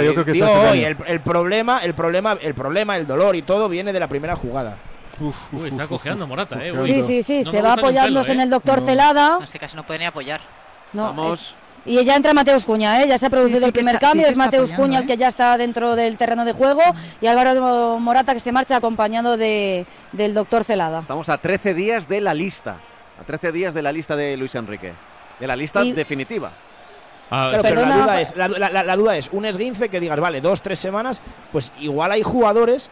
digo, 0.03 0.15
la 0.21 0.25
que 0.25 0.43
hoy, 0.45 0.85
el, 0.85 0.97
el 1.07 1.21
problema, 1.21 1.81
el 1.81 1.95
problema, 1.95 2.37
el 2.41 2.55
problema, 2.55 2.97
el 2.97 3.07
dolor 3.09 3.35
y 3.35 3.43
todo 3.43 3.69
viene 3.69 3.93
de 3.93 3.99
la 3.99 4.07
primera 4.09 4.37
jugada. 4.37 4.77
Uf, 5.21 5.35
uf, 5.53 5.63
Uy, 5.63 5.69
está 5.69 5.87
cojeando 5.89 6.27
Morata, 6.29 6.65
eh. 6.65 6.71
Sí, 6.71 7.03
sí, 7.03 7.23
sí, 7.23 7.43
No 7.45 7.51
se 7.51 7.63
va 7.63 7.73
apoyándose 7.75 8.29
pelo, 8.31 8.35
en 8.35 8.41
¿eh? 8.41 8.43
el 8.45 8.51
doctor 8.51 8.81
No. 8.81 8.87
Celada. 8.87 9.29
No, 9.39 9.43
este 9.45 9.59
casi 9.59 9.75
no 9.77 9.85
puede 9.85 9.99
ni 10.01 10.07
apoyar. 10.07 10.41
No, 10.93 11.03
Vamos. 11.05 11.41
es- 11.41 11.64
Y 11.87 12.03
ya 12.05 12.17
entra 12.17 12.33
Mateus 12.33 12.65
Cuña, 12.65 13.03
¿eh? 13.03 13.09
ya 13.09 13.19
se 13.19 13.27
ha 13.27 13.31
producido 13.31 13.59
Sí, 13.59 13.65
sí 13.65 13.67
el 13.69 13.73
primer 13.75 13.97
está- 13.97 14.09
cambio, 14.09 14.27
es 14.27 14.37
Mateus 14.37 14.73
apoyando, 14.73 14.83
Cuña 14.83 14.99
el 14.99 15.05
¿eh? 15.05 15.07
que 15.07 15.17
ya 15.19 15.29
está 15.29 15.59
dentro 15.59 15.95
del 15.97 16.17
terreno 16.17 16.45
de 16.47 16.53
juego 16.53 16.81
y 17.21 17.27
Álvaro 17.27 17.99
Morata 17.99 18.33
que 18.33 18.41
se 18.41 18.53
marcha 18.53 18.77
acompañado 18.77 19.37
de, 19.37 19.87
del 20.13 20.33
doctor 20.33 20.65
Celada. 20.65 21.01
Estamos 21.01 21.29
a 21.29 21.37
13 21.39 21.75
días 21.75 22.09
de 22.09 22.21
la 22.23 22.33
lista. 22.33 22.79
A 23.21 23.25
13 23.25 23.53
días 23.53 23.75
de 23.75 23.83
la 23.83 23.93
lista 23.93 24.17
de 24.17 24.37
Luis 24.37 24.55
Enrique. 24.55 24.93
De 25.39 25.47
la 25.47 25.57
lista 25.57 25.85
Y- 25.85 25.93
definitiva. 25.93 26.53
Ah, 27.31 27.47
Claro, 27.51 27.63
pero 27.63 27.87
la 27.87 27.97
duda, 27.97 28.21
es, 28.21 28.37
la, 28.37 28.49
la- 28.49 28.69
la- 28.71 28.83
la 28.83 28.97
duda 28.97 29.17
es, 29.17 29.29
un 29.33 29.45
esguince 29.45 29.89
que 29.89 29.99
digas, 30.01 30.21
vale, 30.21 30.41
dos, 30.41 30.63
tres 30.63 30.79
semanas, 30.79 31.21
pues 31.53 31.73
igual 31.81 32.13
hay 32.13 32.23
jugadores 32.23 32.91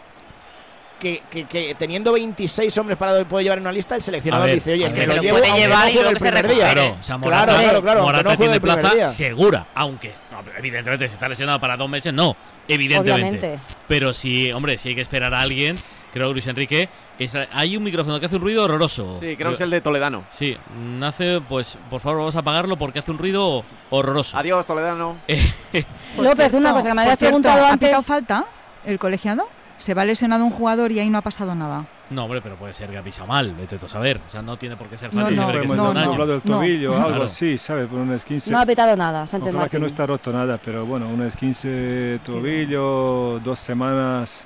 que, 1.02 1.22
que- 1.28 1.44
que 1.46 1.74
teniendo 1.74 2.12
26 2.12 2.78
hombres 2.78 2.96
para 2.96 3.24
poder 3.24 3.42
llevar 3.44 3.58
en 3.58 3.62
una 3.64 3.72
lista, 3.72 3.96
el 3.96 4.02
seleccionador 4.02 4.46
ver, 4.46 4.54
dice, 4.54 4.72
oye, 4.74 4.86
es 4.86 4.92
que 4.92 5.00
Se 5.00 5.14
lo 5.14 5.20
llevo 5.20 5.38
puede 5.38 5.52
llevar 5.60 5.86
no 5.86 5.90
y 5.92 5.98
el 5.98 6.06
se 6.18 6.26
primer 6.32 6.48
día. 6.48 6.72
Claro, 6.72 6.96
o 7.00 7.02
sea, 7.02 7.16
Morata, 7.18 7.44
claro, 7.46 7.58
claro, 7.62 7.82
claro, 7.82 8.00
aunque 8.00 8.12
Morata 8.12 8.30
no 8.30 8.36
tiene 8.38 8.60
plaza 8.60 8.94
día. 8.94 9.06
segura, 9.08 9.66
aunque 9.74 10.12
no, 10.30 10.42
evidentemente 10.56 11.08
si 11.08 11.14
está 11.14 11.28
lesionado 11.28 11.58
para 11.60 11.76
dos 11.76 11.88
meses, 11.90 12.14
no, 12.14 12.36
evidentemente. 12.68 13.46
Obviamente. 13.48 13.58
Pero 13.88 14.12
si, 14.12 14.52
hombre, 14.52 14.78
si 14.78 14.90
hay 14.90 14.94
que 14.94 15.00
esperar 15.00 15.34
a 15.34 15.40
alguien, 15.40 15.76
creo 16.12 16.28
que 16.28 16.32
Luis 16.34 16.46
Enrique, 16.46 16.88
es- 17.18 17.32
hay 17.52 17.76
un 17.76 17.82
micrófono 17.82 18.20
que 18.20 18.26
hace 18.26 18.36
un 18.36 18.42
ruido 18.42 18.64
horroroso. 18.64 19.18
Sí, 19.20 19.34
creo 19.36 19.48
que 19.48 19.54
es 19.54 19.60
el 19.60 19.70
de 19.70 19.80
Toledano. 19.80 20.24
Sí, 20.38 20.56
nace, 20.98 21.40
pues, 21.48 21.76
por 21.90 22.00
favor, 22.00 22.18
vamos 22.20 22.36
a 22.36 22.38
apagarlo 22.38 22.76
porque 22.76 23.00
hace 23.00 23.10
un 23.10 23.18
ruido 23.18 23.64
horroroso. 23.90 24.36
Adiós, 24.38 24.64
Toledano. 24.66 25.16
López, 26.18 26.52
una 26.54 26.72
cosa 26.72 26.88
que 26.88 26.94
me 26.94 27.02
habías 27.02 27.18
cierto, 27.18 27.36
preguntado 27.40 27.66
¿Ha 27.66 27.72
antes. 27.72 27.88
pitado 27.88 28.02
falta 28.02 28.44
el 28.84 28.98
colegiado? 28.98 29.48
Se 29.82 29.94
va 29.94 30.04
lesionado 30.04 30.44
un 30.44 30.52
jugador 30.52 30.92
y 30.92 31.00
ahí 31.00 31.10
no 31.10 31.18
ha 31.18 31.22
pasado 31.22 31.56
nada. 31.56 31.84
No, 32.10 32.22
hombre, 32.26 32.40
pero 32.40 32.54
puede 32.54 32.72
ser 32.72 32.88
que 32.88 32.96
ha 32.98 33.02
pisado 33.02 33.26
mal, 33.26 33.52
vete 33.52 33.78
tú 33.78 33.86
a 33.86 33.88
saber. 33.88 34.20
O 34.28 34.30
sea, 34.30 34.40
no 34.40 34.56
tiene 34.56 34.76
por 34.76 34.86
qué 34.86 34.96
ser 34.96 35.12
No, 35.12 35.22
falta 35.22 35.30
no, 35.32 35.36
siempre 35.36 35.60
que 35.62 35.66
del 35.66 36.40
No. 36.44 36.56
tobillo, 36.56 36.94
algo 36.94 37.08
Claro. 37.08 37.24
así, 37.24 37.58
¿sabes? 37.58 37.88
Por 37.88 37.98
un 37.98 38.12
esquince. 38.12 38.52
No 38.52 38.60
ha 38.60 38.64
pitado 38.66 38.96
nada, 38.96 39.26
Sánchez 39.26 39.52
Ojalá 39.52 39.68
que 39.68 39.78
no 39.78 39.80
Martín. 39.82 39.92
está 39.92 40.06
roto 40.06 40.32
nada, 40.32 40.60
pero 40.64 40.82
bueno, 40.82 41.08
un 41.08 41.22
esquince 41.22 42.20
tobillo, 42.24 43.40
dos 43.40 43.58
semanas. 43.58 44.44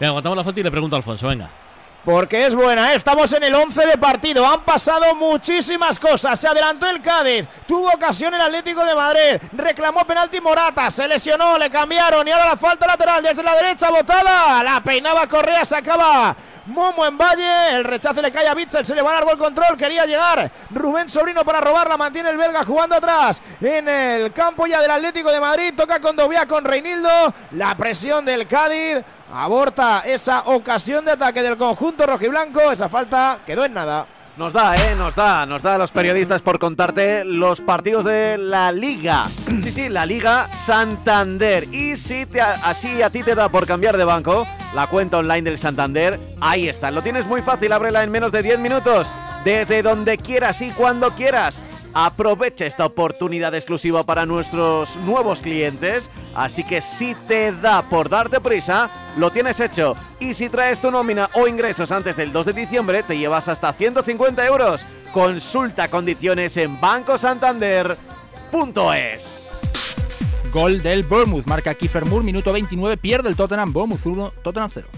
Venga, 0.00 0.08
aguantamos 0.08 0.38
la 0.38 0.44
foto 0.44 0.60
y 0.60 0.62
le 0.62 0.70
pregunto 0.70 0.96
a 0.96 0.98
Alfonso, 0.98 1.28
venga. 1.28 1.50
Porque 2.04 2.46
es 2.46 2.54
buena, 2.56 2.92
¿eh? 2.92 2.96
estamos 2.96 3.32
en 3.32 3.44
el 3.44 3.54
11 3.54 3.86
de 3.86 3.96
partido, 3.96 4.44
han 4.44 4.64
pasado 4.64 5.14
muchísimas 5.14 6.00
cosas, 6.00 6.40
se 6.40 6.48
adelantó 6.48 6.90
el 6.90 7.00
Cádiz, 7.00 7.46
tuvo 7.64 7.88
ocasión 7.90 8.34
el 8.34 8.40
Atlético 8.40 8.84
de 8.84 8.96
Madrid, 8.96 9.40
reclamó 9.52 10.04
penalti 10.04 10.40
Morata, 10.40 10.90
se 10.90 11.06
lesionó, 11.06 11.56
le 11.58 11.70
cambiaron. 11.70 12.26
Y 12.26 12.32
ahora 12.32 12.48
la 12.48 12.56
falta 12.56 12.88
lateral 12.88 13.22
desde 13.22 13.44
la 13.44 13.54
derecha 13.54 13.88
botada, 13.88 14.64
la 14.64 14.82
peinaba 14.82 15.28
Correa, 15.28 15.64
se 15.64 15.76
acaba. 15.76 16.34
Momo 16.66 17.04
en 17.04 17.18
Valle, 17.18 17.76
el 17.76 17.84
rechazo 17.84 18.22
le 18.22 18.30
cae 18.30 18.46
a 18.46 18.54
Bitzel, 18.54 18.86
se 18.86 18.94
le 18.94 19.02
va 19.02 19.10
a 19.10 19.14
largo 19.14 19.32
el 19.32 19.38
control, 19.38 19.76
quería 19.76 20.06
llegar 20.06 20.50
Rubén 20.70 21.08
Sobrino 21.08 21.44
para 21.44 21.60
robarla, 21.60 21.96
mantiene 21.96 22.30
el 22.30 22.36
belga 22.36 22.64
jugando 22.64 22.94
atrás. 22.94 23.42
En 23.60 23.88
el 23.88 24.32
campo 24.32 24.66
ya 24.66 24.80
del 24.80 24.90
Atlético 24.90 25.32
de 25.32 25.40
Madrid, 25.40 25.74
toca 25.76 26.00
con 26.00 26.14
Dovia 26.14 26.46
con 26.46 26.64
Reinildo, 26.64 27.34
la 27.52 27.76
presión 27.76 28.24
del 28.24 28.46
Cádiz, 28.46 28.98
aborta 29.32 30.02
esa 30.04 30.42
ocasión 30.46 31.04
de 31.04 31.12
ataque 31.12 31.42
del 31.42 31.56
conjunto 31.56 32.06
rojiblanco, 32.06 32.70
esa 32.70 32.88
falta 32.88 33.40
quedó 33.46 33.64
en 33.64 33.74
nada. 33.74 34.06
Nos 34.36 34.54
da, 34.54 34.74
¿eh? 34.76 34.94
Nos 34.96 35.14
da, 35.14 35.44
nos 35.44 35.62
da 35.62 35.74
a 35.74 35.78
los 35.78 35.90
periodistas 35.90 36.40
por 36.40 36.58
contarte 36.58 37.22
los 37.22 37.60
partidos 37.60 38.04
de 38.06 38.38
la 38.38 38.72
Liga. 38.72 39.24
Sí, 39.62 39.70
sí, 39.70 39.88
la 39.90 40.06
Liga 40.06 40.48
Santander. 40.64 41.64
Y 41.70 41.98
si 41.98 42.24
te, 42.24 42.40
así 42.40 43.02
a 43.02 43.10
ti 43.10 43.22
te 43.22 43.34
da 43.34 43.50
por 43.50 43.66
cambiar 43.66 43.98
de 43.98 44.04
banco, 44.04 44.46
la 44.74 44.86
cuenta 44.86 45.18
online 45.18 45.42
del 45.42 45.58
Santander, 45.58 46.18
ahí 46.40 46.66
está. 46.66 46.90
Lo 46.90 47.02
tienes 47.02 47.26
muy 47.26 47.42
fácil, 47.42 47.72
ábrela 47.72 48.02
en 48.02 48.10
menos 48.10 48.32
de 48.32 48.42
10 48.42 48.58
minutos, 48.58 49.12
desde 49.44 49.82
donde 49.82 50.16
quieras 50.16 50.62
y 50.62 50.70
cuando 50.70 51.10
quieras. 51.10 51.62
Aprovecha 51.94 52.66
esta 52.66 52.86
oportunidad 52.86 53.54
exclusiva 53.54 54.04
para 54.04 54.26
nuestros 54.26 54.94
nuevos 55.04 55.42
clientes. 55.42 56.08
Así 56.34 56.64
que 56.64 56.80
si 56.80 57.14
te 57.28 57.52
da 57.52 57.82
por 57.82 58.08
darte 58.08 58.40
prisa, 58.40 58.88
lo 59.18 59.30
tienes 59.30 59.60
hecho. 59.60 59.94
Y 60.18 60.32
si 60.34 60.48
traes 60.48 60.80
tu 60.80 60.90
nómina 60.90 61.28
o 61.34 61.46
ingresos 61.46 61.92
antes 61.92 62.16
del 62.16 62.32
2 62.32 62.46
de 62.46 62.52
diciembre, 62.54 63.02
te 63.02 63.18
llevas 63.18 63.48
hasta 63.48 63.72
150 63.72 64.46
euros. 64.46 64.82
Consulta 65.12 65.88
condiciones 65.88 66.56
en 66.56 66.80
bancosantander.es. 66.80 69.42
Gol 70.52 70.82
del 70.82 71.02
Bournemouth. 71.02 71.46
Marca 71.46 71.74
Kiefer 71.74 72.06
Moore, 72.06 72.24
minuto 72.24 72.52
29. 72.52 72.96
Pierde 72.96 73.28
el 73.28 73.36
Tottenham. 73.36 73.72
Bournemouth 73.72 74.06
1, 74.06 74.32
Tottenham 74.42 74.70
0. 74.72 74.88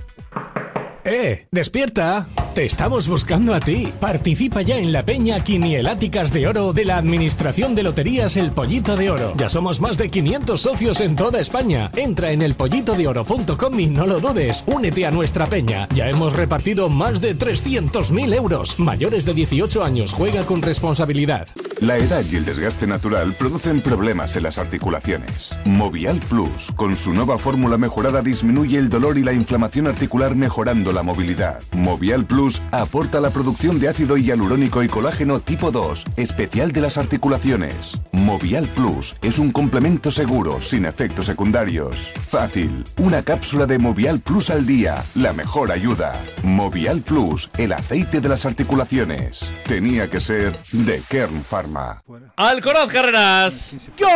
¡Eh! 1.05 1.49
¡Despierta! 1.51 2.29
Te 2.55 2.65
estamos 2.65 3.09
buscando 3.09 3.53
a 3.53 3.59
ti. 3.59 3.93
Participa 3.99 4.63
ya 4.63 4.77
en 4.77 4.93
la 4.93 5.05
Peña 5.05 5.43
Quinieláticas 5.43 6.33
de 6.33 6.47
Oro 6.47 6.73
de 6.73 6.85
la 6.85 6.99
Administración 6.99 7.75
de 7.75 7.83
Loterías 7.83 8.37
El 8.37 8.53
Pollito 8.53 8.97
de 8.97 9.11
Oro. 9.11 9.33
Ya 9.37 9.49
somos 9.49 9.81
más 9.81 9.99
de 9.99 10.09
500 10.09 10.61
socios 10.61 11.01
en 11.01 11.17
toda 11.17 11.41
España. 11.41 11.91
Entra 11.97 12.31
en 12.31 12.43
elpollitodeoro.com 12.43 13.81
y 13.81 13.87
no 13.89 14.07
lo 14.07 14.21
dudes. 14.21 14.63
Únete 14.69 15.05
a 15.05 15.11
nuestra 15.11 15.47
peña. 15.47 15.89
Ya 15.97 16.09
hemos 16.09 16.35
repartido 16.35 16.89
más 16.89 17.21
de 17.21 17.37
300.000 17.37 18.37
euros. 18.37 18.79
Mayores 18.79 19.25
de 19.25 19.35
18 19.35 19.83
años, 19.83 20.13
juega 20.13 20.45
con 20.45 20.63
responsabilidad. 20.63 21.49
La 21.81 21.99
edad 21.99 22.25
y 22.31 22.37
el 22.37 22.45
desgaste 22.45 22.87
natural 22.87 23.35
producen 23.37 23.81
problemas 23.81 24.37
en 24.37 24.45
las 24.45 24.59
articulaciones. 24.59 25.57
Movial 25.65 26.21
Plus, 26.21 26.71
con 26.77 26.97
su 26.97 27.13
nueva 27.13 27.37
fórmula 27.37 27.79
mejorada, 27.79 28.23
disminuye 28.23 28.79
el 28.79 28.89
dolor 28.89 29.19
y 29.19 29.25
la 29.25 29.33
inflamación 29.33 29.89
articular 29.89 30.37
mejorando 30.37 30.93
la 30.93 31.03
movilidad. 31.03 31.61
Movial 31.73 32.27
Plus 32.45 32.61
aporta 32.73 33.23
la 33.23 33.31
producción 33.31 33.81
de 33.81 33.89
ácido 33.89 34.19
hialurónico 34.19 34.83
y 34.83 34.87
colágeno 34.87 35.41
tipo 35.41 35.71
2, 35.71 36.05
especial 36.17 36.73
de 36.73 36.83
las 36.83 36.99
articulaciones. 36.99 37.99
Movial 38.13 38.67
Plus 38.67 39.17
es 39.23 39.39
un 39.39 39.51
complemento 39.51 40.11
seguro, 40.11 40.61
sin 40.61 40.85
efectos 40.85 41.25
secundarios. 41.25 42.13
Fácil, 42.29 42.85
una 42.99 43.23
cápsula 43.23 43.65
de 43.65 43.79
Movial 43.79 44.21
Plus 44.21 44.51
al 44.51 44.67
día, 44.67 45.03
la 45.15 45.33
mejor 45.33 45.73
ayuda. 45.73 46.23
Movial 46.43 47.01
Plus, 47.01 47.49
el 47.57 47.73
aceite 47.73 48.21
de 48.21 48.29
las 48.29 48.45
articulaciones. 48.45 49.51
Tenía 49.67 50.11
que 50.11 50.21
ser 50.21 50.55
de 50.73 51.01
Kern 51.09 51.43
Pharma. 51.43 52.03
Alcoraz 52.37 52.93
Carreras. 52.93 53.75
Gol 53.99 54.11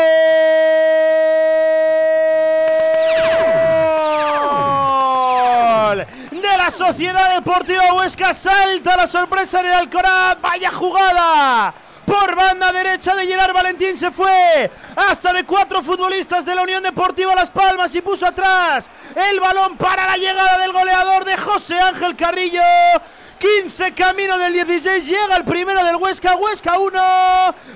la 6.68 6.72
Sociedad 6.72 7.35
Deportiva 7.35 7.94
Huesca. 7.94 8.35
Salta 8.35 8.94
la 8.94 9.07
sorpresa 9.07 9.61
en 9.61 9.66
el 9.68 9.72
Alcoraz. 9.72 10.37
Vaya 10.42 10.70
jugada. 10.70 11.74
Por 12.04 12.35
banda 12.37 12.70
derecha 12.72 13.14
de 13.14 13.26
Gerard 13.26 13.54
Valentín 13.54 13.96
se 13.96 14.11
fue 14.11 14.70
hasta 14.96 15.33
de 15.33 15.44
cuatro 15.44 15.83
futbolistas 15.83 16.44
de 16.44 16.54
la 16.54 16.62
Unión 16.62 16.83
Deportiva 16.83 17.35
Las 17.35 17.50
Palmas 17.50 17.94
y 17.94 18.02
puso 18.02 18.26
atrás 18.26 18.90
el 19.31 19.40
balón 19.40 19.76
para 19.76 20.07
la 20.07 20.16
llegada 20.16 20.59
del 20.59 20.72
goleador 20.72 21.24
de 21.24 21.37
José 21.38 21.78
Ángel 21.78 22.16
Carrillo. 22.16 22.62
15 23.38 23.94
camino 23.94 24.37
del 24.37 24.53
16, 24.53 25.07
llega 25.07 25.37
el 25.37 25.44
primero 25.44 25.85
del 25.85 25.94
Huesca, 25.96 26.35
Huesca 26.35 26.77
1, 26.77 26.92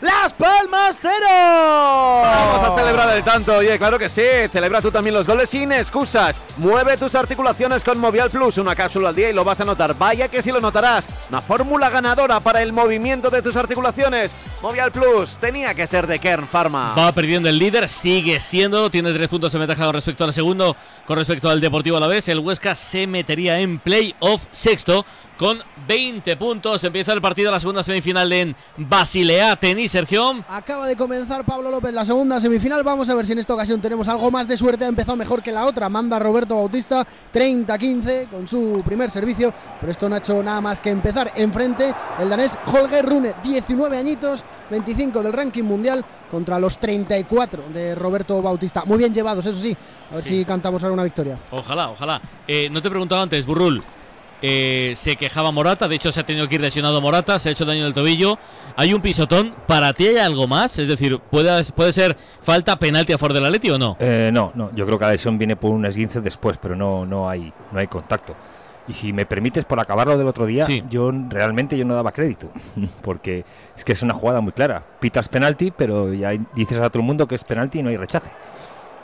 Las 0.00 0.32
Palmas 0.32 0.98
0. 1.00 1.14
Vamos 1.24 2.68
a 2.68 2.76
celebrar 2.76 3.16
el 3.16 3.22
tanto, 3.22 3.58
oye, 3.58 3.78
claro 3.78 3.96
que 3.96 4.08
sí. 4.08 4.22
Celebra 4.52 4.82
tú 4.82 4.90
también 4.90 5.14
los 5.14 5.24
goles 5.24 5.48
sin 5.50 5.70
excusas. 5.70 6.36
Mueve 6.56 6.96
tus 6.96 7.14
articulaciones 7.14 7.84
con 7.84 7.98
Movial 7.98 8.28
Plus, 8.30 8.58
una 8.58 8.74
cápsula 8.74 9.10
al 9.10 9.14
día 9.14 9.30
y 9.30 9.32
lo 9.32 9.44
vas 9.44 9.60
a 9.60 9.64
notar. 9.64 9.96
Vaya 9.96 10.26
que 10.26 10.42
sí 10.42 10.50
lo 10.50 10.60
notarás. 10.60 11.06
Una 11.28 11.40
fórmula 11.40 11.90
ganadora 11.90 12.40
para 12.40 12.60
el 12.60 12.72
movimiento 12.72 13.30
de 13.30 13.40
tus 13.40 13.54
articulaciones. 13.54 14.32
Movial 14.62 14.90
Plus 14.90 15.36
tenía 15.40 15.74
que 15.74 15.86
ser 15.86 16.08
de 16.08 16.18
Kern 16.18 16.48
Pharma. 16.48 16.94
Va 16.96 17.12
perdiendo 17.12 17.48
el 17.48 17.58
líder, 17.58 17.88
sigue 17.88 18.40
siendo, 18.40 18.90
tiene 18.90 19.12
tres 19.12 19.28
puntos 19.28 19.52
de 19.52 19.58
ventaja 19.60 19.84
con 19.84 19.94
respecto 19.94 20.24
al 20.24 20.32
segundo, 20.32 20.76
con 21.06 21.18
respecto 21.18 21.48
al 21.48 21.60
Deportivo 21.60 21.98
a 21.98 22.00
la 22.00 22.08
vez. 22.08 22.28
El 22.28 22.40
Huesca 22.40 22.74
se 22.74 23.06
metería 23.06 23.60
en 23.60 23.78
playoff 23.78 24.44
sexto 24.50 25.04
con 25.36 25.51
20 25.86 26.36
puntos. 26.36 26.84
Empieza 26.84 27.12
el 27.12 27.20
partido 27.20 27.50
la 27.50 27.60
segunda 27.60 27.82
semifinal 27.82 28.32
en 28.32 28.56
Basilea, 28.76 29.56
tenis, 29.56 29.92
Sergio. 29.92 30.44
Acaba 30.48 30.86
de 30.86 30.96
comenzar 30.96 31.44
Pablo 31.44 31.70
López 31.70 31.92
la 31.92 32.04
segunda 32.04 32.40
semifinal. 32.40 32.82
Vamos 32.82 33.08
a 33.08 33.14
ver 33.14 33.26
si 33.26 33.32
en 33.32 33.38
esta 33.38 33.54
ocasión 33.54 33.80
tenemos 33.80 34.08
algo 34.08 34.30
más 34.30 34.48
de 34.48 34.56
suerte. 34.56 34.84
Ha 34.84 34.88
empezado 34.88 35.16
mejor 35.16 35.42
que 35.42 35.52
la 35.52 35.66
otra. 35.66 35.88
Manda 35.88 36.18
Roberto 36.18 36.56
Bautista 36.56 37.06
30-15 37.34 38.28
con 38.28 38.46
su 38.46 38.82
primer 38.84 39.10
servicio. 39.10 39.52
Pero 39.80 39.92
esto 39.92 40.08
no 40.08 40.14
ha 40.14 40.18
hecho 40.18 40.42
nada 40.42 40.60
más 40.60 40.80
que 40.80 40.90
empezar. 40.90 41.32
Enfrente 41.34 41.92
el 42.18 42.28
danés 42.28 42.58
Holger 42.66 43.04
Rune, 43.04 43.34
19 43.42 43.98
añitos, 43.98 44.44
25 44.70 45.22
del 45.22 45.32
ranking 45.32 45.64
mundial 45.64 46.04
contra 46.30 46.58
los 46.58 46.78
34 46.78 47.64
de 47.72 47.94
Roberto 47.94 48.40
Bautista. 48.40 48.84
Muy 48.86 48.98
bien 48.98 49.12
llevados, 49.12 49.44
eso 49.46 49.60
sí. 49.60 49.76
A 50.10 50.16
ver 50.16 50.24
si 50.24 50.44
cantamos 50.44 50.82
ahora 50.82 50.94
una 50.94 51.04
victoria. 51.04 51.38
Ojalá, 51.50 51.90
ojalá. 51.90 52.20
Eh, 52.46 52.68
no 52.70 52.80
te 52.80 52.88
he 52.88 52.90
preguntado 52.90 53.22
antes, 53.22 53.44
Burrul. 53.44 53.82
Eh, 54.42 54.94
se 54.96 55.14
quejaba 55.14 55.52
Morata, 55.52 55.86
de 55.86 55.94
hecho 55.94 56.10
se 56.10 56.18
ha 56.18 56.26
tenido 56.26 56.48
que 56.48 56.56
ir 56.56 56.60
lesionado 56.60 57.00
Morata, 57.00 57.38
se 57.38 57.48
ha 57.48 57.52
hecho 57.52 57.64
daño 57.64 57.84
del 57.84 57.92
tobillo. 57.92 58.38
Hay 58.76 58.92
un 58.92 59.00
pisotón, 59.00 59.54
¿para 59.68 59.92
ti 59.92 60.08
hay 60.08 60.16
algo 60.18 60.48
más? 60.48 60.78
Es 60.80 60.88
decir, 60.88 61.20
¿puede, 61.20 61.64
puede 61.72 61.92
ser 61.92 62.16
falta 62.42 62.76
penalti 62.76 63.12
a 63.12 63.18
favor 63.18 63.34
del 63.34 63.46
Atleti 63.46 63.70
o 63.70 63.78
no? 63.78 63.96
Eh, 64.00 64.30
no, 64.32 64.50
no, 64.54 64.74
yo 64.74 64.84
creo 64.84 64.98
que 64.98 65.04
la 65.04 65.12
lesión 65.12 65.38
viene 65.38 65.54
por 65.54 65.70
un 65.70 65.86
esguince 65.86 66.20
después, 66.20 66.58
pero 66.58 66.74
no, 66.74 67.06
no, 67.06 67.28
hay, 67.28 67.52
no 67.70 67.78
hay 67.78 67.86
contacto. 67.86 68.34
Y 68.88 68.94
si 68.94 69.12
me 69.12 69.26
permites, 69.26 69.64
por 69.64 69.78
acabarlo 69.78 70.18
del 70.18 70.26
otro 70.26 70.44
día, 70.44 70.66
yo 70.88 71.12
realmente 71.28 71.78
yo 71.78 71.84
no 71.84 71.94
daba 71.94 72.10
crédito, 72.10 72.50
porque 73.02 73.44
es 73.76 73.84
que 73.84 73.92
es 73.92 74.02
una 74.02 74.12
jugada 74.12 74.40
muy 74.40 74.52
clara. 74.52 74.84
Pitas 74.98 75.28
penalti, 75.28 75.70
pero 75.70 76.12
ya 76.12 76.30
dices 76.54 76.78
a 76.78 76.90
todo 76.90 77.00
el 77.00 77.06
mundo 77.06 77.28
que 77.28 77.36
es 77.36 77.44
penalti 77.44 77.78
y 77.78 77.82
no 77.84 77.90
hay 77.90 77.96
rechace. 77.96 78.32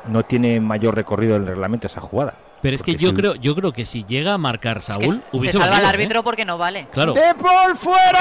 No 0.09 0.25
tiene 0.25 0.61
mayor 0.61 0.97
recorrido 0.97 1.37
el 1.37 1.47
reglamento 1.47 1.87
esa 1.87 2.01
jugada. 2.01 2.35
Pero 2.61 2.77
es 2.77 2.83
que 2.83 2.97
yo 2.97 3.15
creo, 3.15 3.35
yo 3.37 3.55
creo 3.55 3.73
que 3.73 3.87
si 3.87 4.05
llega 4.05 4.33
a 4.33 4.39
marcar 4.39 4.83
Saúl, 4.83 5.15
Se 5.15 5.23
hubiese 5.33 5.59
salva 5.59 5.79
el 5.79 5.85
¿eh? 5.85 5.87
árbitro 5.87 6.25
porque 6.25 6.45
no 6.45 6.59
vale. 6.59 6.89
Claro. 6.93 7.13
De 7.13 7.35
Paul 7.35 7.77
fuera. 7.77 8.19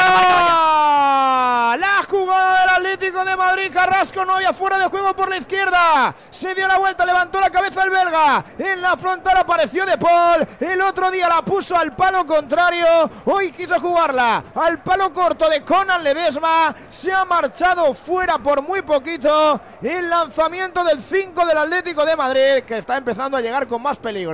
La 1.78 2.04
jugada 2.08 2.62
del 2.62 2.70
Atlético 2.70 3.26
de 3.26 3.36
Madrid. 3.36 3.72
Carrasco 3.74 4.24
no 4.26 4.36
había 4.36 4.54
fuera 4.54 4.78
de 4.78 4.86
juego 4.86 5.16
por 5.16 5.30
la 5.30 5.38
izquierda. 5.38 6.16
Se 6.30 6.54
dio 6.54 6.68
la 6.68 6.78
vuelta, 6.78 7.06
levantó 7.06 7.40
la 7.40 7.50
cabeza 7.50 7.84
el 7.84 7.90
belga. 7.90 8.46
En 8.60 8.82
la 8.82 8.96
frontal 8.96 9.38
apareció 9.38 9.86
De 9.86 9.98
Paul. 9.98 10.48
El 10.60 10.82
otro 10.82 11.10
día 11.10 11.28
la 11.28 11.42
puso 11.42 11.76
al 11.76 11.96
palo 11.96 12.26
contrario. 12.26 13.10
Hoy 13.26 13.52
quiso 13.52 13.80
jugarla 13.80 14.44
al 14.56 14.84
palo 14.84 15.12
corto 15.14 15.50
de 15.50 15.64
Conan 15.64 16.04
Ledesma. 16.04 16.76
Se 16.90 17.12
ha 17.12 17.26
marchado 17.26 17.94
fuera 17.94 18.38
por 18.38 18.62
muy 18.62 18.82
poquito. 18.84 19.60
El 19.82 20.10
lanzamiento 20.10 20.84
del 20.84 21.02
5 21.02 21.46
del 21.46 21.58
Atlético 21.58 22.06
de 22.06 22.16
Madrid 22.16 22.64
que 22.66 22.78
está 22.78 22.98
empezando 22.98 23.38
a 23.38 23.42
llegar 23.42 23.68
con 23.68 23.82
más 23.82 23.98
peligro. 23.98 24.27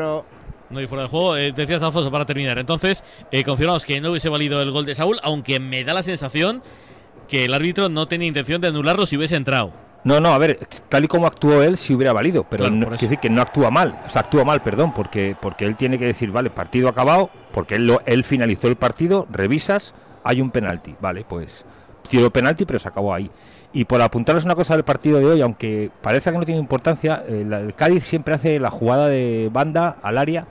No 0.70 0.80
hay 0.80 0.88
fuera 0.88 1.04
de 1.04 1.10
juego. 1.10 1.38
Eh, 1.38 1.52
decías 1.52 1.84
Alfonso 1.84 2.10
para 2.12 2.26
terminar. 2.26 2.58
Entonces, 2.58 3.04
eh, 3.32 3.44
confirmamos 3.44 3.86
que 3.86 4.02
no 4.02 4.12
hubiese 4.12 4.30
valido 4.30 4.62
el 4.62 4.72
gol 4.72 4.86
de 4.86 4.96
Saúl, 4.96 5.20
aunque 5.24 5.60
me 5.60 5.84
da 5.84 5.94
la 5.94 6.04
sensación 6.04 6.64
que 7.28 7.46
el 7.46 7.54
árbitro 7.54 7.90
no 7.90 8.08
tenía 8.08 8.28
intención 8.28 8.60
de 8.62 8.68
anularlo 8.68 9.06
si 9.06 9.18
hubiese 9.18 9.36
entrado. 9.36 9.72
No, 10.04 10.20
no, 10.20 10.34
a 10.34 10.38
ver, 10.38 10.60
tal 10.90 11.06
y 11.06 11.08
como 11.08 11.28
actuó 11.28 11.64
él, 11.64 11.78
sí 11.78 11.94
hubiera 11.94 12.12
valido, 12.12 12.46
pero 12.50 12.66
Claro, 12.66 12.76
no, 12.76 12.88
quiero 12.88 13.02
decir 13.02 13.20
que 13.20 13.30
no 13.30 13.42
actúa 13.42 13.72
mal, 13.72 14.02
o 14.06 14.10
sea, 14.10 14.24
actúa 14.24 14.44
mal, 14.44 14.62
perdón, 14.62 14.94
porque, 14.94 15.38
porque 15.42 15.64
él 15.64 15.78
tiene 15.78 15.98
que 15.98 16.06
decir, 16.06 16.30
vale, 16.30 16.50
partido 16.50 16.90
acabado, 16.90 17.30
porque 17.54 17.76
él, 17.76 17.88
lo, 17.88 18.02
él 18.06 18.26
finalizó 18.26 18.68
el 18.68 18.76
partido, 18.76 19.28
revisas, 19.32 19.94
hay 20.26 20.42
un 20.42 20.52
penalti, 20.52 20.94
vale, 21.00 21.26
pues 21.26 21.66
tiró 22.10 22.30
penalti, 22.32 22.66
pero 22.66 22.80
se 22.80 22.88
acabó 22.90 23.14
ahí. 23.14 23.32
Y 23.74 23.86
por 23.86 24.02
apuntarles 24.02 24.46
una 24.46 24.56
cosa 24.56 24.76
del 24.76 24.84
partido 24.84 25.20
de 25.20 25.26
hoy, 25.26 25.42
aunque 25.42 25.90
parezca 26.02 26.32
que 26.32 26.38
no 26.38 26.46
tiene 26.46 26.60
importancia, 26.60 27.24
el 27.28 27.74
Cádiz 27.76 28.04
siempre 28.04 28.36
hace 28.36 28.60
la 28.60 28.70
jugada 28.70 29.08
de 29.08 29.50
banda 29.52 29.98
al 30.04 30.20
área 30.20 30.46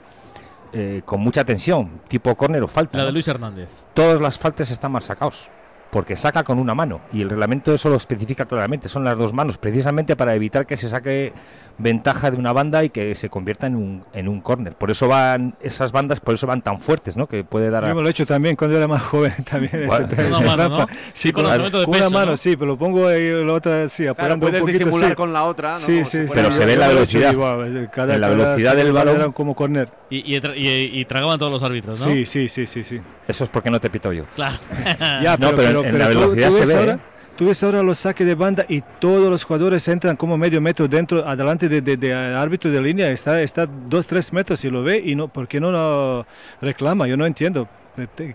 eh, 0.73 1.03
con 1.05 1.21
mucha 1.21 1.45
tensión, 1.45 2.01
tipo 2.07 2.35
córner 2.35 2.63
o 2.63 2.67
falta. 2.67 2.97
La 2.97 3.05
de. 3.05 3.11
Luis 3.11 3.27
Hernández. 3.27 3.69
todas 3.93 4.19
las 4.19 4.39
faltas 4.39 4.71
están 4.71 4.91
mal 4.91 5.03
sacados. 5.03 5.51
Porque 5.93 6.15
saca 6.17 6.43
con 6.43 6.57
una 6.59 6.73
mano. 6.73 6.99
Y 7.13 7.21
el 7.21 7.29
reglamento 7.29 7.73
eso 7.73 7.87
lo 7.87 7.95
especifica 7.95 8.45
claramente. 8.45 8.89
Son 8.89 9.03
las 9.05 9.17
dos 9.17 9.31
manos, 9.31 9.57
precisamente 9.57 10.15
para 10.17 10.33
evitar 10.35 10.65
que 10.65 10.75
se 10.75 10.89
saque 10.89 11.31
ventaja 11.77 12.29
de 12.29 12.37
una 12.37 12.51
banda 12.53 12.83
y 12.83 12.89
que 12.89 13.15
se 13.15 13.29
convierta 13.29 13.65
en 13.67 13.75
un, 13.75 14.03
en 14.13 14.27
un 14.27 14.41
córner. 14.41 14.73
Por 14.73 14.91
eso 14.91 15.07
van 15.07 15.55
esas 15.61 15.91
bandas, 15.91 16.19
por 16.19 16.33
eso 16.35 16.45
van 16.45 16.61
tan 16.61 16.79
fuertes, 16.79 17.15
¿no? 17.17 17.27
Que 17.27 17.43
puede 17.43 17.69
dar 17.71 17.85
a- 17.85 17.89
Yo 17.89 17.95
me 17.95 18.01
lo 18.01 18.07
he 18.07 18.11
hecho 18.11 18.25
también 18.27 18.55
cuando 18.55 18.75
era 18.77 18.87
más 18.87 19.01
joven 19.03 19.33
también. 19.49 19.87
Bueno, 19.87 20.07
una 20.27 20.39
mano. 20.41 20.69
¿no? 20.79 20.87
Sí, 21.13 21.31
con, 21.31 21.45
de 21.45 21.71
con 21.71 21.89
una 21.95 22.09
mano, 22.09 22.31
¿no? 22.31 22.37
sí, 22.37 22.55
pero 22.55 22.67
lo 22.71 22.77
pongo 22.77 23.07
ahí 23.07 23.29
la 23.43 23.53
otra, 23.53 23.87
sí, 23.87 24.05
apoyando 24.07 24.39
puedes 24.45 24.61
un 24.61 24.67
poquito. 24.67 24.85
disimular 24.85 25.09
sí. 25.11 25.15
con 25.15 25.33
la 25.33 25.43
otra, 25.45 25.73
¿no? 25.73 25.79
Sí, 25.79 26.05
sí, 26.05 26.19
Pero 26.33 26.51
se 26.51 26.65
ve 26.65 26.75
la 26.75 26.87
velocidad. 26.89 27.31
igual, 27.33 27.89
cada- 27.93 28.15
En 28.15 28.21
la 28.21 28.29
velocidad 28.29 28.75
del 28.75 28.91
balón. 28.91 29.15
Era 29.15 29.29
como 29.31 29.55
corner. 29.55 29.89
Y, 30.09 30.35
y, 30.35 30.37
y- 30.37 30.99
y 31.01 31.05
tragaban 31.05 31.39
todos 31.39 31.51
los 31.51 31.63
árbitros, 31.63 31.99
¿no? 31.99 32.05
Sí, 32.05 32.25
sí, 32.27 32.49
sí, 32.49 32.67
sí, 32.67 32.83
sí. 32.83 33.01
Eso 33.27 33.43
es 33.45 33.49
porque 33.49 33.69
no 33.71 33.79
te 33.79 33.89
pito 33.89 34.11
yo. 34.13 34.25
Claro. 34.35 34.55
Ya, 35.23 35.37
No, 35.37 35.51
pero 35.55 35.82
en- 35.83 35.99
la 35.99 36.09
tú- 36.09 36.19
velocidad 36.19 36.47
tú 36.49 36.53
se 36.53 36.59
ves 36.61 36.69
ve, 36.69 36.75
Ahora, 36.75 36.93
¿eh? 36.93 36.99
Tú 37.35 37.47
ves 37.47 37.63
ahora 37.63 37.81
los 37.81 37.97
saques 37.97 38.27
de 38.27 38.35
banda 38.35 38.63
y 38.69 38.81
todos 38.99 39.27
los 39.31 39.43
jugadores 39.43 39.87
entran 39.87 40.15
como 40.15 40.37
medio 40.37 40.61
metro 40.61 40.87
dentro, 40.87 41.27
adelante 41.27 41.67
de, 41.67 41.81
de- 41.81 41.97
de 41.97 42.13
árbitro 42.13 42.69
de 42.69 42.79
línea. 42.79 43.09
Está, 43.09 43.41
está 43.41 43.65
dos, 43.65 44.05
tres 44.05 44.31
metros 44.31 44.63
y 44.65 44.69
lo 44.69 44.83
ve 44.83 45.01
y 45.03 45.15
no, 45.15 45.27
¿por 45.29 45.47
qué 45.47 45.59
no 45.59 45.71
lo 45.71 46.27
reclama? 46.61 47.07
Yo 47.07 47.17
no 47.17 47.25
entiendo. 47.25 47.67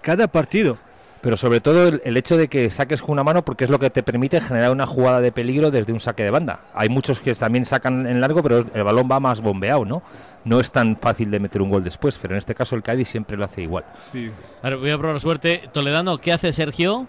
Cada 0.03 0.27
partido. 0.27 0.79
Pero 1.21 1.37
sobre 1.37 1.61
todo 1.61 1.89
el, 1.89 2.01
el 2.05 2.17
hecho 2.17 2.37
de 2.37 2.47
que 2.49 2.71
saques 2.71 3.01
con 3.03 3.11
una 3.13 3.25
mano 3.25 3.45
porque 3.45 3.65
es 3.65 3.71
lo 3.71 3.79
que 3.81 3.91
te 3.91 4.05
permite 4.05 4.41
generar 4.41 4.71
una 4.71 4.87
jugada 4.87 5.21
de 5.21 5.33
peligro 5.33 5.71
desde 5.73 5.93
un 5.93 5.99
saque 6.01 6.23
de 6.23 6.31
banda. 6.31 6.61
Hay 6.75 6.89
muchos 6.89 7.21
que 7.21 7.35
también 7.35 7.65
sacan 7.65 8.07
en 8.07 8.21
largo, 8.21 8.41
pero 8.43 8.65
el 8.73 8.83
balón 8.85 9.09
va 9.11 9.19
más 9.19 9.41
bombeado, 9.41 9.85
¿no? 9.85 10.03
No 10.45 10.61
es 10.61 10.71
tan 10.71 10.97
fácil 10.97 11.31
de 11.33 11.41
meter 11.41 11.61
un 11.61 11.71
gol 11.71 11.83
después, 11.83 12.17
pero 12.23 12.35
en 12.35 12.39
este 12.39 12.55
caso 12.55 12.77
el 12.77 12.83
Cádiz 12.85 13.09
siempre 13.09 13.37
lo 13.37 13.45
hace 13.45 13.63
igual. 13.63 13.85
A 14.63 14.71
ver, 14.71 14.79
voy 14.79 14.91
a 14.91 14.99
probar 14.99 15.19
suerte. 15.21 15.63
Toledano, 15.73 16.19
¿qué 16.19 16.33
hace 16.33 16.53
Sergio? 16.53 17.09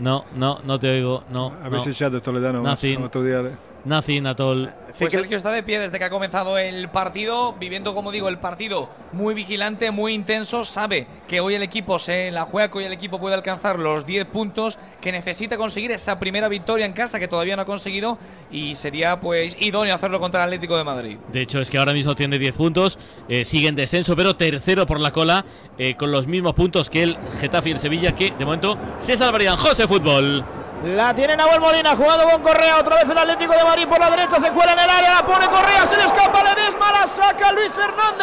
No, 0.00 0.24
no, 0.34 0.60
no 0.64 0.78
te 0.78 0.88
oigo. 0.90 1.24
No. 1.30 1.52
Habéis 1.62 1.86
no. 1.86 1.92
echado 1.92 2.20
Toledano 2.20 2.62
Nothing. 2.62 3.02
otro 3.04 3.22
día. 3.22 3.42
de- 3.42 3.70
Nothing 3.82 4.26
at 4.26 4.38
all. 4.40 4.70
Pues 4.98 5.10
Sergio 5.10 5.38
está 5.38 5.50
de 5.52 5.62
pie 5.62 5.78
desde 5.78 5.98
que 5.98 6.04
ha 6.04 6.10
comenzado 6.10 6.58
el 6.58 6.90
partido, 6.90 7.54
viviendo, 7.54 7.94
como 7.94 8.12
digo, 8.12 8.28
el 8.28 8.36
partido 8.38 8.90
muy 9.12 9.32
vigilante, 9.32 9.90
muy 9.90 10.12
intenso. 10.12 10.64
Sabe 10.64 11.06
que 11.26 11.40
hoy 11.40 11.54
el 11.54 11.62
equipo 11.62 11.98
se 11.98 12.30
la 12.30 12.44
juega, 12.44 12.70
que 12.70 12.76
hoy 12.76 12.84
el 12.84 12.92
equipo 12.92 13.18
puede 13.18 13.34
alcanzar 13.36 13.78
los 13.78 14.04
10 14.04 14.26
puntos, 14.26 14.78
que 15.00 15.12
necesita 15.12 15.56
conseguir 15.56 15.90
esa 15.92 16.18
primera 16.18 16.48
victoria 16.48 16.86
en 16.86 16.92
casa 16.92 17.18
que 17.18 17.28
todavía 17.28 17.56
no 17.56 17.62
ha 17.62 17.64
conseguido 17.64 18.18
y 18.50 18.74
sería 18.74 19.20
pues 19.20 19.56
idóneo 19.60 19.94
hacerlo 19.94 20.20
contra 20.20 20.40
el 20.42 20.48
Atlético 20.48 20.76
de 20.76 20.84
Madrid. 20.84 21.16
De 21.32 21.40
hecho, 21.40 21.60
es 21.60 21.70
que 21.70 21.78
ahora 21.78 21.92
mismo 21.92 22.14
tiene 22.14 22.38
10 22.38 22.54
puntos, 22.54 22.98
eh, 23.28 23.44
sigue 23.44 23.68
en 23.68 23.76
descenso, 23.76 24.14
pero 24.16 24.36
tercero 24.36 24.86
por 24.86 25.00
la 25.00 25.12
cola, 25.12 25.44
eh, 25.78 25.96
con 25.96 26.12
los 26.12 26.26
mismos 26.26 26.54
puntos 26.54 26.90
que 26.90 27.02
el 27.02 27.18
Getafe 27.40 27.70
y 27.70 27.72
el 27.72 27.78
Sevilla, 27.78 28.14
que 28.14 28.32
de 28.32 28.44
momento 28.44 28.76
se 28.98 29.16
salvarían. 29.16 29.56
José 29.56 29.86
Fútbol. 29.86 30.44
La 30.84 31.14
tiene 31.14 31.36
Nahuel 31.36 31.60
Molina, 31.60 31.94
jugado 31.94 32.28
con 32.30 32.40
Correa, 32.42 32.78
otra 32.78 32.96
vez 32.96 33.10
el 33.10 33.18
Atlético 33.18 33.52
de 33.52 33.64
Madrid 33.64 33.86
por 33.86 34.00
la 34.00 34.10
derecha, 34.10 34.40
se 34.40 34.50
cuela 34.50 34.72
en 34.72 34.78
el 34.78 34.88
área, 34.88 35.16
la 35.16 35.26
pone 35.26 35.46
Correa, 35.46 35.84
se 35.84 35.98
le 35.98 36.04
escapa 36.04 36.42
Ledesma, 36.42 36.92
la 36.92 37.06
saca 37.06 37.52
Luis 37.52 37.78
Hernández. 37.78 38.20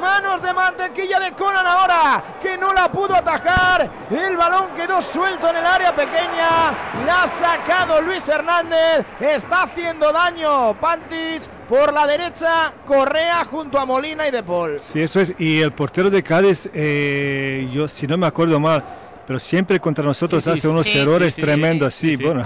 Manos 0.00 0.40
de 0.42 0.52
mantequilla 0.54 1.18
de 1.20 1.32
Conan 1.32 1.66
ahora, 1.66 2.22
que 2.40 2.56
no 2.56 2.72
la 2.72 2.90
pudo 2.90 3.14
atajar. 3.16 3.90
El 4.10 4.36
balón 4.36 4.68
quedó 4.74 5.00
suelto 5.02 5.48
en 5.50 5.56
el 5.56 5.66
área 5.66 5.94
pequeña. 5.94 6.72
La 7.06 7.24
ha 7.24 7.28
sacado 7.28 8.00
Luis 8.02 8.28
Hernández. 8.28 9.04
Está 9.20 9.62
haciendo 9.62 10.12
daño 10.12 10.74
Pantic 10.80 11.48
por 11.68 11.92
la 11.92 12.06
derecha. 12.06 12.72
Correa 12.86 13.44
junto 13.44 13.78
a 13.78 13.84
Molina 13.86 14.26
y 14.28 14.30
De 14.30 14.42
Paul. 14.42 14.78
Sí, 14.80 15.00
eso 15.00 15.20
es. 15.20 15.34
Y 15.38 15.60
el 15.60 15.72
portero 15.72 16.10
de 16.10 16.22
Cádiz, 16.22 16.68
eh, 16.72 17.68
yo 17.72 17.88
si 17.88 18.06
no 18.06 18.16
me 18.16 18.26
acuerdo 18.26 18.58
mal, 18.60 18.84
pero 19.26 19.38
siempre 19.40 19.78
contra 19.80 20.04
nosotros 20.04 20.42
Sí, 20.44 20.50
sí, 20.50 20.52
hace 20.52 20.62
sí, 20.62 20.68
unos 20.68 20.86
sí, 20.86 20.98
errores 20.98 21.34
sí, 21.34 21.40
sí, 21.40 21.46
tremendos. 21.46 21.94
sí, 21.94 22.10
Sí, 22.12 22.16
sí. 22.16 22.24
bueno, 22.24 22.44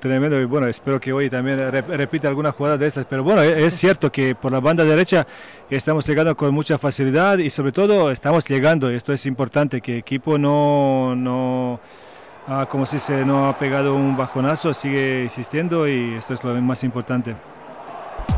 tremendo. 0.00 0.40
Y 0.40 0.44
bueno, 0.46 0.66
espero 0.66 0.98
que 0.98 1.12
hoy 1.12 1.30
también 1.30 1.58
rep- 1.58 1.86
repita 1.86 2.26
alguna 2.28 2.50
jugada 2.52 2.76
de 2.76 2.86
estas. 2.88 3.06
Pero 3.06 3.22
bueno, 3.22 3.42
e- 3.42 3.66
es 3.66 3.74
cierto 3.74 4.10
que 4.10 4.34
por 4.34 4.50
la 4.50 4.58
banda 4.60 4.84
derecha 4.84 5.26
estamos 5.70 6.06
llegando 6.06 6.36
con 6.36 6.52
mucha 6.52 6.78
facilidad 6.78 7.38
y 7.38 7.50
sobre 7.50 7.70
todo 7.72 8.10
estamos 8.10 8.48
llegando. 8.48 8.90
Esto 8.90 9.12
es 9.12 9.26
importante, 9.26 9.80
que 9.80 9.92
el 9.92 9.98
equipo 9.98 10.38
no, 10.38 11.14
no 11.14 11.78
ah, 12.48 12.66
como 12.68 12.86
si 12.86 12.98
se 12.98 13.24
no 13.24 13.46
ha 13.48 13.58
pegado 13.58 13.94
un 13.94 14.16
bajonazo, 14.16 14.74
sigue 14.74 15.22
insistiendo 15.22 15.86
y 15.86 16.14
esto 16.14 16.34
es 16.34 16.42
lo 16.42 16.54
más 16.60 16.82
importante. 16.82 17.36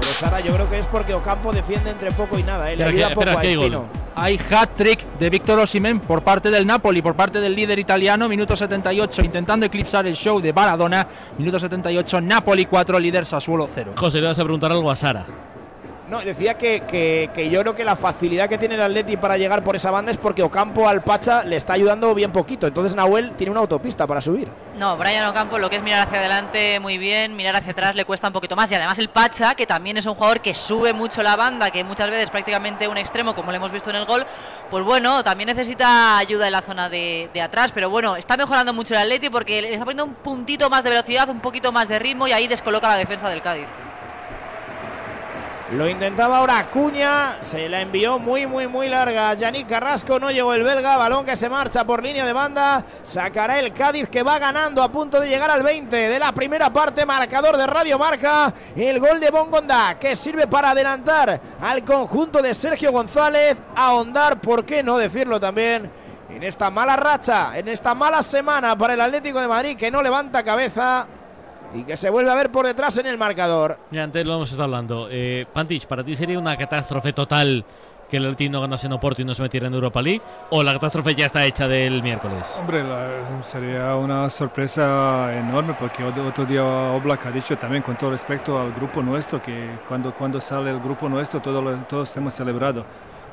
Pero 0.01 0.13
Sara, 0.13 0.41
yo 0.41 0.55
creo 0.55 0.69
que 0.69 0.79
es 0.79 0.87
porque 0.87 1.15
Ocampo 1.15 1.53
defiende 1.53 1.91
entre 1.91 2.11
poco 2.13 2.39
y 2.39 2.43
nada. 2.43 2.71
¿eh? 2.71 2.77
Le 2.77 2.85
ayuda 2.85 3.09
que- 3.09 3.15
poco 3.15 3.29
espera, 3.29 3.39
a 3.39 3.43
que 3.43 3.49
hay 3.49 3.55
gol. 3.55 3.65
Espino. 3.65 3.87
Hay 4.15 4.39
hat-trick 4.51 5.05
de 5.19 5.31
Víctor 5.31 5.59
Osimhen 5.59 5.99
por 6.01 6.23
parte 6.23 6.51
del 6.51 6.67
Napoli, 6.67 7.01
por 7.01 7.15
parte 7.15 7.41
del 7.41 7.55
líder 7.57 7.79
italiano, 7.79 8.29
minuto 8.29 8.55
78, 8.57 9.23
intentando 9.23 9.65
eclipsar 9.67 10.07
el 10.07 10.15
show 10.17 10.39
de 10.41 10.53
Maradona. 10.53 11.07
Minuto 11.39 11.59
78, 11.59 12.21
Napoli 12.21 12.67
4, 12.67 12.99
líder 12.99 13.25
Sassuolo 13.25 13.69
0. 13.75 13.93
José, 13.97 14.21
le 14.21 14.27
vas 14.27 14.39
a 14.39 14.43
preguntar 14.43 14.71
algo 14.71 14.91
a 14.91 14.97
Sara. 14.97 15.25
No, 16.09 16.21
decía 16.21 16.55
que, 16.59 16.83
que- 16.87 17.49
yo 17.49 17.61
creo 17.61 17.75
que 17.75 17.85
la 17.85 17.97
facilidad 17.97 18.49
que 18.49 18.59
tiene 18.59 18.75
el 18.75 18.83
Atleti 18.83 19.17
para 19.17 19.39
llegar 19.39 19.63
por 19.65 19.77
esa 19.77 19.91
banda 19.91 20.11
es 20.11 20.19
porque 20.19 20.43
Ocampo 20.43 20.87
al 20.89 21.03
Pacha 21.03 21.43
le 21.45 21.57
está 21.57 21.73
ayudando 21.75 22.15
bien 22.15 22.33
poquito. 22.33 22.67
Entonces 22.67 22.95
Nahuel 22.95 23.35
tiene 23.35 23.51
una 23.53 23.61
autopista 23.61 24.07
para 24.07 24.21
subir. 24.21 24.49
No, 24.77 24.97
Brian 24.97 25.25
Ocampo 25.29 25.59
lo 25.59 25.71
que 25.71 25.77
es 25.77 25.83
mirar 25.83 26.07
hacia 26.07 26.19
adelante 26.19 26.81
muy 26.81 26.99
bien, 26.99 27.37
mirar 27.37 27.57
hacia 27.57 27.73
atrás 27.73 27.95
le 27.95 28.05
cuesta 28.05 28.27
un 28.27 28.33
poquito 28.33 28.57
más. 28.57 28.71
Y 28.71 28.75
además 28.75 28.99
el 28.99 29.09
Pacha, 29.11 29.55
que 29.55 29.67
también 29.67 29.97
es 29.97 30.05
un 30.07 30.15
jugador 30.15 30.41
que 30.41 30.55
sube 30.55 30.93
mucho 30.93 31.23
la 31.23 31.37
banda, 31.37 31.71
que 31.71 31.85
muchas 31.85 32.11
veces 32.11 32.31
prácticamente 32.31 32.89
un 32.89 32.99
extremo, 32.99 33.35
como 33.35 33.51
lo 33.53 33.57
hemos 33.57 33.71
visto 33.73 33.89
en 33.91 33.97
el 33.97 34.05
gol, 34.05 34.27
pues 34.71 34.85
bueno, 34.85 35.23
también 35.23 35.47
necesita 35.49 36.19
ayuda 36.19 36.47
en 36.47 36.53
la 36.53 36.63
zona 36.63 36.89
de, 36.89 37.31
de 37.33 37.41
atrás. 37.41 37.71
Pero 37.73 37.89
bueno, 37.91 38.17
está 38.17 38.37
mejorando 38.37 38.73
mucho 38.73 38.93
el 38.95 39.01
Atleti 39.01 39.31
porque 39.31 39.63
le 39.63 39.73
está 39.73 39.85
poniendo 39.85 40.05
un 40.05 40.15
puntito 40.15 40.69
más 40.69 40.83
de 40.85 40.91
velocidad, 40.91 41.29
un 41.31 41.41
poquito 41.41 41.71
más 41.73 41.89
de 41.89 41.99
ritmo 41.99 42.27
y 42.27 42.33
ahí 42.33 42.49
descoloca 42.49 42.89
la 42.89 42.97
defensa 42.97 43.29
del 43.29 43.41
Cádiz. 43.41 43.67
Lo 45.73 45.89
intentaba 45.89 46.37
ahora 46.37 46.59
Acuña, 46.59 47.39
se 47.41 47.67
la 47.67 47.81
envió 47.81 48.19
muy, 48.19 48.47
muy, 48.47 48.69
muy 48.69 48.91
larga. 48.91 49.33
Yannick 49.33 49.67
Carrasco, 49.67 50.19
no 50.19 50.31
llegó 50.31 50.53
el 50.53 50.63
belga. 50.63 50.99
Balón 50.99 51.25
que 51.25 51.35
se 51.35 51.49
marcha 51.49 51.87
por 51.87 52.03
línea 52.03 52.27
de 52.27 52.33
banda. 52.35 52.85
Sacará 53.01 53.59
el 53.59 53.73
Cádiz 53.73 54.11
que 54.11 54.23
va 54.23 54.39
ganando 54.39 54.83
a 54.83 54.93
punto 54.93 55.19
de 55.19 55.31
llegar 55.31 55.51
al 55.51 55.63
20 55.63 55.97
de 55.97 56.19
la 56.19 56.33
primera 56.33 56.71
parte. 56.71 57.07
Marcador 57.07 57.57
de 57.57 57.67
Radio 57.67 57.99
Marca. 57.99 58.53
El 58.77 59.01
gol 59.01 59.19
de 59.19 59.31
Bongonda 59.31 59.99
que 59.99 60.15
sirve 60.15 60.47
para 60.47 60.73
adelantar 60.73 61.41
al 61.63 61.83
conjunto 61.85 62.43
de 62.43 62.53
Sergio 62.53 62.93
González. 62.93 63.57
Ahondar, 63.75 64.43
¿por 64.43 64.67
qué 64.67 64.83
no 64.83 64.99
decirlo 64.99 65.41
también? 65.41 65.91
En 66.29 66.43
esta 66.43 66.69
mala 66.69 66.97
racha, 66.97 67.57
en 67.57 67.69
esta 67.69 67.95
mala 67.95 68.23
semana 68.23 68.77
para 68.77 68.93
el 68.93 69.01
Atlético 69.01 69.41
de 69.41 69.49
Madrid 69.49 69.77
que 69.79 69.91
no 69.91 70.03
levanta 70.03 70.43
cabeza 70.43 71.07
y 71.75 71.85
que 71.85 71.97
se 71.97 72.11
vuelve 72.11 72.31
a 72.31 72.35
ver 72.35 72.51
por 72.51 72.67
detrás 72.67 72.97
en 72.99 73.07
el 73.07 73.19
marcador. 73.19 73.79
Ya 73.91 74.03
antes 74.05 74.25
lo 74.27 74.35
hemos 74.35 74.51
estado 74.51 74.65
hablando. 74.65 75.09
Eh, 75.11 75.47
Pantich, 75.53 75.87
¿para 75.87 76.05
ti 76.05 76.15
sería 76.17 76.39
una 76.39 76.57
catástrofe 76.57 77.13
total 77.13 77.65
que 78.11 78.19
el 78.19 78.25
Atleti 78.27 78.51
no 78.51 78.61
ganase 78.61 78.87
en 78.89 78.93
Oporto 78.93 79.23
y 79.23 79.25
no 79.25 79.33
se 79.33 79.41
metiera 79.41 79.69
en 79.69 79.75
Europa 79.75 80.03
League? 80.03 80.21
¿O 80.51 80.63
la 80.63 80.75
catástrofe 80.75 81.15
ya 81.15 81.27
está 81.27 81.45
hecha 81.47 81.67
del 81.67 82.03
miércoles? 82.03 82.57
Hombre, 82.61 82.85
la- 82.85 83.43
sería 83.43 83.97
una 83.97 84.29
sorpresa 84.29 85.35
enorme 85.35 85.75
porque 85.79 86.05
otro, 86.05 86.27
otro 86.27 86.45
día 86.45 86.63
Oblak 86.63 87.25
ha 87.27 87.31
dicho 87.31 87.57
también 87.57 87.83
con 87.83 87.97
todo 87.97 88.11
respecto 88.11 88.59
al 88.61 88.73
grupo 88.73 89.03
nuestro 89.03 89.43
que 89.43 89.79
cuando, 89.89 90.13
cuando 90.13 90.41
sale 90.43 90.71
el 90.71 90.81
grupo 90.81 91.09
nuestro 91.09 91.41
todo 91.41 91.63
lo- 91.63 91.77
todos 91.85 92.15
hemos 92.19 92.35
celebrado 92.35 92.85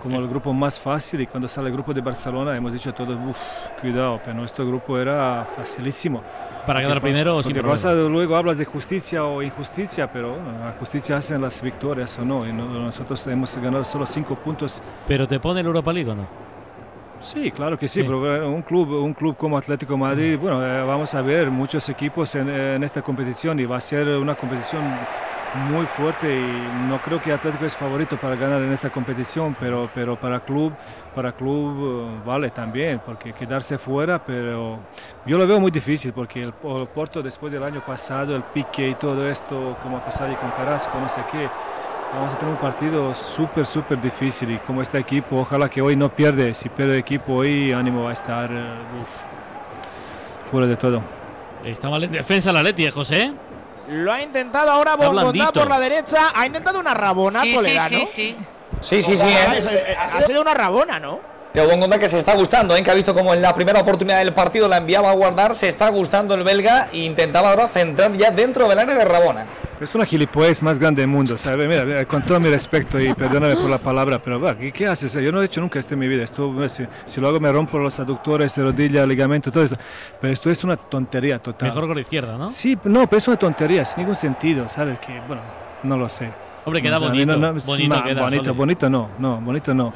como 0.02 0.18
el 0.18 0.30
grupo 0.30 0.54
más 0.54 0.80
fácil 0.80 1.20
y 1.20 1.28
cuando 1.28 1.50
sale 1.50 1.68
el 1.68 1.74
grupo 1.74 1.94
de 1.94 2.00
Barcelona 2.00 2.56
hemos 2.56 2.72
dicho 2.72 2.94
todos, 2.94 3.18
uff, 3.28 3.38
cuidado, 3.82 4.22
pero 4.24 4.38
nuestro 4.38 4.66
grupo 4.66 4.98
era 4.98 5.46
facilísimo. 5.58 6.24
Para 6.70 6.82
quedar 6.82 7.02
primero 7.02 7.38
o 7.38 7.42
sin 7.42 7.60
pasa, 7.64 7.90
problema. 7.90 8.10
luego 8.12 8.36
hablas 8.36 8.60
de 8.60 8.66
justicia 8.66 9.24
o 9.24 9.42
injusticia, 9.42 10.06
pero 10.14 10.36
la 10.36 10.76
justicia 10.78 11.18
hacen 11.18 11.42
las 11.42 11.60
victorias 11.64 12.16
o 12.20 12.24
no, 12.24 12.46
y 12.46 12.54
no- 12.54 12.66
nosotros 12.68 13.26
hemos 13.26 13.58
ganado 13.58 13.84
solo 13.84 14.06
cinco 14.06 14.36
puntos 14.36 14.80
¿Pero 15.08 15.28
te 15.28 15.40
pone 15.40 15.62
el 15.62 15.66
Europa 15.66 15.92
League 15.92 16.12
o 16.12 16.14
no? 16.14 16.28
Sí, 17.22 17.50
claro 17.50 17.76
que 17.80 17.88
sí, 17.88 18.02
Sí. 18.02 18.06
pero 18.06 18.36
eh, 18.36 18.46
un 18.46 18.62
club, 18.62 18.88
un 19.04 19.16
club 19.16 19.36
como 19.36 19.58
Atlético 19.58 19.98
Madrid, 19.98 20.38
bueno, 20.40 20.64
eh, 20.64 20.84
vamos 20.86 21.16
a 21.16 21.24
ver 21.24 21.50
muchos 21.50 21.90
equipos 21.90 22.36
en, 22.36 22.48
en 22.48 22.84
esta 22.84 23.02
competición 23.02 23.60
y 23.60 23.66
va 23.66 23.78
a 23.78 23.82
ser 23.82 24.08
una 24.10 24.36
competición 24.36 24.84
muy 25.56 25.86
fuerte 25.86 26.28
y 26.28 26.88
no 26.88 26.98
creo 27.00 27.22
que 27.22 27.32
Atlético 27.32 27.66
es 27.66 27.76
favorito 27.76 28.18
para 28.18 28.36
ganar 28.36 28.62
en 28.62 28.72
esta 28.72 28.90
competición, 28.90 29.56
pero, 29.60 29.90
pero 29.94 30.16
para 30.16 30.40
club, 30.42 30.74
para 31.16 31.32
club 31.32 32.08
eh, 32.08 32.22
vale 32.26 32.52
también, 32.52 33.02
porque 33.06 33.34
quedarse 33.34 33.78
fuera, 33.78 34.24
pero 34.24 34.80
yo 35.26 35.38
lo 35.38 35.48
veo 35.48 35.60
muy 35.60 35.72
difícil 35.72 36.14
porque 36.14 36.44
el, 36.44 36.54
el 36.64 36.88
Porto 36.88 37.22
después 37.22 37.52
del 37.52 37.64
año 37.64 37.84
pasado, 37.86 38.36
el 38.36 38.44
pique 38.44 38.90
y 38.90 38.96
todo 38.96 39.28
esto, 39.28 39.78
como 39.82 39.98
ha 39.98 40.06
pasado 40.06 40.36
con 40.38 40.52
Carrasco, 40.52 41.00
no 41.00 41.10
sé 41.10 41.22
qué, 41.32 41.50
Vamos 42.14 42.34
a 42.34 42.40
tener 42.40 42.56
un 42.56 42.60
partido 42.60 43.14
súper, 43.14 43.68
súper 43.68 44.02
difícil 44.02 44.50
y 44.50 44.58
como 44.58 44.82
este 44.82 44.98
equipo, 44.98 45.42
ojalá 45.42 45.70
que 45.70 45.80
hoy 45.80 45.96
no 45.96 46.10
pierde. 46.10 46.56
Si 46.56 46.68
pierde 46.68 46.94
el 46.94 47.00
equipo 47.02 47.34
hoy, 47.34 47.72
ánimo 47.72 48.06
va 48.06 48.10
a 48.10 48.14
estar 48.14 48.52
eh, 48.52 48.74
uf, 49.00 50.50
fuera 50.50 50.66
de 50.66 50.76
todo. 50.76 51.04
Está 51.64 51.88
mal 51.88 52.04
en 52.04 52.12
defensa 52.12 52.52
la 52.52 52.64
Leti, 52.64 52.86
¿eh, 52.86 52.92
José. 52.92 53.32
Lo 53.90 54.12
ha 54.14 54.22
intentado 54.22 54.70
ahora 54.72 54.96
blandito. 54.96 55.52
por 55.54 55.70
la 55.70 55.80
derecha. 55.80 56.32
Ha 56.36 56.46
intentado 56.46 56.80
una 56.80 56.94
rabona, 56.94 57.42
Sí, 57.42 57.56
Toledano. 57.56 58.00
sí, 58.00 58.06
sí. 58.06 58.38
Sí, 58.82 59.04
sí, 59.04 59.18
sí. 59.18 59.26
¿eh? 59.28 59.96
Ha 59.98 60.22
sido 60.22 60.42
una 60.42 60.54
rabona, 60.54 61.00
¿no? 61.00 61.20
Pero 61.52 61.68
Bongonda 61.68 61.98
que 61.98 62.08
se 62.08 62.20
está 62.20 62.36
gustando, 62.36 62.76
¿eh? 62.76 62.84
que 62.84 62.92
ha 62.92 62.94
visto 62.94 63.14
como 63.16 63.34
en 63.34 63.42
la 63.42 63.54
primera 63.56 63.80
oportunidad 63.82 64.20
del 64.20 64.34
partido 64.34 64.68
la 64.68 64.78
enviaba 64.78 65.10
a 65.10 65.14
guardar, 65.14 65.56
se 65.56 65.68
está 65.68 65.90
gustando 65.90 66.36
el 66.36 66.44
belga 66.44 66.90
e 66.94 67.00
intentaba 67.00 67.50
ahora 67.50 67.68
centrar 67.68 68.14
ya 68.14 68.30
dentro 68.30 68.68
del 68.70 68.78
área 68.78 68.96
de 68.96 69.04
Rabona. 69.04 69.46
Es 69.80 69.96
una 69.96 70.06
gilipollez 70.06 70.62
más 70.62 70.78
grande 70.78 71.02
del 71.02 71.10
mundo, 71.10 71.38
¿sabes? 71.38 71.66
Mira, 71.66 72.04
con 72.06 72.22
todo 72.22 72.38
mi 72.42 72.50
respeto 72.50 73.00
y 73.00 73.14
perdóname 73.14 73.56
por 73.56 73.70
la 73.70 73.78
palabra, 73.78 74.20
pero 74.22 74.40
va, 74.40 74.54
¿qué, 74.58 74.86
haces? 74.86 75.14
Yo 75.14 75.32
no 75.32 75.42
he 75.42 75.46
hecho 75.46 75.62
nunca 75.62 75.80
esto 75.80 75.94
en 75.94 76.02
mi 76.02 76.08
vida. 76.10 76.24
Esto, 76.26 76.64
eh, 76.64 76.68
si, 76.68 76.84
si 77.06 77.22
lo 77.22 77.30
hago 77.30 77.40
me 77.40 77.50
rompo 77.50 77.80
los 77.80 77.98
aductores, 77.98 78.58
rodilla, 78.58 79.06
ligamento, 79.06 79.52
todo 79.52 79.64
esto. 79.64 79.78
Pero 80.20 80.34
esto 80.34 80.50
es 80.50 80.64
una 80.66 80.76
tontería 80.76 81.40
total. 81.40 81.70
Mejor 81.70 81.88
con 81.88 81.96
la 81.96 82.02
izquierda, 82.02 82.38
¿no? 82.38 82.52
Sí, 82.52 82.78
no, 82.84 83.08
pero 83.08 83.18
es 83.20 83.28
una 83.30 83.38
tontería, 83.38 83.86
sin 83.86 84.00
ningún 84.00 84.16
sentido, 84.16 84.68
¿sabes? 84.68 85.00
Que, 85.00 85.18
bueno, 85.26 85.42
no 85.84 85.96
lo 85.98 86.10
sé. 86.10 86.30
Hombre, 86.66 86.82
queda 86.82 86.98
O 86.98 87.00
sea, 87.00 87.10
bonito, 87.10 87.38
no- 87.38 87.54
no- 87.54 87.62
bonito 87.62 87.90
ma- 87.96 88.04
queda, 88.04 88.22
bonito, 88.22 88.54
bonito 88.54 88.90
no, 88.90 89.10
no, 89.18 89.40
bonito 89.40 89.74
no. 89.74 89.94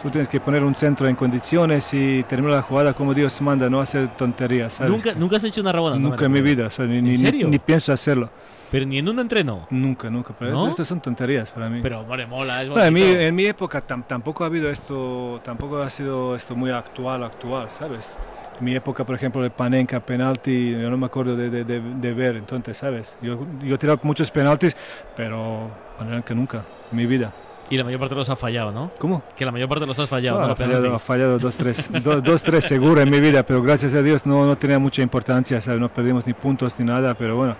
Tú 0.00 0.08
tienes 0.08 0.28
que 0.28 0.38
poner 0.38 0.62
un 0.62 0.74
centro 0.76 1.08
en 1.08 1.16
condiciones 1.16 1.92
y 1.92 2.22
terminar 2.28 2.58
la 2.58 2.62
jugada 2.62 2.94
como 2.94 3.12
Dios 3.12 3.38
manda, 3.42 3.68
no 3.68 3.80
hacer 3.80 4.16
tonterías, 4.16 4.74
¿sabes? 4.74 4.92
¿Nunca, 4.92 5.12
nunca 5.14 5.36
has 5.36 5.44
hecho 5.44 5.60
una 5.62 5.72
rabona? 5.72 5.96
No 5.96 6.10
Nunca 6.10 6.26
en 6.26 6.32
mi 6.32 6.40
vida, 6.40 6.68
o 6.68 6.70
sea, 6.70 6.86
ni, 6.86 7.02
ni- 7.02 7.16
ni 7.18 7.58
pienso 7.58 7.92
hacerlo. 7.92 8.30
Pero 8.70 8.86
ni 8.86 8.98
en 8.98 9.08
un 9.08 9.18
entreno. 9.18 9.66
Nunca, 9.70 10.08
nunca. 10.10 10.32
Pero 10.38 10.52
¿No? 10.52 10.68
esto 10.68 10.84
son 10.84 11.00
tonterías 11.00 11.50
para 11.50 11.68
mí. 11.68 11.80
Pero, 11.82 12.00
hombre, 12.00 12.26
mola, 12.26 12.62
es 12.62 12.68
Bueno, 12.68 12.84
en, 12.86 12.94
mi, 12.94 13.02
en 13.02 13.34
mi 13.34 13.44
época 13.46 13.82
tam- 13.86 14.04
tampoco 14.06 14.44
ha 14.44 14.46
habido 14.46 14.70
esto, 14.70 15.40
tampoco 15.44 15.78
ha 15.82 15.90
sido 15.90 16.36
esto 16.36 16.54
muy 16.54 16.70
actual, 16.70 17.24
actual, 17.24 17.68
¿sabes? 17.70 18.14
En 18.58 18.64
mi 18.64 18.74
época, 18.76 19.04
por 19.04 19.14
ejemplo, 19.16 19.42
el 19.44 19.50
Panenka, 19.50 19.98
penalti, 20.00 20.72
yo 20.72 20.88
no 20.90 20.96
me 20.96 21.06
acuerdo 21.06 21.34
de, 21.34 21.50
de- 21.50 21.64
de- 21.64 21.80
de 21.80 22.12
ver, 22.12 22.36
entonces, 22.36 22.76
¿sabes? 22.76 23.16
Yo, 23.22 23.44
yo 23.62 23.74
he 23.74 23.78
tirado 23.78 23.98
muchos 24.04 24.30
penaltis, 24.30 24.76
pero 25.16 25.68
Panenka 25.98 26.34
nunca, 26.34 26.62
en 26.92 26.96
mi 26.96 27.06
vida. 27.06 27.32
Y 27.70 27.76
la 27.76 27.84
mayor 27.84 28.00
parte 28.00 28.14
los 28.16 28.28
ha 28.28 28.36
fallado, 28.36 28.72
¿no? 28.72 28.90
¿Cómo? 28.98 29.22
Que 29.36 29.44
la 29.44 29.52
mayor 29.52 29.68
parte 29.68 29.86
los 29.86 29.98
has 29.98 30.08
fallado, 30.08 30.40
Ah, 30.42 30.46
¿no? 30.48 30.52
ha 30.52 30.56
fallado, 30.56 30.94
ha 30.94 30.98
fallado 30.98 31.38
dos, 31.38 31.56
tres, 31.56 31.90
do- 32.02 32.20
dos, 32.20 32.42
tres 32.42 32.64
seguro 32.64 33.00
en 33.00 33.08
mi 33.10 33.20
vida, 33.20 33.42
pero 33.44 33.62
gracias 33.62 33.94
a 33.94 34.02
Dios 34.02 34.26
no, 34.26 34.44
no 34.46 34.56
tenía 34.56 34.78
mucha 34.78 35.02
importancia, 35.02 35.60
¿sabes? 35.60 35.80
no 35.80 35.88
perdimos 35.88 36.26
ni 36.26 36.34
puntos 36.34 36.78
ni 36.78 36.84
nada, 36.84 37.14
pero 37.14 37.36
bueno, 37.36 37.54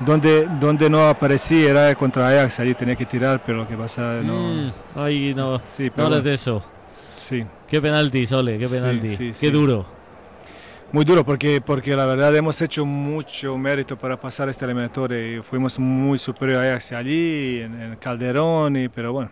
donde, 0.00 0.48
donde 0.60 0.88
no 0.88 1.08
aparecí 1.08 1.64
era 1.66 1.94
contra 1.94 2.28
Ajax, 2.28 2.60
allí 2.60 2.74
tenía 2.74 2.96
que 2.96 3.06
tirar, 3.06 3.42
pero 3.44 3.58
lo 3.58 3.68
que 3.68 3.76
pasa 3.76 4.20
no... 4.22 4.54
Mm, 4.54 4.72
ay, 4.94 5.34
no. 5.34 5.60
Sí, 5.64 5.86
no 5.86 5.92
pero 5.94 6.06
hables 6.06 6.18
bueno. 6.18 6.22
de 6.22 6.34
eso. 6.34 6.62
Sí. 7.18 7.44
Qué 7.66 7.80
penalti, 7.80 8.26
Sole, 8.26 8.58
qué 8.58 8.68
penalti. 8.68 9.16
sí, 9.16 9.26
qué 9.28 9.34
sí. 9.34 9.50
duro. 9.50 9.84
Muy 10.90 11.04
duro 11.04 11.24
porque, 11.24 11.60
porque 11.60 11.94
la 11.94 12.06
verdad 12.06 12.34
hemos 12.34 12.62
hecho 12.62 12.86
mucho 12.86 13.58
mérito 13.58 13.98
para 13.98 14.18
pasar 14.18 14.48
este 14.48 14.64
eliminatorio 14.64 15.42
fuimos 15.42 15.78
muy 15.78 16.16
superior 16.16 16.64
a 16.64 16.70
Ajax 16.70 16.92
allí, 16.92 17.60
en, 17.60 17.78
en 17.80 17.96
Calderón, 17.96 18.76
y, 18.76 18.88
pero 18.88 19.12
bueno, 19.12 19.30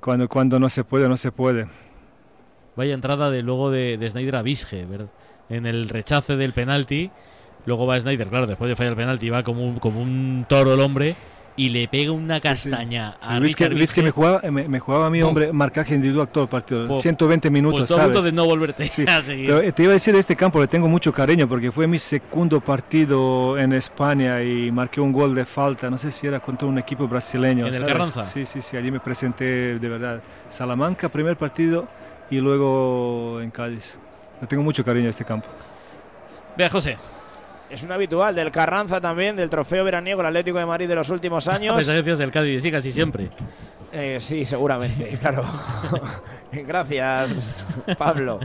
cuando, 0.00 0.28
cuando 0.28 0.58
no 0.58 0.68
se 0.68 0.82
puede, 0.82 1.08
no 1.08 1.16
se 1.16 1.30
puede. 1.30 1.68
Vaya 2.74 2.94
entrada 2.94 3.30
de 3.30 3.42
luego 3.42 3.70
de, 3.70 3.98
de 3.98 4.10
Snyder 4.10 4.36
a 4.36 4.42
Visge, 4.42 4.84
¿verdad? 4.84 5.08
En 5.48 5.64
el 5.66 5.88
rechace 5.88 6.36
del 6.36 6.52
penalti. 6.52 7.10
Luego 7.66 7.86
va 7.86 7.98
Snyder, 8.00 8.28
claro, 8.28 8.46
después 8.46 8.68
de 8.68 8.76
fallar 8.76 8.92
el 8.92 8.96
penalti, 8.96 9.28
va 9.28 9.42
como 9.42 9.64
un, 9.64 9.78
como 9.78 10.00
un 10.00 10.46
toro 10.48 10.72
el 10.74 10.80
hombre 10.80 11.14
y 11.58 11.70
le 11.70 11.88
pega 11.88 12.12
una 12.12 12.38
castaña 12.38 13.16
a 13.18 13.40
Luis 13.40 13.56
que, 13.56 13.68
Luis 13.70 13.90
que 13.92 14.02
me 14.02 14.10
jugaba, 14.10 14.42
me, 14.50 14.68
me 14.68 14.78
jugaba 14.78 15.06
a 15.06 15.10
mi 15.10 15.20
Pum. 15.20 15.28
hombre 15.30 15.52
marcaje 15.54 15.94
individual 15.94 16.28
todo 16.28 16.44
el 16.44 16.50
partido, 16.50 16.86
Pues- 16.86 17.00
120 17.02 17.48
minutos, 17.50 17.80
pues 17.80 17.88
todo 17.88 17.98
¿sabes? 17.98 18.24
de 18.24 18.32
no 18.32 18.44
volverte 18.44 18.86
Sí, 18.88 19.04
a 19.08 19.22
seguir. 19.22 19.46
Pero 19.46 19.60
eh, 19.62 19.72
te 19.72 19.82
iba 19.84 19.92
a 19.92 19.94
decir, 19.94 20.14
este 20.14 20.36
campo 20.36 20.60
le 20.60 20.66
tengo 20.68 20.86
mucho 20.86 21.12
cariño 21.14 21.48
porque 21.48 21.72
fue 21.72 21.86
mi 21.86 21.98
segundo 21.98 22.60
partido 22.60 23.56
en 23.58 23.72
España 23.72 24.42
y 24.42 24.70
marqué 24.70 25.00
un 25.00 25.12
gol 25.12 25.34
de 25.34 25.46
falta, 25.46 25.88
no 25.88 25.96
sé 25.96 26.10
si 26.10 26.26
era 26.26 26.40
contra 26.40 26.68
un 26.68 26.78
equipo 26.78 27.08
brasileño. 27.08 27.66
¿En 27.66 27.74
el 27.74 27.80
¿sabes? 27.80 27.92
Carranza? 27.92 28.24
Sí, 28.26 28.44
sí, 28.44 28.60
sí, 28.60 28.76
allí 28.76 28.90
me 28.90 29.00
presenté 29.00 29.78
de 29.78 29.88
verdad. 29.88 30.20
Salamanca, 30.50 31.08
primer 31.08 31.36
partido 31.36 31.88
y 32.30 32.36
luego 32.36 33.40
en 33.40 33.50
Cádiz. 33.50 33.94
Le 34.42 34.46
tengo 34.46 34.62
mucho 34.62 34.84
cariño 34.84 35.06
a 35.06 35.10
este 35.10 35.24
campo. 35.24 35.48
Vea, 36.56 36.68
José. 36.68 36.98
Es 37.70 37.82
un 37.82 37.90
habitual 37.92 38.34
del 38.34 38.50
Carranza 38.50 39.00
también, 39.00 39.34
del 39.36 39.50
trofeo 39.50 39.84
veraniego 39.84 40.18
del 40.18 40.28
Atlético 40.28 40.58
de 40.58 40.66
Madrid 40.66 40.88
de 40.88 40.94
los 40.94 41.10
últimos 41.10 41.48
años. 41.48 41.76
Decías 41.84 42.18
del 42.18 42.30
Cádiz, 42.30 42.62
sí, 42.62 42.70
casi 42.70 42.92
siempre. 42.92 43.30
Eh, 43.92 44.18
sí, 44.20 44.44
seguramente, 44.44 45.16
claro. 45.20 45.44
Gracias, 46.52 47.64
Pablo. 47.98 48.40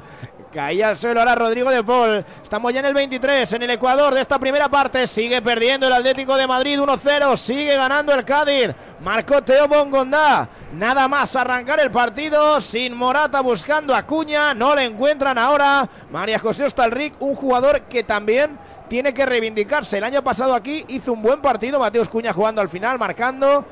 Caía 0.51 0.89
al 0.89 0.97
suelo 0.97 1.19
ahora 1.19 1.35
Rodrigo 1.35 1.69
de 1.69 1.83
Paul. 1.83 2.25
Estamos 2.43 2.73
ya 2.73 2.81
en 2.81 2.85
el 2.87 2.93
23, 2.93 3.53
en 3.53 3.63
el 3.63 3.71
Ecuador 3.71 4.13
de 4.13 4.21
esta 4.21 4.37
primera 4.37 4.69
parte. 4.69 5.07
Sigue 5.07 5.41
perdiendo 5.41 5.87
el 5.87 5.93
Atlético 5.93 6.35
de 6.35 6.45
Madrid 6.45 6.79
1-0. 6.79 7.37
Sigue 7.37 7.75
ganando 7.75 8.13
el 8.13 8.25
Cádiz. 8.25 8.69
Marcó 9.01 9.41
Teo 9.41 9.67
Bongondá. 9.67 10.49
Nada 10.73 11.07
más 11.07 11.35
arrancar 11.35 11.79
el 11.79 11.89
partido. 11.89 12.59
Sin 12.59 12.93
Morata 12.93 13.39
buscando 13.41 13.95
a 13.95 14.05
Cuña. 14.05 14.53
No 14.53 14.75
le 14.75 14.85
encuentran 14.85 15.37
ahora. 15.37 15.87
María 16.11 16.37
José 16.37 16.65
Ostalric, 16.65 17.13
un 17.21 17.33
jugador 17.33 17.81
que 17.83 18.03
también 18.03 18.59
tiene 18.89 19.13
que 19.13 19.25
reivindicarse. 19.25 19.99
El 19.99 20.03
año 20.03 20.21
pasado 20.21 20.53
aquí 20.53 20.83
hizo 20.89 21.13
un 21.13 21.21
buen 21.21 21.41
partido. 21.41 21.79
Mateus 21.79 22.09
Cuña 22.09 22.33
jugando 22.33 22.61
al 22.61 22.69
final, 22.69 22.99
marcando 22.99 23.65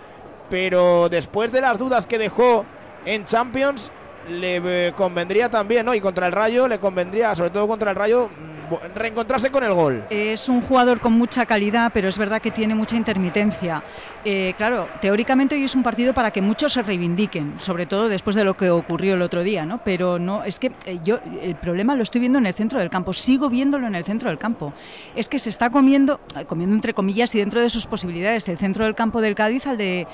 pero 0.49 1.09
después 1.09 1.51
de 1.51 1.61
las 1.61 1.77
dudas 1.77 2.07
que 2.07 2.17
dejó 2.17 2.65
en 3.05 3.25
Champions, 3.25 3.91
le 4.29 4.87
eh, 4.87 4.93
convendría 4.93 5.49
también, 5.49 5.85
¿no? 5.85 5.93
Y 5.93 5.99
contra 5.99 6.27
el 6.27 6.31
Rayo, 6.31 6.67
le 6.67 6.79
convendría, 6.79 7.33
sobre 7.35 7.49
todo 7.49 7.67
contra 7.67 7.91
el 7.91 7.95
Rayo, 7.95 8.29
mm, 8.29 8.95
reencontrarse 8.95 9.51
con 9.51 9.63
el 9.63 9.73
gol. 9.73 10.03
Es 10.09 10.47
un 10.47 10.61
jugador 10.61 10.99
con 10.99 11.13
mucha 11.13 11.45
calidad, 11.45 11.91
pero 11.93 12.07
es 12.07 12.17
verdad 12.17 12.41
que 12.41 12.51
tiene 12.51 12.75
mucha 12.75 12.95
intermitencia. 12.95 13.83
Eh, 14.23 14.53
claro, 14.57 14.87
teóricamente 15.01 15.55
hoy 15.55 15.63
es 15.63 15.75
un 15.75 15.83
partido 15.83 16.13
para 16.13 16.31
que 16.31 16.41
muchos 16.41 16.73
se 16.73 16.81
reivindiquen, 16.83 17.55
sobre 17.59 17.85
todo 17.85 18.09
después 18.09 18.35
de 18.35 18.43
lo 18.43 18.55
que 18.55 18.69
ocurrió 18.69 19.15
el 19.15 19.21
otro 19.21 19.43
día, 19.43 19.65
¿no? 19.65 19.81
Pero 19.83 20.19
no, 20.19 20.43
es 20.43 20.59
que 20.59 20.71
eh, 20.85 20.99
yo 21.03 21.19
el 21.41 21.55
problema 21.55 21.95
lo 21.95 22.03
estoy 22.03 22.19
viendo 22.19 22.37
en 22.37 22.45
el 22.45 22.53
centro 22.53 22.79
del 22.79 22.89
campo, 22.89 23.13
sigo 23.13 23.49
viéndolo 23.49 23.87
en 23.87 23.95
el 23.95 24.03
centro 24.03 24.29
del 24.29 24.37
campo. 24.37 24.73
Es 25.15 25.29
que 25.29 25.39
se 25.39 25.49
está 25.49 25.69
comiendo, 25.69 26.19
comiendo 26.47 26.75
entre 26.75 26.93
comillas 26.93 27.33
y 27.33 27.39
dentro 27.39 27.61
de 27.61 27.69
sus 27.69 27.87
posibilidades, 27.87 28.47
el 28.49 28.57
centro 28.57 28.83
del 28.83 28.95
campo 28.95 29.21
del 29.21 29.35
Cádiz 29.35 29.65
al 29.65 29.77
de 29.77 30.07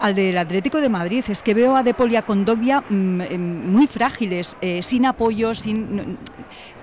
al 0.00 0.14
del 0.14 0.36
Atlético 0.38 0.80
de 0.80 0.88
Madrid. 0.88 1.24
Es 1.28 1.42
que 1.42 1.54
veo 1.54 1.76
a 1.76 1.82
Depol 1.82 2.10
y 2.12 2.16
a 2.16 2.22
Condovia 2.22 2.82
mm, 2.88 3.20
em, 3.22 3.70
muy 3.72 3.86
frágiles, 3.86 4.56
eh, 4.60 4.82
sin 4.82 5.06
apoyo, 5.06 5.54
sin 5.54 6.18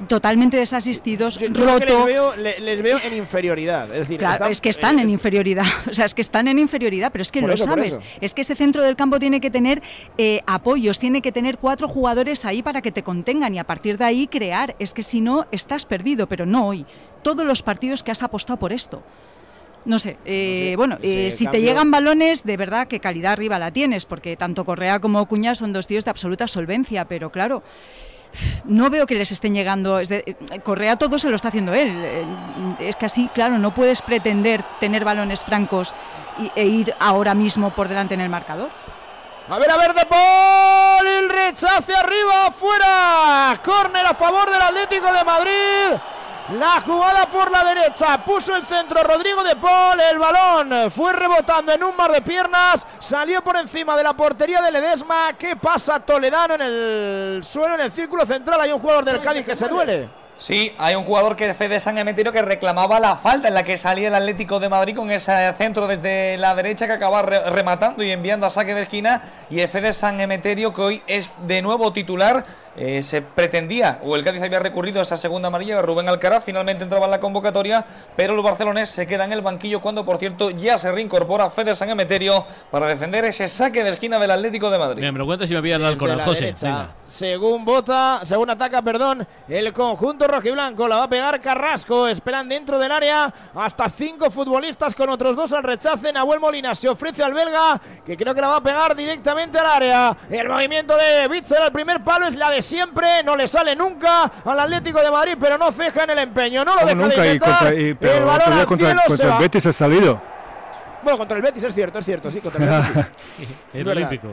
totalmente 0.08 0.58
desasistidos, 0.58 1.38
Yo, 1.38 1.48
yo 1.48 1.66
roto. 1.66 1.86
les 1.86 2.06
veo, 2.06 2.36
le- 2.36 2.60
les 2.60 2.82
veo 2.82 3.00
en 3.04 3.14
inferioridad. 3.14 3.92
Es 3.92 4.00
decir, 4.00 4.20
Claro, 4.20 4.34
están- 4.34 4.52
es 4.52 4.62
que 4.62 4.70
están 4.70 5.00
en 5.00 5.10
eh, 5.10 5.12
inferioridad, 5.14 5.64
o 5.90 5.94
sea, 5.94 6.06
es 6.06 6.14
que 6.14 6.22
están 6.22 6.48
en 6.48 6.60
inferioridad, 6.60 7.12
pero 7.12 7.22
es 7.22 7.32
que 7.32 7.42
lo 7.42 7.54
eso, 7.54 7.66
sabes. 7.66 8.00
Es 8.22 8.34
que 8.34 8.42
ese 8.42 8.56
centro 8.56 8.82
del 8.84 8.96
campo 8.96 9.20
tiene 9.20 9.40
que 9.40 9.50
tener 9.52 9.82
eh, 10.18 10.42
apoyos, 10.46 11.00
tiene 11.00 11.22
que 11.22 11.32
tener 11.32 11.58
cuatro 11.58 11.88
jugadores 11.88 12.46
ahí 12.46 12.62
para 12.64 12.82
que 12.82 12.92
te 12.92 13.04
contengan 13.04 13.54
y 13.56 13.60
a 13.60 13.64
partir 13.64 13.98
de 13.98 14.06
ahí 14.06 14.28
crear. 14.28 14.76
Es 14.80 14.94
que 14.94 15.04
si 15.04 15.22
no, 15.22 15.46
estás 15.52 15.86
perdido, 15.86 16.28
pero 16.28 16.46
no 16.46 16.68
hoy. 16.68 16.86
Todos 17.22 17.46
los 17.46 17.62
partidos 17.64 18.04
que 18.04 18.12
has 18.12 18.24
apostado 18.24 18.58
por 18.58 18.74
esto. 18.74 19.02
No 19.86 20.00
sé, 20.00 20.18
eh, 20.26 20.70
sé, 20.72 20.76
bueno, 20.78 20.98
eh, 21.02 21.32
si 21.32 21.46
te 21.48 21.60
llegan 21.62 21.92
balones, 21.92 22.44
de 22.44 22.56
verdad 22.56 22.88
que 22.88 23.00
calidad 23.02 23.34
arriba 23.34 23.60
la 23.60 23.72
tienes, 23.72 24.06
porque 24.06 24.38
tanto 24.38 24.64
Correa 24.64 25.00
como 25.00 25.26
Cuña 25.26 25.56
son 25.56 25.74
dos 25.74 25.88
tíos 25.88 26.06
de 26.06 26.12
absoluta 26.12 26.48
solvencia, 26.48 27.04
pero 27.06 27.30
claro, 27.32 27.64
no 28.66 28.90
veo 28.90 29.06
que 29.06 29.16
les 29.16 29.32
estén 29.32 29.54
llegando. 29.54 30.00
es 30.00 30.10
de- 30.10 30.24
eh, 30.26 30.60
Correa 30.64 30.96
todo 30.96 31.20
se 31.20 31.30
lo 31.30 31.36
está 31.36 31.50
haciendo 31.50 31.74
él. 31.74 31.90
eh, 32.04 32.26
Es 32.80 32.96
que 32.96 33.06
así, 33.08 33.30
claro, 33.34 33.58
no 33.60 33.74
puedes 33.76 34.02
pretender 34.02 34.64
tener 34.80 35.04
balones 35.04 35.44
francos 35.44 35.94
y- 36.40 36.52
e 36.60 36.66
ir 36.66 36.94
ahora 37.00 37.34
mismo 37.34 37.70
por 37.72 37.88
delante 37.90 38.14
en 38.14 38.22
el 38.22 38.30
marcador. 38.30 38.70
A 39.50 39.60
ver, 39.60 39.70
a 39.70 39.76
ver, 39.78 39.94
De 39.94 40.06
Paul, 40.06 41.06
el 41.06 41.30
rechace 41.30 41.94
arriba, 41.94 42.50
fuera. 42.52 43.54
Córner 43.64 44.06
a 44.06 44.14
favor 44.14 44.50
del 44.50 44.62
Atlético 44.62 45.12
de 45.12 45.24
Madrid. 45.26 46.00
La 46.52 46.82
jugada 46.82 47.26
por 47.32 47.50
la 47.50 47.64
derecha, 47.64 48.24
puso 48.26 48.54
el 48.56 48.64
centro 48.64 49.02
Rodrigo 49.02 49.44
de 49.46 49.56
Paul, 49.56 49.98
el 50.12 50.20
balón 50.20 50.92
fue 50.92 51.14
rebotando 51.14 51.72
en 51.72 51.82
un 51.82 51.96
mar 51.96 52.12
de 52.12 52.22
piernas, 52.22 52.86
salió 53.00 53.42
por 53.42 53.56
encima 53.56 53.96
de 53.96 54.04
la 54.04 54.14
portería 54.14 54.62
de 54.62 54.72
Ledesma. 54.72 55.34
¿Qué 55.40 55.56
pasa 55.56 56.02
Toledano 56.02 56.56
en 56.56 56.62
el 56.62 57.42
suelo, 57.46 57.76
en 57.76 57.82
el 57.82 57.92
círculo 57.92 58.26
central? 58.26 58.60
Hay 58.60 58.74
un 58.74 58.80
jugador 58.80 59.06
del 59.06 59.22
Cádiz 59.22 59.46
que 59.46 59.56
se 59.56 59.70
duele. 59.70 60.10
Sí, 60.36 60.76
hay 60.78 60.96
un 60.96 61.06
jugador 61.06 61.38
que 61.38 61.54
Fede 61.54 61.80
San 61.80 61.98
Emeterio 61.98 62.34
que 62.34 62.42
reclamaba 62.42 63.00
la 63.00 63.16
falta 63.16 63.48
en 63.48 63.54
la 63.54 63.64
que 63.64 63.78
salía 63.78 64.10
el 64.10 64.16
Atlético 64.16 64.60
de 64.60 64.68
Madrid 64.68 64.94
con 64.96 65.10
ese 65.10 65.54
centro 65.58 65.88
desde 65.88 66.38
la 66.38 66.54
derecha 66.54 66.86
que 66.88 66.94
acaba 66.94 67.22
re- 67.22 67.50
rematando 67.52 68.04
y 68.04 68.12
enviando 68.12 68.46
a 68.48 68.50
saque 68.50 68.74
de 68.76 68.82
esquina. 68.82 69.22
Y 69.50 69.66
Fede 69.68 69.94
San 69.94 70.20
Emeterio 70.20 70.74
que 70.74 70.82
hoy 70.82 71.04
es 71.08 71.30
de 71.44 71.62
nuevo 71.62 71.94
titular. 71.94 72.44
Eh, 72.76 73.04
se 73.04 73.22
pretendía, 73.22 74.00
o 74.04 74.16
el 74.16 74.24
Cádiz 74.24 74.42
había 74.42 74.60
recurrido 74.60 75.00
a 75.00 75.04
esa 75.04 75.16
segunda 75.16 75.48
amarilla 75.50 75.76
de 75.76 75.84
Rubén 75.84 76.10
Alcaraz. 76.10 76.44
Finalmente 76.44 76.84
entraba 76.84 77.06
en 77.06 77.12
la 77.12 77.20
convocatoria, 77.20 77.86
pero 78.16 78.36
los 78.36 78.44
barcelones 78.44 78.90
se 78.90 79.06
quedan 79.06 79.32
en 79.32 79.34
el 79.34 79.42
banquillo 79.42 79.80
cuando, 79.80 80.04
por 80.04 80.18
cierto, 80.18 80.50
ya 80.50 80.80
se 80.80 80.92
reincorpora 80.92 81.52
Fede 81.52 81.76
San 81.76 81.90
Emeterio 81.92 82.44
para 82.72 82.88
defender 82.88 83.26
ese 83.26 83.48
saque 83.48 83.84
de 83.84 83.92
esquina 83.92 84.18
del 84.18 84.32
Atlético 84.32 84.72
de 84.72 84.80
Madrid. 84.80 85.02
Mira, 85.02 85.12
me 85.12 85.20
lo 85.20 85.26
cuentas 85.28 85.50
si 85.50 85.54
me 85.56 85.62
pillas 85.62 85.80
el 85.80 85.86
Alcoraz, 85.86 86.26
José. 86.26 86.46
derecha. 86.46 86.88
Según 87.06 87.64
vota, 87.64 88.22
según 88.24 88.50
ataca, 88.50 88.82
perdón, 88.82 89.28
el 89.48 89.72
conjunto 89.72 90.28
rojiblanco 90.28 90.88
la 90.88 90.98
va 90.98 91.04
a 91.04 91.10
pegar 91.10 91.40
Carrasco. 91.42 92.08
Esperan 92.08 92.50
dentro 92.50 92.80
del 92.80 92.92
área 92.92 93.32
hasta 93.54 93.88
cinco 93.88 94.32
futbolistas 94.32 94.96
con 94.96 95.10
otros 95.10 95.36
dos 95.36 95.54
al 95.54 95.62
rechace. 95.62 96.12
Nahuel 96.12 96.40
Molina 96.40 96.74
se 96.74 96.90
ofrece 96.90 97.22
al 97.24 97.36
belga, 97.36 97.80
que 98.04 98.18
creo 98.18 98.34
que 98.34 98.42
la 98.42 98.48
va 98.48 98.58
a 98.58 98.64
pegar 98.64 98.96
directamente 98.96 99.60
al 99.60 99.66
área. 99.68 100.18
El 100.28 100.50
movimiento 100.50 100.96
de 100.98 101.28
Bitzel 101.28 101.62
al 101.62 101.72
primer 101.72 102.04
palo 102.04 102.26
es 102.26 102.36
la 102.36 102.50
de 102.50 102.63
siempre, 102.64 103.22
no 103.24 103.36
le 103.36 103.48
sale 103.48 103.76
nunca 103.76 104.24
al 104.46 104.60
Atlético 104.60 105.00
de 105.02 105.12
Madrid, 105.12 105.38
pero 105.40 105.58
no 105.60 105.72
ceja 105.72 106.06
en 106.06 106.10
el 106.12 106.20
empeño, 106.20 106.66
no 106.66 106.74
lo 106.76 106.82
deja 106.86 106.96
nunca 106.96 107.22
de 107.22 107.28
y 107.28 107.32
intentar. 107.34 107.60
contra, 107.60 107.80
y- 107.80 107.94
pero 107.94 108.14
el 108.18 108.24
balón 108.24 108.54
al 108.54 108.66
contra, 108.66 108.88
cielo 108.88 109.02
se 109.04 109.08
contra 109.10 109.28
va. 109.28 109.36
el 109.36 109.42
Betis 109.42 109.66
ha 109.68 109.74
salido. 109.74 110.22
Bueno, 111.04 111.18
contra 111.18 111.38
el 111.38 111.44
Betis 111.44 111.64
es 111.66 111.76
cierto, 111.76 112.00
es 112.00 112.06
cierto, 112.06 112.32
sí, 112.32 112.40
contra 112.40 112.64
el 112.64 112.70
Betis. 112.70 113.06
sí. 113.38 113.48
El. 113.74 113.88
Olímpico. 113.88 114.30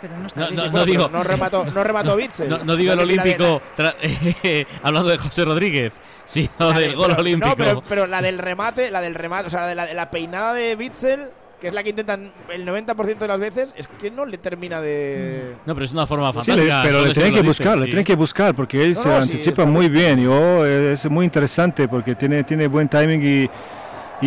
Pero 0.00 0.16
no 0.18 0.26
está 0.26 0.40
No, 0.40 0.50
no, 0.50 0.70
no 0.70 0.84
digo. 0.84 1.08
no 1.08 1.24
remató, 1.24 1.64
no 1.64 1.82
remató 1.84 2.16
Bitzel. 2.16 2.48
No, 2.50 2.58
no 2.58 2.76
digo 2.76 2.92
el 2.92 3.00
Olímpico 3.00 3.62
hablando 4.82 5.08
de 5.08 5.18
José 5.18 5.44
Rodríguez, 5.44 5.92
sino 6.24 6.50
La 6.58 6.78
del 6.78 6.90
de- 6.90 6.96
gol 6.96 7.06
pero- 7.08 7.20
olímpico. 7.20 7.48
No, 7.48 7.56
pero, 7.56 7.82
pero 7.88 8.06
la 8.06 8.20
del 8.20 8.38
remate, 8.38 8.90
la 8.90 9.00
del 9.00 9.14
remate, 9.14 9.46
o 9.46 9.50
sea, 9.50 9.60
la, 9.62 9.66
de 9.68 9.74
la, 9.74 9.94
la 9.94 10.10
peinada 10.10 10.52
de 10.52 10.76
Bitzel, 10.76 11.30
que 11.60 11.68
es 11.68 11.74
la 11.74 11.82
que 11.82 11.90
intentan 11.90 12.30
el 12.52 12.66
90% 12.66 13.18
de 13.18 13.28
las 13.28 13.38
veces, 13.40 13.74
es 13.76 13.88
que 13.88 14.10
no 14.10 14.26
le 14.26 14.38
termina 14.38 14.80
de. 14.80 15.54
No, 15.64 15.74
pero 15.74 15.86
es 15.86 15.92
una 15.92 16.06
forma 16.06 16.32
Sí, 16.32 16.38
le- 16.52 16.68
fantástica. 16.68 16.82
pero 16.84 16.96
todo 16.98 17.06
le 17.08 17.14
tienen 17.14 17.32
que 17.32 17.38
dice, 17.40 17.48
buscar, 17.48 17.76
le 17.78 17.82
sí. 17.84 17.88
tienen 17.90 18.04
que 18.04 18.14
buscar 18.16 18.54
porque 18.54 18.82
él 18.82 18.92
No, 18.94 19.02
se 19.02 19.08
no, 19.08 19.22
sí, 19.22 19.32
anticipa 19.32 19.62
está 19.62 19.64
muy 19.66 19.88
bien. 19.88 20.20
Yo, 20.22 20.66
es 20.66 21.08
muy 21.10 21.24
interesante 21.24 21.88
porque 21.88 22.14
tiene, 22.14 22.44
tiene 22.44 22.66
buen 22.66 22.88
timing 22.88 23.22
y, 23.24 23.50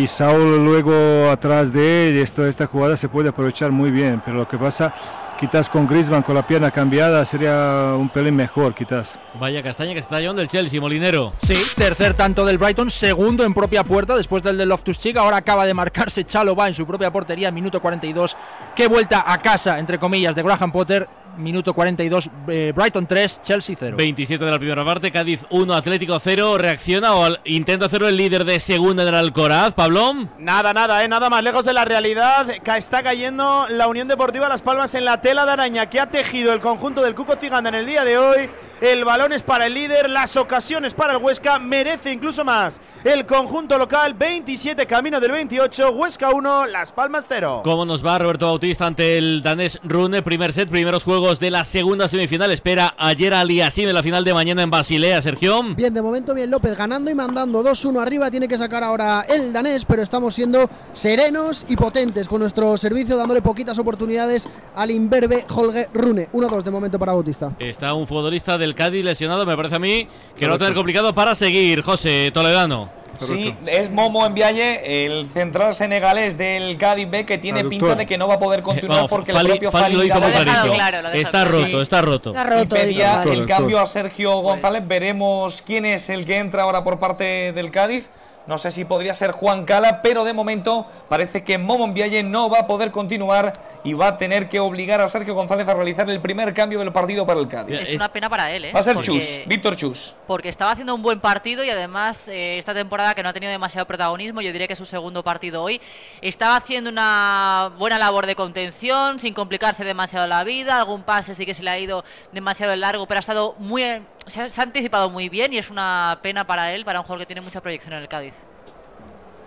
y 0.00 0.06
Saúl 0.08 0.64
luego 0.64 1.30
atrás 1.30 1.72
de 1.72 2.08
él, 2.08 2.16
y 2.16 2.20
esto, 2.20 2.46
esta 2.46 2.66
jugada 2.66 2.96
se 2.96 3.08
puede 3.08 3.28
aprovechar 3.28 3.70
muy 3.70 3.90
bien. 3.90 4.20
Pero 4.24 4.36
lo 4.38 4.48
que 4.48 4.58
pasa 4.58 4.92
quizás 5.40 5.70
con 5.70 5.86
Griezmann 5.86 6.22
con 6.22 6.34
la 6.34 6.46
pierna 6.46 6.70
cambiada 6.70 7.24
sería 7.24 7.94
un 7.96 8.10
pelín 8.10 8.36
mejor, 8.36 8.74
quizás. 8.74 9.18
Vaya 9.40 9.62
castaña 9.62 9.94
que 9.94 10.00
se 10.00 10.04
está 10.04 10.20
llevando 10.20 10.42
el 10.42 10.48
Chelsea, 10.48 10.78
Molinero. 10.78 11.32
Sí, 11.42 11.54
tercer 11.74 12.12
tanto 12.12 12.44
del 12.44 12.58
Brighton, 12.58 12.90
segundo 12.90 13.42
en 13.44 13.54
propia 13.54 13.82
puerta 13.82 14.14
después 14.14 14.42
del 14.42 14.58
de 14.58 14.66
Loftus-Cheek. 14.66 15.16
Ahora 15.16 15.38
acaba 15.38 15.64
de 15.64 15.72
marcarse 15.72 16.24
Chalobah 16.24 16.68
en 16.68 16.74
su 16.74 16.86
propia 16.86 17.10
portería, 17.10 17.50
minuto 17.50 17.80
42. 17.80 18.36
Qué 18.76 18.86
vuelta 18.86 19.24
a 19.26 19.38
casa, 19.38 19.78
entre 19.78 19.98
comillas, 19.98 20.36
de 20.36 20.42
Graham 20.42 20.72
Potter. 20.72 21.08
Minuto 21.40 21.74
42, 21.74 22.30
eh, 22.48 22.72
Brighton 22.74 23.06
3, 23.06 23.40
Chelsea 23.42 23.76
0. 23.78 23.96
27 23.96 24.44
de 24.44 24.50
la 24.50 24.58
primera 24.58 24.84
parte, 24.84 25.10
Cádiz 25.10 25.40
1, 25.50 25.74
Atlético 25.74 26.18
0. 26.20 26.58
¿Reacciona 26.58 27.14
o 27.14 27.24
al- 27.24 27.40
intenta 27.44 27.86
hacerlo 27.86 28.08
el 28.08 28.16
líder 28.16 28.44
de 28.44 28.60
segunda 28.60 29.04
del 29.04 29.14
Alcoraz, 29.14 29.74
Pablo? 29.74 30.12
Nada, 30.38 30.72
nada, 30.72 31.02
eh, 31.04 31.08
nada 31.08 31.28
más 31.30 31.42
lejos 31.42 31.64
de 31.64 31.72
la 31.72 31.84
realidad. 31.84 32.46
Está 32.76 33.02
cayendo 33.02 33.66
la 33.68 33.88
Unión 33.88 34.08
Deportiva 34.08 34.48
Las 34.48 34.62
Palmas 34.62 34.94
en 34.94 35.04
la 35.04 35.20
tela 35.20 35.44
de 35.46 35.52
araña 35.52 35.86
que 35.86 36.00
ha 36.00 36.10
tejido 36.10 36.52
el 36.52 36.60
conjunto 36.60 37.02
del 37.02 37.14
Cuco 37.14 37.36
Ciganda 37.36 37.68
en 37.68 37.74
el 37.76 37.86
día 37.86 38.04
de 38.04 38.18
hoy. 38.18 38.48
El 38.80 39.04
balón 39.04 39.32
es 39.32 39.42
para 39.42 39.66
el 39.66 39.74
líder, 39.74 40.08
las 40.08 40.36
ocasiones 40.36 40.94
para 40.94 41.12
el 41.14 41.22
Huesca, 41.22 41.58
merece 41.58 42.10
incluso 42.12 42.44
más. 42.44 42.80
El 43.04 43.26
conjunto 43.26 43.76
local, 43.78 44.14
27 44.14 44.86
camino 44.86 45.20
del 45.20 45.30
28, 45.32 45.90
Huesca 45.90 46.30
1, 46.30 46.66
Las 46.66 46.90
Palmas 46.92 47.26
0. 47.28 47.60
¿Cómo 47.62 47.84
nos 47.84 48.04
va 48.04 48.18
Roberto 48.18 48.46
Bautista 48.46 48.86
ante 48.86 49.18
el 49.18 49.42
danés 49.42 49.78
Rune? 49.84 50.22
Primer 50.22 50.52
set, 50.54 50.68
primeros 50.70 51.04
juegos 51.04 51.29
de 51.38 51.50
la 51.50 51.64
segunda 51.64 52.08
semifinal. 52.08 52.50
Espera 52.50 52.94
ayer 52.98 53.32
a 53.34 53.40
Aliasim 53.40 53.88
en 53.88 53.94
la 53.94 54.02
final 54.02 54.24
de 54.24 54.34
mañana 54.34 54.62
en 54.62 54.70
Basilea, 54.70 55.22
Sergio. 55.22 55.62
Bien, 55.74 55.94
de 55.94 56.02
momento 56.02 56.34
bien 56.34 56.50
López 56.50 56.76
ganando 56.76 57.10
y 57.10 57.14
mandando 57.14 57.62
2-1 57.62 58.00
arriba. 58.00 58.30
Tiene 58.30 58.48
que 58.48 58.58
sacar 58.58 58.82
ahora 58.82 59.24
el 59.28 59.52
danés, 59.52 59.84
pero 59.84 60.02
estamos 60.02 60.34
siendo 60.34 60.68
serenos 60.92 61.64
y 61.68 61.76
potentes 61.76 62.26
con 62.26 62.40
nuestro 62.40 62.76
servicio, 62.76 63.16
dándole 63.16 63.42
poquitas 63.42 63.78
oportunidades 63.78 64.48
al 64.74 64.90
imberbe 64.90 65.44
Holger 65.48 65.88
Rune. 65.94 66.28
1-2 66.32 66.62
de 66.62 66.70
momento 66.70 66.98
para 66.98 67.12
Bautista. 67.12 67.52
Está 67.58 67.94
un 67.94 68.06
futbolista 68.06 68.58
del 68.58 68.74
Cádiz 68.74 69.04
lesionado, 69.04 69.46
me 69.46 69.56
parece 69.56 69.76
a 69.76 69.78
mí, 69.78 70.08
que 70.36 70.46
lo 70.46 70.52
va 70.52 70.56
a 70.56 70.58
tener 70.58 70.74
complicado 70.74 71.14
para 71.14 71.34
seguir, 71.34 71.82
José 71.82 72.30
Toledano. 72.32 72.99
Sí, 73.18 73.54
es 73.66 73.90
Momo 73.90 74.28
Mbiaye, 74.30 75.04
el 75.06 75.28
central 75.32 75.74
senegalés 75.74 76.38
del 76.38 76.76
Cádiz 76.78 77.10
B, 77.10 77.26
que 77.26 77.38
tiene 77.38 77.60
Traductor. 77.60 77.88
pinta 77.88 77.94
de 77.96 78.06
que 78.06 78.16
no 78.18 78.28
va 78.28 78.34
a 78.34 78.38
poder 78.38 78.62
continuar 78.62 78.98
Vamos, 78.98 79.10
porque 79.10 79.32
Fali- 79.32 79.40
el 79.52 79.58
propio 79.58 79.70
Fali 79.70 79.94
lo 79.96 80.04
hizo 80.04 80.14
Fali 80.14 80.26
muy 80.26 80.34
ha 80.36 80.44
dejado 80.44 80.72
Está 81.12 81.30
claro. 81.30 81.50
roto, 81.50 81.82
está 81.82 82.02
roto. 82.02 82.30
Está 82.30 82.44
roto, 82.44 82.62
Y 82.62 82.66
pedía 82.80 83.22
el 83.24 83.46
cambio 83.46 83.78
a 83.80 83.86
Sergio 83.86 84.36
González. 84.40 84.86
Veremos 84.88 85.62
quién 85.62 85.84
es 85.86 86.08
el 86.08 86.24
que 86.24 86.36
entra 86.38 86.62
ahora 86.62 86.82
por 86.84 86.98
parte 86.98 87.52
del 87.52 87.70
Cádiz. 87.70 88.08
No 88.46 88.58
sé 88.58 88.72
si 88.72 88.84
podría 88.84 89.14
ser 89.14 89.30
Juan 89.32 89.64
Cala, 89.64 90.02
pero 90.02 90.24
de 90.24 90.32
momento 90.32 90.86
parece 91.08 91.44
que 91.44 91.58
Momo 91.58 91.86
Mbiaye 91.86 92.22
no 92.22 92.50
va 92.50 92.60
a 92.60 92.66
poder 92.66 92.90
continuar 92.90 93.52
y 93.84 93.92
va 93.92 94.08
a 94.08 94.18
tener 94.18 94.48
que 94.48 94.58
obligar 94.58 95.00
a 95.00 95.08
Sergio 95.08 95.34
González 95.34 95.68
a 95.68 95.74
realizar 95.74 96.08
el 96.10 96.20
primer 96.20 96.52
cambio 96.52 96.80
del 96.80 96.90
partido 96.92 97.24
para 97.26 97.38
el 97.38 97.48
Cádiz. 97.48 97.80
Es 97.80 97.94
una 97.94 98.08
pena 98.08 98.28
para 98.28 98.50
él, 98.50 98.64
¿eh? 98.64 98.72
Va 98.72 98.80
a 98.80 98.82
ser 98.82 98.94
Porque- 98.94 99.06
Chus, 99.12 99.40
Víctor 99.46 99.76
Chus. 99.76 100.14
Porque 100.26 100.48
estaba 100.48 100.72
haciendo 100.72 100.94
un 100.94 101.02
buen 101.02 101.20
partido 101.20 101.62
y 101.62 101.70
además 101.70 102.28
eh, 102.28 102.58
esta 102.58 102.74
temporada 102.74 103.14
que 103.14 103.22
no 103.22 103.28
ha 103.28 103.32
tenido 103.32 103.52
demasiado 103.52 103.86
protagonismo, 103.86 104.40
yo 104.40 104.52
diría 104.52 104.66
que 104.66 104.72
es 104.72 104.78
su 104.78 104.86
segundo 104.86 105.22
partido 105.22 105.62
hoy, 105.62 105.80
estaba 106.20 106.56
haciendo 106.56 106.90
una 106.90 107.70
buena 107.78 107.98
labor 107.98 108.26
de 108.26 108.34
contención, 108.34 109.20
sin 109.20 109.32
complicarse 109.32 109.84
demasiado 109.84 110.26
la 110.26 110.42
vida, 110.44 110.78
algún 110.78 111.02
pase 111.02 111.34
sí 111.34 111.46
que 111.46 111.54
se 111.54 111.62
le 111.62 111.70
ha 111.70 111.78
ido 111.78 112.04
demasiado 112.32 112.74
largo, 112.74 113.06
pero 113.06 113.18
ha 113.18 113.20
estado 113.20 113.54
muy... 113.58 113.82
Se 114.26 114.42
ha, 114.42 114.50
se 114.50 114.60
ha 114.60 114.64
anticipado 114.64 115.08
muy 115.10 115.28
bien 115.28 115.52
y 115.52 115.58
es 115.58 115.70
una 115.70 116.18
pena 116.22 116.46
para 116.46 116.72
él, 116.74 116.84
para 116.84 117.00
un 117.00 117.04
jugador 117.04 117.20
que 117.20 117.26
tiene 117.26 117.40
mucha 117.40 117.60
proyección 117.60 117.94
en 117.94 118.00
el 118.00 118.08
Cádiz. 118.08 118.29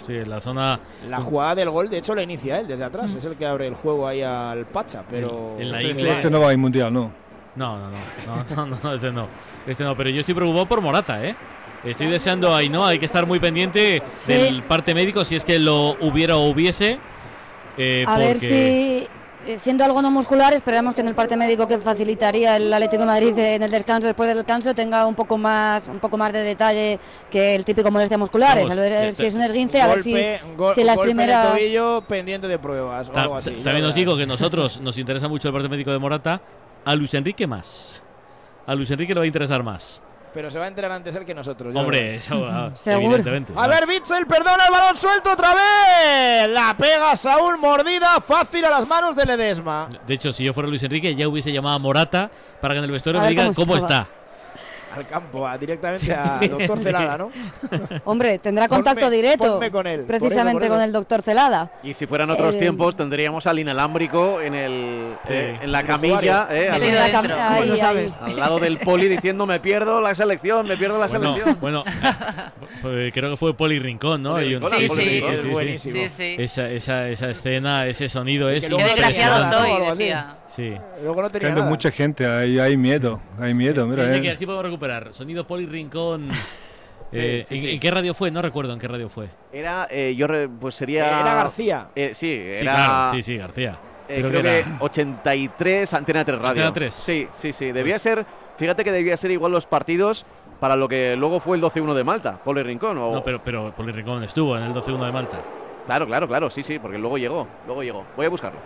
Sí, 0.05 0.13
en 0.17 0.29
la 0.29 0.41
zona. 0.41 0.79
La 1.07 1.21
jugada 1.21 1.55
del 1.55 1.69
gol, 1.69 1.89
de 1.89 1.97
hecho, 1.99 2.13
la 2.13 2.23
inicia 2.23 2.59
él 2.59 2.67
desde 2.67 2.83
atrás. 2.83 3.13
Es 3.15 3.23
el 3.25 3.35
que 3.37 3.45
abre 3.45 3.67
el 3.67 3.73
juego 3.73 4.07
ahí 4.07 4.21
al 4.21 4.65
Pacha, 4.65 5.03
pero. 5.09 5.55
En 5.59 5.71
la 5.71 5.81
este 5.81 6.01
isla- 6.01 6.11
Este 6.13 6.29
no 6.29 6.39
va 6.41 6.49
al 6.49 6.57
mundial, 6.57 6.91
no. 6.93 7.11
No, 7.55 7.77
no, 7.79 7.89
no, 7.89 7.97
no, 8.55 8.65
no, 8.65 8.79
no, 8.83 8.93
este 8.93 9.11
no. 9.11 9.27
Este 9.65 9.83
no, 9.83 9.95
pero 9.95 10.09
yo 10.09 10.19
estoy 10.19 10.33
preocupado 10.35 10.65
por 10.65 10.81
Morata, 10.81 11.23
¿eh? 11.25 11.35
Estoy 11.85 12.07
deseando 12.07 12.53
ahí, 12.55 12.69
¿no? 12.69 12.85
Hay 12.85 12.97
que 12.99 13.05
estar 13.05 13.25
muy 13.25 13.39
pendiente 13.39 14.01
Sí. 14.13 14.33
del 14.33 14.63
parte 14.63 14.93
médico 14.93 15.23
si 15.25 15.35
es 15.35 15.43
que 15.45 15.59
lo 15.59 15.97
hubiera 16.01 16.35
o 16.37 16.47
hubiese. 16.49 16.97
eh, 17.77 18.05
A 18.07 18.17
ver 18.17 18.37
si, 18.39 19.07
siendo 19.57 19.83
algo 19.83 20.01
no 20.01 20.09
muscular, 20.11 20.53
esperamos 20.53 20.93
que 20.95 21.01
en 21.01 21.07
el 21.07 21.15
parte 21.15 21.35
médico 21.37 21.67
que 21.67 21.77
facilitaría 21.77 22.55
el 22.57 22.73
Atlético 22.73 23.01
de 23.01 23.07
Madrid 23.07 23.37
eh, 23.37 23.55
en 23.55 23.63
el 23.63 23.69
descanso, 23.71 24.07
después 24.07 24.27
del 24.27 24.37
descanso, 24.37 24.73
tenga 24.73 25.05
un 25.05 25.15
poco 25.15 25.37
más 25.37 25.87
un 25.87 25.99
poco 25.99 26.17
más 26.17 26.31
de 26.33 26.39
detalle 26.43 26.99
que 27.29 27.55
el 27.55 27.65
típico 27.65 27.91
molestia 27.91 28.17
musculares. 28.17 28.63
Vamos, 28.67 28.77
a 28.77 28.81
ver 28.89 29.07
que 29.07 29.13
si 29.13 29.25
es 29.25 29.33
un 29.35 29.41
esguince, 29.41 29.81
a 29.81 29.87
ver 29.87 30.01
si, 30.01 30.13
Golpe- 30.13 30.39
gol- 30.55 30.75
si 30.75 30.83
las 30.83 30.95
golpe 30.95 31.11
en 31.11 31.19
el 31.19 31.25
primeras... 31.25 31.51
tobillo 31.51 32.01
pendiente 32.07 32.47
de 32.47 32.59
pruebas 32.59 33.09
o 33.09 33.11
Ta- 33.11 33.21
algo 33.23 33.35
así. 33.37 33.51
también 33.63 33.85
os 33.85 33.95
digo 33.95 34.15
que 34.17 34.25
nosotros 34.25 34.79
nos 34.81 34.97
interesa 34.97 35.27
mucho 35.27 35.47
el 35.49 35.53
parte 35.53 35.69
médico 35.69 35.91
de 35.91 35.99
Morata. 35.99 36.41
A 36.85 36.95
Luis 36.95 37.13
Enrique 37.13 37.47
más. 37.47 38.01
A 38.67 38.75
Luis 38.75 38.91
Enrique 38.91 39.13
le 39.13 39.19
va 39.19 39.23
a 39.23 39.27
interesar 39.27 39.63
más. 39.63 40.01
Pero 40.33 40.49
se 40.49 40.57
va 40.57 40.65
a 40.65 40.67
enterar 40.67 40.91
antes 40.91 41.15
él 41.15 41.25
que 41.25 41.33
nosotros. 41.33 41.73
ya 41.73 41.81
Hombre, 41.81 42.15
eso, 42.15 42.45
ah, 42.49 42.71
evidentemente. 42.85 43.53
A 43.55 43.67
ver, 43.67 43.85
Bitzel, 43.85 44.25
perdona 44.25 44.65
el 44.65 44.71
balón 44.71 44.95
suelto 44.95 45.31
otra 45.31 45.53
vez. 45.53 46.49
La 46.49 46.75
pega 46.75 47.15
Saúl, 47.15 47.57
mordida 47.59 48.19
fácil 48.19 48.65
a 48.65 48.71
las 48.71 48.87
manos 48.87 49.15
de 49.15 49.25
Ledesma. 49.25 49.87
De 50.07 50.13
hecho, 50.15 50.31
si 50.31 50.43
yo 50.43 50.53
fuera 50.53 50.67
Luis 50.67 50.81
Enrique, 50.81 51.13
ya 51.13 51.27
hubiese 51.27 51.51
llamado 51.51 51.75
a 51.75 51.79
Morata 51.79 52.31
para 52.59 52.73
que 52.73 52.79
en 52.79 52.85
el 52.85 52.91
vestuario 52.91 53.21
me 53.21 53.27
ver 53.27 53.29
digan 53.29 53.53
cómo 53.53 53.77
está. 53.77 54.07
Al 54.95 55.07
campo, 55.07 55.47
a- 55.47 55.57
directamente 55.57 56.13
a 56.13 56.39
doctor 56.49 56.79
Celada, 56.79 57.17
¿no? 57.17 57.31
Hombre, 58.05 58.39
tendrá 58.39 58.65
Ponme- 58.67 58.69
contacto 58.69 59.09
directo 59.09 59.53
ponme 59.53 59.71
con 59.71 59.87
él, 59.87 60.01
por 60.01 60.15
eso, 60.15 60.23
precisamente 60.23 60.59
por 60.59 60.63
eso. 60.65 60.73
con 60.73 60.81
el 60.83 60.91
doctor 60.91 61.21
Celada. 61.21 61.71
Y 61.83 61.93
si 61.93 62.05
fueran 62.05 62.29
otros 62.29 62.55
Eh, 62.55 62.59
tiempos, 62.59 62.95
tendríamos 62.95 63.47
al 63.47 63.59
inalámbrico 63.59 64.39
en, 64.41 64.55
el, 64.55 65.15
eh, 65.27 65.57
en 65.61 65.71
la 65.71 65.83
camilla, 65.83 66.47
eh, 66.51 66.69
al, 66.69 66.83
En 66.83 66.95
la 66.95 67.07
cam- 67.11 67.31
ahí, 67.31 67.67
lo 67.67 67.73
ahí. 67.73 67.79
sabes? 67.79 68.13
al 68.21 68.35
lado 68.37 68.59
del 68.59 68.77
poli 68.79 69.07
diciendo 69.07 69.45
me 69.45 69.59
pierdo 69.59 69.99
la 70.01 70.13
selección, 70.15 70.67
me 70.67 70.77
pierdo 70.77 70.99
la 70.99 71.07
Bueno, 71.07 71.33
selección. 71.33 71.57
bueno 71.59 71.83
pues 72.81 73.13
creo 73.13 73.31
que 73.31 73.37
fue 73.37 73.55
Poli 73.55 73.79
Rincón, 73.79 74.21
¿no? 74.23 74.33
Poli 74.33 74.57
Rincón, 74.57 74.71
Sí, 74.71 74.87
sí. 74.89 75.47
Buenísimo. 75.49 75.95
Sí, 76.03 76.09
sí. 76.09 76.35
Esa, 76.37 76.69
esa, 76.69 77.07
esa 77.07 77.29
escena, 77.29 77.87
ese 77.87 78.07
sonido 78.09 78.49
es 78.49 78.67
tenía 78.67 78.85
Desgraciado 78.85 79.43
soy, 79.43 79.89
decía. 79.97 80.35
Sí. 80.55 80.75
Luego 81.01 81.21
no 81.21 81.29
tenía 81.29 81.49
Hay 81.49 81.55
nada. 81.55 81.67
mucha 81.69 81.89
gente, 81.91 82.25
hay, 82.27 82.59
hay 82.59 82.77
miedo, 82.77 83.19
hay 83.39 83.53
miedo, 83.53 83.85
mira. 83.87 84.03
Mira 84.05 84.33
eh. 84.33 84.37
podemos 84.45 84.63
recuperar. 84.65 85.13
Sonido 85.13 85.45
Poli 85.47 85.65
Rincón. 85.65 86.29
Eh, 87.15 87.45
Sí, 87.47 87.53
sí, 87.53 87.55
¿en, 87.55 87.61
sí. 87.61 87.71
en 87.75 87.79
qué 87.79 87.91
radio 87.91 88.13
fue? 88.15 88.31
No 88.31 88.41
recuerdo 88.41 88.73
en 88.73 88.79
qué 88.79 88.87
radio 88.87 89.07
fue. 89.07 89.27
Era, 89.51 89.87
eh, 89.91 90.15
yo 90.17 90.25
re- 90.25 90.49
pues 90.49 90.73
sería... 90.73 91.05
Era 91.21 91.35
García. 91.35 91.89
Eh, 91.95 92.13
sí, 92.15 92.25
Sí, 92.55 92.61
era... 92.65 92.73
claro, 92.73 93.13
sí, 93.13 93.21
sí, 93.21 93.37
García. 93.37 93.77
Eh, 94.09 94.15
Creo 94.17 94.29
creo 94.31 94.41
que 94.41 94.49
que, 94.49 94.59
era- 94.61 94.77
83 94.79 95.93
Antena 95.93 96.25
3 96.25 96.39
Radio. 96.39 96.49
Antena 96.65 96.73
3. 96.73 96.91
Sí, 96.91 97.27
sí, 97.37 97.53
sí. 97.53 97.71
Debía 97.71 97.93
Pues- 97.95 98.01
ser, 98.01 98.25
fíjate 98.57 98.83
que 98.83 98.91
debía 98.91 99.15
ser 99.15 99.29
igual 99.29 99.51
los 99.51 99.67
partidos 99.67 100.25
para 100.59 100.75
lo 100.75 100.87
que 100.87 101.15
luego 101.15 101.39
fue 101.39 101.55
el 101.57 101.61
12-1 101.61 101.93
de 101.93 102.03
Malta, 102.03 102.39
Poli 102.43 102.63
Rincón. 102.63 102.97
O... 102.97 103.13
No, 103.13 103.23
pero, 103.23 103.43
pero 103.43 103.71
Poli 103.75 103.91
Rincón 103.91 104.23
estuvo 104.23 104.57
en 104.57 104.63
el 104.63 104.73
12-1 104.73 105.05
de 105.05 105.11
Malta. 105.11 105.37
Claro, 105.85 106.07
claro, 106.07 106.27
claro, 106.27 106.49
sí, 106.49 106.63
sí, 106.63 106.79
porque 106.79 106.97
luego 106.97 107.19
llegó, 107.19 107.47
luego 107.67 107.83
llegó. 107.83 108.05
Voy 108.17 108.25
a 108.25 108.29
buscarlo. 108.29 108.57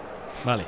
Vale. 0.45 0.63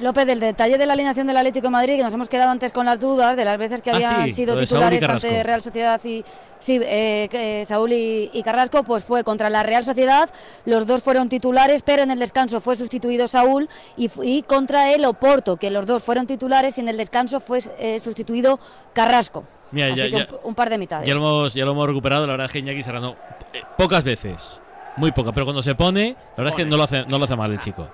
López, 0.00 0.26
del 0.26 0.40
detalle 0.40 0.78
de 0.78 0.86
la 0.86 0.92
alineación 0.92 1.26
del 1.26 1.36
Atlético 1.36 1.66
de 1.66 1.70
Madrid, 1.70 1.96
que 1.96 2.02
nos 2.02 2.14
hemos 2.14 2.28
quedado 2.28 2.50
antes 2.50 2.72
con 2.72 2.86
las 2.86 2.98
dudas 3.00 3.36
de 3.36 3.44
las 3.44 3.58
veces 3.58 3.82
que 3.82 3.90
Ah, 3.90 3.94
habían 3.96 4.24
sí, 4.26 4.32
sido 4.32 4.56
titulares 4.56 5.02
ante 5.02 5.42
Real 5.42 5.60
Sociedad 5.62 6.00
y 6.04 6.24
sí, 6.58 6.80
eh, 6.82 7.28
eh, 7.32 7.64
Saúl 7.64 7.92
y, 7.92 8.30
y 8.32 8.42
Carrasco, 8.42 8.82
pues 8.84 9.04
fue 9.04 9.24
contra 9.24 9.50
la 9.50 9.62
Real 9.62 9.84
Sociedad. 9.84 10.30
Los 10.64 10.86
dos 10.86 11.02
fueron 11.02 11.28
titulares, 11.28 11.82
pero 11.82 12.02
en 12.02 12.10
el 12.10 12.18
descanso 12.18 12.60
fue 12.60 12.76
sustituido 12.76 13.28
Saúl 13.28 13.68
y, 13.96 14.42
contra 14.42 14.92
el 14.92 15.04
Oporto, 15.04 15.56
que 15.56 15.70
los 15.70 15.86
dos 15.86 16.02
fueron 16.02 16.26
titulares 16.26 16.78
y 16.78 16.80
en 16.80 16.88
el 16.88 16.96
descanso 16.96 17.40
fue 17.40 17.60
eh, 17.78 17.98
sustituido 18.00 18.60
Carrasco. 18.92 19.44
Mira, 19.70 19.88
Así 19.88 19.96
ya, 19.96 20.04
que 20.04 20.10
ya- 20.10 20.28
un, 20.42 20.48
un 20.50 20.54
par 20.54 20.70
de 20.70 20.78
mitades. 20.78 21.06
ya 21.06 21.12
lo 21.14 21.20
hemos, 21.20 21.54
ya 21.54 21.64
lo 21.64 21.72
hemos 21.72 21.86
recuperado. 21.86 22.26
La 22.26 22.32
verdad 22.32 22.46
es 22.46 22.52
que 22.52 22.58
Iñaki 22.60 22.82
Serrano, 22.82 23.16
eh, 23.52 23.62
pocas 23.76 24.02
veces, 24.04 24.62
muy 24.96 25.12
pocas, 25.12 25.32
pero 25.34 25.44
cuando 25.44 25.62
se 25.62 25.74
pone, 25.74 26.16
la 26.36 26.44
verdad 26.44 26.58
es 26.58 26.64
que 26.64 26.70
no 26.70 26.76
lo 26.76 26.84
hace, 26.84 27.04
no 27.06 27.18
lo 27.18 27.24
hace 27.24 27.36
mal 27.36 27.52
el 27.52 27.60
chico. 27.60 27.86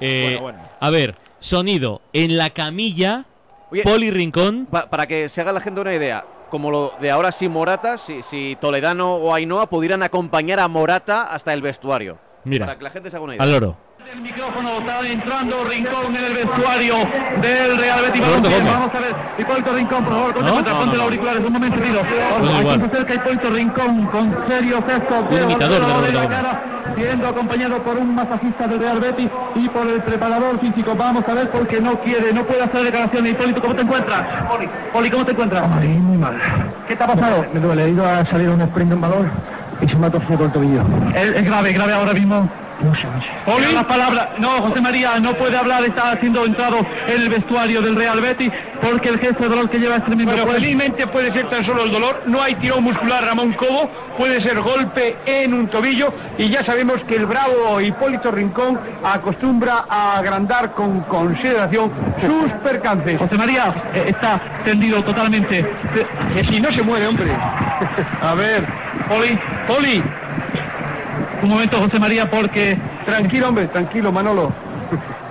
Eh, 0.00 0.36
Bueno, 0.38 0.40
bueno. 0.42 0.58
A 0.80 0.90
ver, 0.90 1.16
sonido 1.44 2.00
en 2.12 2.36
la 2.36 2.50
camilla, 2.50 3.24
Oye, 3.70 3.82
Poli 3.82 4.10
Rincón. 4.10 4.66
Pa- 4.70 4.86
para 4.88 5.06
que 5.06 5.28
se 5.28 5.40
haga 5.40 5.52
la 5.52 5.60
gente 5.60 5.80
una 5.80 5.94
idea, 5.94 6.24
como 6.50 6.70
lo 6.70 6.92
de 7.00 7.10
ahora 7.10 7.32
sí 7.32 7.48
Morata, 7.48 7.98
si, 7.98 8.22
si 8.22 8.56
Toledano 8.60 9.14
o 9.16 9.34
Ainhoa 9.34 9.66
pudieran 9.68 10.02
acompañar 10.02 10.58
a 10.60 10.68
Morata 10.68 11.24
hasta 11.24 11.52
el 11.52 11.60
vestuario. 11.62 12.18
Mira, 12.44 12.66
Para 12.66 12.78
que 12.78 12.84
la 12.84 12.90
gente 12.90 13.10
se 13.10 13.16
haga 13.16 13.24
una 13.24 13.34
idea. 13.34 13.42
al 13.44 13.52
loro. 13.52 13.76
El 14.12 14.20
micrófono 14.20 14.68
está 14.80 15.00
entrando 15.08 15.64
Rincón 15.64 16.14
en 16.14 16.24
el 16.24 16.32
vestuario 16.34 16.94
del 17.40 17.76
Real 17.78 18.02
Betis 18.02 18.20
Balompié. 18.20 18.60
Vamos 18.62 18.94
a 18.94 19.00
ver, 19.00 19.14
Hipólito 19.38 19.72
Rincón, 19.72 20.04
por 20.04 20.12
favor, 20.12 20.34
ponte, 20.34 20.48
¿No? 20.50 20.54
ponte, 20.56 20.70
No, 20.70 20.76
ponte 20.78 20.86
no, 20.86 20.92
los 20.92 20.98
no. 20.98 21.04
auriculares, 21.04 21.44
un 21.44 21.52
momento, 21.54 21.76
Rido. 21.80 22.00
Bueno, 22.02 22.50
Aquí 22.52 22.60
igual. 22.60 22.80
se 22.80 22.86
acerca 22.86 23.14
Hipólito 23.14 23.50
Rincón 23.50 24.06
con 24.08 24.44
serios 24.48 24.84
gestos 24.84 25.24
Un 25.30 25.42
imitador 25.42 26.02
de 26.02 26.12
la 26.12 26.28
cara, 26.28 26.62
siendo 26.96 27.28
acompañado 27.28 27.78
por 27.78 27.96
un 27.96 28.14
masajista 28.14 28.66
del 28.66 28.80
Real 28.80 29.00
Betis 29.00 29.28
y 29.54 29.68
por 29.68 29.86
el 29.86 30.00
preparador 30.02 30.58
físico. 30.60 30.94
Vamos 30.96 31.24
a 31.28 31.34
ver 31.34 31.50
porque 31.50 31.80
no 31.80 31.98
quiere, 32.00 32.32
no 32.32 32.42
puede 32.44 32.62
hacer 32.62 32.82
declaraciones. 32.84 33.32
Hipólito, 33.32 33.60
¿cómo 33.60 33.74
te 33.74 33.82
encuentras? 33.82 34.20
Poli, 34.48 34.68
Poli 34.92 35.10
¿cómo 35.10 35.24
te 35.24 35.32
encuentras? 35.32 35.68
muy 35.68 36.18
mal. 36.18 36.34
¿Qué 36.88 36.96
te 36.96 37.04
ha 37.04 37.06
pasado? 37.06 37.44
Me 37.52 37.60
duele, 37.60 37.84
he 37.84 37.90
ido 37.90 38.06
a 38.06 38.24
salir 38.26 38.48
a 38.48 38.52
un 38.52 38.60
sprint 38.62 38.88
de 38.90 38.94
un 38.94 39.00
valor 39.00 39.26
y 39.80 39.88
se 39.88 39.96
me 39.96 40.06
ha 40.06 40.10
torcido 40.10 40.44
el 40.44 40.52
tobillo. 40.52 40.82
Es, 41.14 41.36
es 41.36 41.44
grave, 41.44 41.72
grave 41.72 41.92
ahora 41.92 42.12
mismo. 42.12 42.48
La 43.74 43.86
palabra, 43.86 44.30
no, 44.38 44.48
José 44.62 44.80
María 44.80 45.18
no 45.20 45.34
puede 45.34 45.56
hablar, 45.56 45.84
está 45.84 46.16
siendo 46.20 46.44
entrado 46.44 46.78
en 47.06 47.22
el 47.22 47.28
vestuario 47.28 47.82
del 47.82 47.96
Real 47.96 48.20
Betis 48.20 48.50
porque 48.82 49.08
el 49.08 49.18
gesto 49.18 49.44
de 49.44 49.48
dolor 49.48 49.70
que 49.70 49.78
lleva 49.78 49.96
es 49.96 50.04
tremendo. 50.04 50.32
Bueno, 50.32 50.46
Puede- 50.46 50.60
felizmente 50.60 51.06
puede 51.06 51.32
ser 51.32 51.48
tan 51.48 51.64
solo 51.64 51.84
el 51.84 51.90
dolor, 51.92 52.22
no 52.26 52.42
hay 52.42 52.54
tirón 52.56 52.84
muscular 52.84 53.24
Ramón 53.24 53.52
Cobo, 53.52 53.90
puede 54.18 54.40
ser 54.42 54.60
golpe 54.60 55.16
en 55.26 55.54
un 55.54 55.68
tobillo 55.68 56.12
y 56.38 56.48
ya 56.50 56.64
sabemos 56.64 57.02
que 57.04 57.16
el 57.16 57.26
bravo 57.26 57.80
Hipólito 57.80 58.30
Rincón 58.30 58.78
acostumbra 59.04 59.84
a 59.88 60.18
agrandar 60.18 60.72
con 60.72 61.00
consideración 61.02 61.90
sus 62.20 62.50
percances. 62.62 63.18
José 63.18 63.36
María 63.36 63.72
eh, 63.94 64.04
está 64.08 64.40
tendido 64.64 65.02
totalmente. 65.02 65.64
Que 66.34 66.44
si 66.44 66.60
no 66.60 66.72
se 66.72 66.82
muere, 66.82 67.06
hombre. 67.06 67.30
A 68.22 68.34
ver, 68.34 68.64
Poli, 69.08 69.38
Poli. 69.66 70.02
Un 71.44 71.50
momento, 71.50 71.78
José 71.78 71.98
María, 71.98 72.30
porque... 72.30 72.78
Tranquilo, 73.04 73.50
hombre, 73.50 73.66
tranquilo, 73.66 74.10
Manolo. 74.10 74.50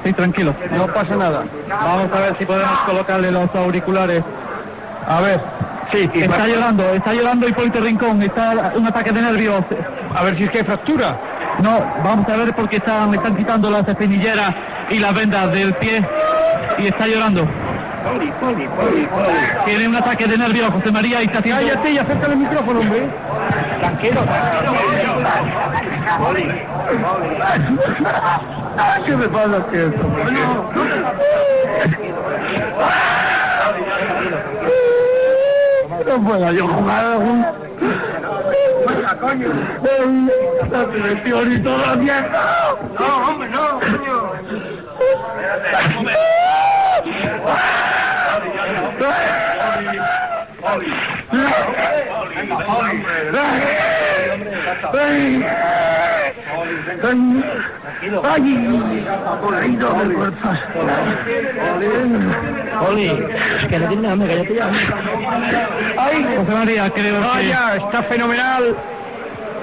Sí, 0.05 0.13
tranquilo. 0.13 0.53
No 0.77 0.85
pasa 0.85 1.15
nada. 1.15 1.43
Vamos 1.67 2.07
a 2.13 2.19
ver 2.19 2.37
si 2.37 2.45
podemos 2.45 2.77
colocarle 2.85 3.31
los 3.31 3.49
auriculares. 3.55 4.23
A 5.07 5.21
ver. 5.21 5.41
Sí, 5.91 6.07
Está 6.13 6.47
llorando, 6.47 6.83
está 6.93 7.13
llorando 7.13 7.47
Hipólito 7.47 7.79
Rincón, 7.79 8.21
está 8.21 8.73
un 8.75 8.85
ataque 8.85 9.11
de 9.11 9.21
nervios. 9.21 9.63
A 10.15 10.23
ver 10.23 10.37
si 10.37 10.43
es 10.43 10.51
que 10.51 10.59
hay 10.59 10.63
fractura. 10.63 11.17
No, 11.63 11.83
vamos 12.03 12.29
a 12.29 12.37
ver 12.37 12.53
porque 12.53 12.77
están, 12.77 13.09
le 13.09 13.17
están 13.17 13.35
quitando 13.35 13.71
las 13.71 13.87
espinilleras 13.87 14.53
y 14.91 14.99
las 14.99 15.15
vendas 15.15 15.51
del 15.51 15.73
pie 15.73 16.03
y 16.77 16.87
está 16.87 17.07
llorando. 17.07 17.47
Tiene 19.65 19.87
un 19.87 19.95
ataque 19.95 20.27
de 20.27 20.37
nervios 20.37 20.71
José 20.71 20.91
María 20.91 21.21
y 21.21 21.25
está 21.25 21.39
haciendo... 21.39 21.61
Cállate 21.61 21.91
y 21.91 21.97
acércale 21.97 22.33
el 22.33 22.39
micrófono, 22.39 22.79
hombre. 22.81 23.07
Tranquilo, 23.79 24.21
¿Qué 29.05 29.15
me 29.15 29.27
pasa 29.27 29.65
que 29.71 29.85
esto? 29.85 30.03
No 36.05 36.23
puedo 36.23 36.51
yo 36.51 36.67
jugar 36.67 37.05
algún... 37.05 37.45
La 40.71 40.85
selección 40.91 41.51
y 41.53 41.59
toda 41.59 41.87
la 41.87 41.95
mierda. 41.95 42.75
No, 42.99 43.29
hombre, 43.29 43.49
no, 43.49 43.79
coño. 43.79 44.33
Oli, 62.89 63.11
que 63.69 63.79
no 63.79 63.87
tiene 63.87 64.07
hambre, 64.09 64.27
cállate 64.27 64.55
ya. 64.55 64.69
Ay, 65.97 66.25
José 66.37 66.51
María, 66.51 66.89
creo 66.89 67.21
que... 67.21 67.27
Vaya, 67.27 67.75
está 67.75 68.03
fenomenal. 68.03 68.75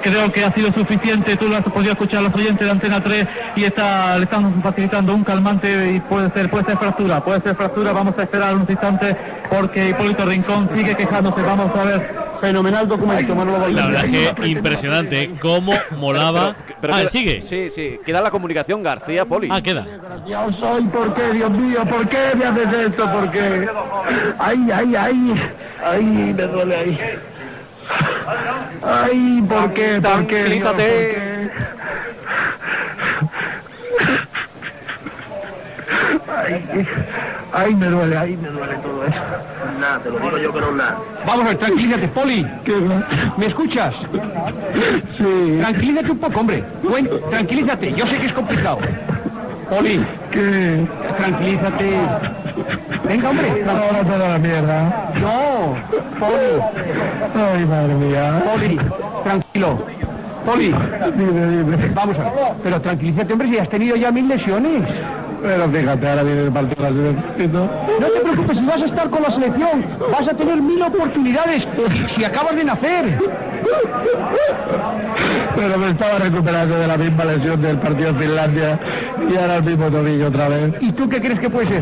Creo 0.01 0.31
que 0.31 0.43
ha 0.43 0.51
sido 0.51 0.73
suficiente, 0.73 1.37
tú 1.37 1.47
lo 1.47 1.57
has 1.57 1.63
podido 1.63 1.91
escuchar 1.91 2.19
a 2.19 2.21
los 2.23 2.33
oyentes 2.33 2.65
de 2.65 2.71
Antena 2.71 3.03
3 3.03 3.27
y 3.55 3.65
está, 3.65 4.17
le 4.17 4.23
están 4.23 4.59
facilitando 4.63 5.13
un 5.13 5.23
calmante 5.23 5.91
y 5.93 5.99
puede 5.99 6.31
ser, 6.31 6.49
puede 6.49 6.65
ser 6.65 6.77
fractura, 6.77 7.23
puede 7.23 7.39
ser 7.41 7.55
fractura, 7.55 7.93
vamos 7.93 8.17
a 8.17 8.23
esperar 8.23 8.55
unos 8.55 8.67
instantes 8.67 9.15
porque 9.47 9.89
Hipólito 9.89 10.25
Rincón 10.25 10.69
sigue 10.75 10.95
quejándose, 10.95 11.43
vamos 11.43 11.69
a 11.75 11.83
ver. 11.83 12.30
Fenomenal 12.41 12.87
documento, 12.87 13.35
Manolo 13.35 13.67
La 13.67 13.85
verdad 13.87 14.05
es 14.05 14.31
que 14.35 14.47
impresionante 14.49 15.21
¿eh? 15.21 15.35
cómo 15.39 15.73
molaba. 15.97 16.55
Pero 16.81 16.93
ah, 16.95 16.97
queda- 17.01 17.09
sigue. 17.09 17.43
Sí, 17.47 17.69
sí. 17.69 17.99
Queda 18.03 18.19
la 18.19 18.31
comunicación 18.31 18.81
García 18.81 19.25
Poli. 19.25 19.47
Ah, 19.51 19.61
queda. 19.61 19.85
Yo 20.27 20.51
soy, 20.59 20.81
¿por 20.85 21.13
qué, 21.13 21.33
Dios 21.33 21.51
mío? 21.51 21.85
¿Por 21.85 22.07
qué 22.09 22.17
me 22.35 22.45
haces 22.45 22.73
esto? 22.87 23.11
¿Por 23.11 23.29
qué? 23.31 23.69
Ay, 24.39 24.69
ay, 24.73 24.95
ay, 24.95 25.35
ay, 25.85 26.03
me 26.03 26.43
duele 26.43 26.75
ahí. 26.75 26.99
Ay, 28.83 29.43
¿por 29.47 29.73
qué? 29.73 30.01
¿Por 30.01 30.25
qué? 30.27 30.43
Dios? 30.45 30.63
¿Por 30.67 30.77
qué? 30.77 31.49
Ay, 36.27 36.87
ay, 37.53 37.75
me 37.75 37.85
duele, 37.87 38.17
ay, 38.17 38.37
me 38.37 38.49
duele 38.49 38.75
todo 38.77 39.05
eso. 39.05 39.21
Nada, 39.81 39.97
te 39.99 40.09
lo 40.11 40.19
digo 40.19 40.37
yo 40.37 40.53
que 40.53 40.61
no 40.61 40.71
nada. 40.73 40.97
Vamos 41.25 41.45
a 41.45 41.49
ver, 41.49 41.57
tranquilízate, 41.57 42.07
Poli. 42.09 42.47
¿Me 43.37 43.45
escuchas? 43.47 43.95
Sí. 45.17 45.57
Tranquilízate 45.59 46.11
un 46.11 46.17
poco, 46.19 46.39
hombre. 46.39 46.63
Cuen- 46.83 47.09
tranquilízate, 47.31 47.93
yo 47.93 48.05
sé 48.05 48.17
que 48.19 48.27
es 48.27 48.33
complicado. 48.33 48.77
Poli, 49.71 50.05
¿Qué? 50.29 50.85
tranquilízate. 51.17 51.89
Venga, 53.07 53.29
hombre. 53.31 53.63
Ahora 53.67 54.03
toda 54.03 54.29
la 54.29 54.37
mierda. 54.37 55.09
No, 55.19 55.75
Poli, 56.19 56.61
Ay, 57.35 57.65
madre 57.65 57.93
mía. 57.95 58.43
Poli, 58.53 58.79
tranquilo. 59.23 59.83
Poli, 60.45 60.75
Dime, 61.17 61.47
dime. 61.63 61.91
vamos 61.93 62.19
a 62.19 62.23
ver. 62.23 62.31
Pero 62.63 62.81
tranquilízate, 62.81 63.33
hombre, 63.33 63.47
si 63.49 63.57
has 63.57 63.69
tenido 63.69 63.95
ya 63.95 64.11
mil 64.11 64.27
lesiones. 64.27 64.83
Pero 65.41 65.69
fíjate, 65.69 66.07
ahora 66.09 66.23
viene 66.23 66.41
el 66.43 66.51
partido 66.51 66.83
de 66.83 66.91
la 66.91 66.95
selección. 66.97 67.69
No 67.99 68.07
te 68.07 68.19
preocupes, 68.21 68.57
si 68.57 68.65
vas 68.65 68.81
a 68.81 68.85
estar 68.85 69.09
con 69.09 69.23
la 69.23 69.31
selección, 69.31 69.85
vas 70.11 70.27
a 70.27 70.33
tener 70.35 70.61
mil 70.61 70.81
oportunidades 70.81 71.67
si 72.15 72.23
acabas 72.23 72.55
de 72.55 72.63
nacer. 72.63 73.17
Pero 75.55 75.77
me 75.77 75.89
estaba 75.91 76.19
recuperando 76.19 76.77
de 76.79 76.87
la 76.87 76.97
misma 76.97 77.25
lesión 77.25 77.61
del 77.61 77.77
partido 77.77 78.13
de 78.13 78.19
Finlandia 78.19 78.79
y 79.31 79.35
ahora 79.37 79.57
el 79.57 79.63
mismo 79.63 79.89
tobillo 79.89 80.27
otra 80.27 80.49
vez. 80.49 80.73
¿Y 80.79 80.91
tú 80.91 81.09
qué 81.09 81.19
crees 81.21 81.39
que 81.39 81.49
puede 81.49 81.67
ser? 81.67 81.81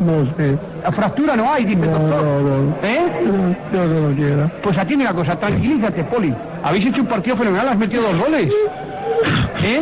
No 0.00 0.26
sé. 0.36 0.56
La 0.82 0.92
fractura 0.92 1.36
no 1.36 1.50
hay, 1.52 1.64
dime, 1.64 1.86
No, 1.86 1.98
doctor. 1.98 2.22
no, 2.22 2.40
no. 2.40 2.76
¿Eh? 2.82 3.56
Yo 3.72 3.84
no 3.86 4.08
lo 4.10 4.14
quiero. 4.14 4.50
Pues 4.62 4.76
atiende 4.76 5.04
una 5.06 5.14
cosa, 5.14 5.36
tranquilízate, 5.38 6.04
Poli. 6.04 6.34
Habéis 6.62 6.86
hecho 6.86 7.00
un 7.00 7.06
partido 7.06 7.36
fenomenal, 7.36 7.68
has 7.68 7.78
metido 7.78 8.02
dos 8.02 8.18
goles. 8.18 8.52
¿Eh? 9.62 9.80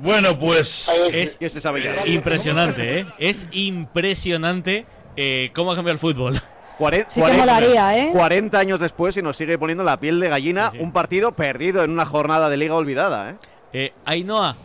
Bueno, 0.00 0.38
pues. 0.38 0.88
Es 1.12 1.36
¿Qué 1.36 1.48
se 1.48 1.60
sabe 1.60 1.82
ya? 1.82 2.06
impresionante, 2.06 3.00
¿eh? 3.00 3.06
Es 3.18 3.46
impresionante 3.50 4.86
eh, 5.16 5.50
cómo 5.54 5.72
ha 5.72 5.74
cambiado 5.76 5.94
el 5.94 5.98
fútbol. 6.00 6.40
Cuare- 6.78 7.06
Sí 7.08 7.20
que 7.20 7.32
molaría, 7.32 7.98
¿eh? 7.98 8.10
40 8.12 8.56
años 8.58 8.78
después 8.78 9.16
y 9.16 9.22
nos 9.22 9.36
sigue 9.36 9.58
poniendo 9.58 9.82
la 9.82 9.98
piel 9.98 10.20
de 10.20 10.28
gallina 10.28 10.72
un 10.78 10.92
partido 10.92 11.32
perdido 11.32 11.82
en 11.82 11.90
una 11.90 12.06
jornada 12.06 12.48
de 12.48 12.56
liga 12.56 12.74
olvidada, 12.76 13.30
¿eh? 13.30 13.34
Eh, 13.72 13.92
Ainhoa, 14.04 14.56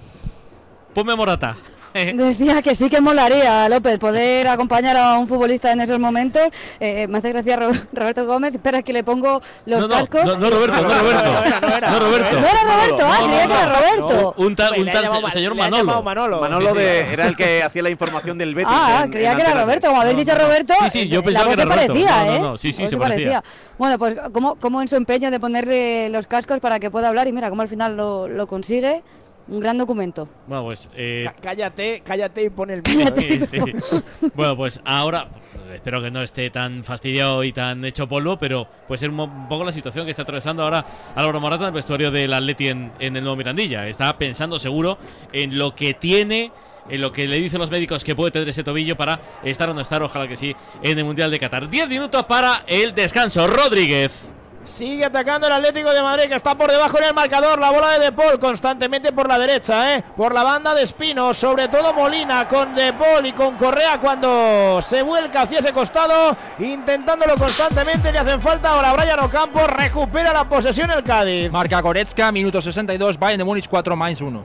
ponme 0.93 1.13
a 1.13 1.15
Morata. 1.15 1.57
Decía 2.13 2.61
que 2.61 2.75
sí 2.75 2.89
que 2.89 2.99
molaría, 3.01 3.69
López, 3.69 3.97
poder 3.99 4.47
acompañar 4.47 4.97
a 4.97 5.17
un 5.17 5.27
futbolista 5.27 5.71
en 5.71 5.81
esos 5.81 5.99
momentos. 5.99 6.41
Eh, 6.79 7.07
me 7.07 7.19
hace 7.19 7.29
gracia 7.29 7.55
Ro- 7.57 7.71
Roberto 7.93 8.25
Gómez. 8.25 8.55
Espera, 8.55 8.81
que 8.81 8.93
le 8.93 9.03
pongo 9.03 9.41
los 9.65 9.79
no, 9.81 9.87
no, 9.87 9.93
cascos. 9.95 10.25
no, 10.25 10.37
no, 10.37 10.49
Roberto, 10.49 10.81
no, 10.81 10.89
Roberto. 10.89 11.89
No, 11.91 11.99
Roberto. 11.99 12.39
No 12.39 12.47
era 12.47 12.63
Roberto, 12.63 13.03
ah, 13.05 13.17
creía 13.23 13.47
que 13.47 13.53
era 13.53 13.65
Roberto. 13.67 14.33
Un 14.37 14.55
tal, 14.55 14.79
un 14.79 14.85
tal 14.91 15.03
llamado 15.03 15.29
señor 15.29 15.55
Manolo. 15.55 16.03
Manolo. 16.03 16.41
Manolo 16.41 16.73
de, 16.73 17.13
era 17.13 17.27
el 17.27 17.35
que 17.35 17.61
hacía 17.63 17.83
la 17.83 17.89
información 17.89 18.37
del 18.37 18.55
Betis. 18.55 18.71
Ah, 18.75 19.01
en- 19.05 19.11
creía 19.11 19.31
en 19.31 19.37
que 19.37 19.41
era 19.43 19.51
Roberto. 19.61 19.81
3. 19.81 19.89
Como 19.91 20.01
habéis 20.01 20.17
dicho 20.17 20.35
Roberto, 20.35 20.73
Sí, 20.83 20.89
sí, 20.89 21.07
yo 21.09 21.19
eh, 21.19 21.23
pensaba 21.23 21.45
la 21.45 21.49
voz 21.49 21.55
que 21.55 21.61
era 21.61 21.71
se 21.73 21.87
Roberto. 21.87 21.93
parecía, 21.93 22.23
No, 22.23 22.25
no, 22.25 22.35
¿eh? 22.35 22.39
no, 22.39 22.57
sí, 22.57 22.73
sí, 22.73 22.87
se 22.87 22.97
parecía. 22.97 23.43
Bueno, 23.77 23.99
pues 23.99 24.15
como, 24.33 24.55
como 24.55 24.81
en 24.81 24.87
su 24.87 24.95
empeño 24.95 25.29
de 25.31 25.39
ponerle 25.39 26.09
los 26.09 26.27
cascos 26.27 26.59
para 26.59 26.79
que 26.79 26.89
pueda 26.91 27.09
hablar 27.09 27.27
y 27.27 27.31
mira 27.31 27.49
cómo 27.49 27.61
al 27.61 27.67
final 27.69 27.95
lo, 27.97 28.27
lo 28.27 28.47
consigue. 28.47 29.01
Un 29.47 29.59
gran 29.59 29.77
documento. 29.77 30.27
Bueno, 30.47 30.63
pues. 30.63 30.89
eh, 30.95 31.21
Cá- 31.25 31.35
Cállate, 31.41 32.01
cállate 32.05 32.43
y 32.43 32.49
pon 32.49 32.69
el 32.71 32.81
micro. 32.87 33.13
sí, 33.17 33.39
sí. 33.45 33.59
Bueno, 34.35 34.55
pues 34.55 34.79
ahora 34.85 35.27
espero 35.73 36.01
que 36.01 36.09
no 36.11 36.21
esté 36.21 36.49
tan 36.49 36.83
fastidiado 36.83 37.43
y 37.43 37.51
tan 37.51 37.83
hecho 37.83 38.07
polvo, 38.07 38.37
pero 38.37 38.65
puede 38.87 38.99
ser 38.99 39.09
un 39.09 39.47
poco 39.49 39.63
la 39.65 39.71
situación 39.73 40.05
que 40.05 40.11
está 40.11 40.21
atravesando 40.23 40.63
ahora 40.63 40.85
Álvaro 41.15 41.41
Morata 41.41 41.63
en 41.63 41.67
el 41.69 41.73
vestuario 41.73 42.09
del 42.09 42.33
Atleti 42.33 42.69
en, 42.69 42.91
en 42.99 43.15
el 43.17 43.23
nuevo 43.23 43.35
Mirandilla. 43.35 43.87
Está 43.87 44.17
pensando 44.17 44.57
seguro 44.59 44.97
en 45.33 45.57
lo 45.57 45.75
que 45.75 45.93
tiene, 45.93 46.51
en 46.89 47.01
lo 47.01 47.11
que 47.11 47.27
le 47.27 47.37
dicen 47.37 47.59
los 47.59 47.69
médicos 47.71 48.03
que 48.03 48.15
puede 48.15 48.31
tener 48.31 48.47
ese 48.47 48.63
tobillo 48.63 48.95
para 48.95 49.19
estar 49.43 49.69
o 49.69 49.73
no 49.73 49.81
estar, 49.81 50.01
ojalá 50.01 50.27
que 50.27 50.37
sí, 50.37 50.55
en 50.81 50.97
el 50.97 51.03
Mundial 51.03 51.29
de 51.31 51.39
Qatar. 51.39 51.69
10 51.69 51.89
minutos 51.89 52.23
para 52.23 52.63
el 52.65 52.95
descanso. 52.95 53.45
Rodríguez. 53.47 54.29
Sigue 54.63 55.03
atacando 55.03 55.47
el 55.47 55.53
Atlético 55.53 55.91
de 55.91 56.01
Madrid 56.01 56.29
que 56.29 56.35
está 56.35 56.55
por 56.55 56.71
debajo 56.71 56.97
en 56.97 57.05
el 57.05 57.13
marcador. 57.13 57.59
La 57.59 57.69
bola 57.69 57.91
de 57.91 57.99
De 57.99 58.11
Paul 58.11 58.39
constantemente 58.39 59.11
por 59.11 59.27
la 59.27 59.37
derecha, 59.37 59.95
¿eh? 59.95 60.03
por 60.15 60.33
la 60.33 60.43
banda 60.43 60.73
de 60.73 60.83
Espino. 60.83 61.33
Sobre 61.33 61.67
todo 61.67 61.93
Molina 61.93 62.47
con 62.47 62.73
De 62.73 62.93
Paul 62.93 63.25
y 63.25 63.33
con 63.33 63.57
Correa 63.57 63.99
cuando 63.99 64.79
se 64.81 65.01
vuelca 65.01 65.41
hacia 65.41 65.59
ese 65.59 65.73
costado. 65.73 66.35
Intentándolo 66.59 67.35
constantemente. 67.35 68.11
Le 68.11 68.19
hacen 68.19 68.39
falta 68.39 68.69
ahora 68.69 68.93
Brian 68.93 69.19
Ocampo. 69.19 69.67
Recupera 69.67 70.31
la 70.31 70.47
posesión 70.47 70.89
el 70.91 71.03
Cádiz. 71.03 71.51
Marca 71.51 71.81
Goretzka, 71.81 72.31
minuto 72.31 72.61
62, 72.61 73.19
Bayern 73.19 73.39
de 73.39 73.43
Múnich 73.43 73.67
4 73.67 73.95
más 73.95 74.21
1. 74.21 74.43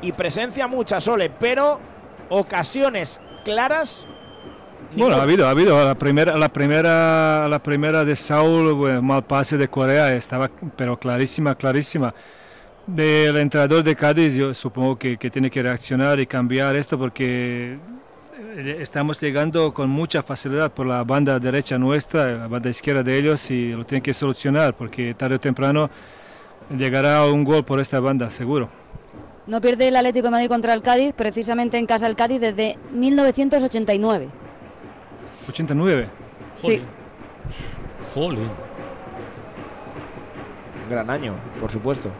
Y 0.00 0.12
presencia 0.12 0.66
mucha, 0.66 1.00
Sole, 1.00 1.30
pero 1.30 1.80
ocasiones 2.30 3.20
claras. 3.44 4.06
Bueno, 4.96 5.16
ha 5.16 5.22
habido, 5.22 5.46
ha 5.46 5.50
habido. 5.50 5.84
La 5.84 5.96
primera, 5.96 6.36
la 6.36 6.48
primera, 6.48 7.48
la 7.48 7.58
primera 7.60 8.04
de 8.04 8.14
Saúl, 8.14 8.74
bueno, 8.74 9.02
mal 9.02 9.24
pase 9.24 9.56
de 9.56 9.66
Corea, 9.66 10.12
estaba, 10.12 10.48
pero 10.76 10.96
clarísima, 10.96 11.54
clarísima. 11.56 12.14
Del 12.86 13.36
entrenador 13.38 13.82
de 13.82 13.96
Cádiz 13.96 14.34
yo 14.34 14.54
supongo 14.54 14.96
que, 14.96 15.16
que 15.16 15.30
tiene 15.30 15.50
que 15.50 15.62
reaccionar 15.62 16.20
y 16.20 16.26
cambiar 16.26 16.76
esto 16.76 16.98
porque 16.98 17.78
eh, 18.56 18.76
estamos 18.80 19.20
llegando 19.20 19.72
con 19.72 19.88
mucha 19.88 20.22
facilidad 20.22 20.70
por 20.70 20.86
la 20.86 21.02
banda 21.02 21.40
derecha 21.40 21.78
nuestra, 21.78 22.28
la 22.28 22.46
banda 22.46 22.68
izquierda 22.68 23.02
de 23.02 23.16
ellos 23.16 23.50
y 23.50 23.70
lo 23.70 23.84
tienen 23.84 24.02
que 24.02 24.12
solucionar 24.12 24.74
porque 24.74 25.14
tarde 25.14 25.36
o 25.36 25.40
temprano 25.40 25.90
llegará 26.76 27.24
un 27.26 27.42
gol 27.42 27.64
por 27.64 27.80
esta 27.80 28.00
banda, 28.00 28.30
seguro. 28.30 28.68
No 29.46 29.60
pierde 29.60 29.88
el 29.88 29.96
Atlético 29.96 30.26
de 30.26 30.30
Madrid 30.30 30.48
contra 30.48 30.72
el 30.74 30.82
Cádiz, 30.82 31.14
precisamente 31.14 31.78
en 31.78 31.86
casa 31.86 32.06
del 32.06 32.16
Cádiz 32.16 32.40
desde 32.40 32.78
1989. 32.92 34.43
89. 35.48 36.08
Sí. 36.56 36.82
Jolín. 38.14 38.48
Gran 40.90 41.08
año, 41.10 41.34
por 41.60 41.70
supuesto. 41.70 42.10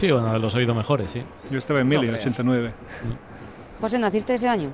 Sí, 0.00 0.10
bueno, 0.10 0.38
los 0.38 0.54
he 0.54 0.58
oído 0.58 0.74
mejores, 0.74 1.10
sí. 1.10 1.22
Yo 1.50 1.58
estaba 1.58 1.80
en 1.80 1.88
Mili, 1.88 2.02
en 2.02 2.08
creas. 2.10 2.22
89. 2.24 2.72
José, 3.80 3.98
¿naciste 3.98 4.34
ese 4.34 4.48
año? 4.48 4.70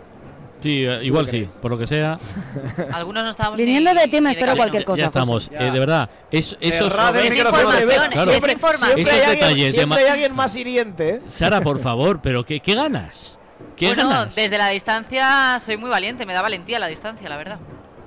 Sí, 0.63 0.85
eh, 0.87 1.01
igual 1.03 1.27
sí, 1.29 1.47
por 1.61 1.71
lo 1.71 1.79
que 1.79 1.87
sea. 1.87 2.19
Algunos 2.93 3.25
no 3.25 3.31
estábamos 3.31 3.59
Viniendo 3.59 3.93
ni- 3.93 4.01
de 4.01 4.09
ti 4.09 4.21
me 4.21 4.31
espero 4.31 4.47
camino. 4.49 4.63
cualquier 4.63 4.85
cosa. 4.85 5.01
ya 5.01 5.07
estamos, 5.07 5.49
José. 5.49 5.57
eh, 5.67 5.71
de 5.71 5.79
verdad. 5.81 6.09
Es, 6.31 6.57
el 6.61 6.73
esos- 6.73 6.91
micrófono, 6.93 7.21
información, 7.21 8.13
es 8.13 8.21
Siempre- 8.23 8.53
información. 8.53 8.91
siempre 8.95 9.03
Esos 9.03 9.13
hay 9.15 9.21
alguien- 9.31 9.41
detalles 9.41 9.73
de 9.73 9.79
siempre 9.79 9.99
hay 10.01 10.09
alguien 10.09 10.35
más 10.35 10.57
hiriente. 10.57 11.09
¿eh? 11.17 11.21
Sara, 11.27 11.61
por 11.61 11.79
favor, 11.81 12.21
pero 12.23 12.45
¿qué, 12.45 12.61
qué 12.61 12.75
ganas? 12.75 13.39
¿Qué 13.77 13.87
Bueno, 13.89 14.09
ganas? 14.09 14.35
desde 14.35 14.57
la 14.59 14.69
distancia 14.69 15.59
soy 15.59 15.77
muy 15.77 15.91
valiente, 15.91 16.25
me 16.27 16.33
da 16.33 16.43
valentía 16.43 16.79
la 16.79 16.87
distancia, 16.87 17.29
la 17.29 17.37
verdad. 17.37 17.59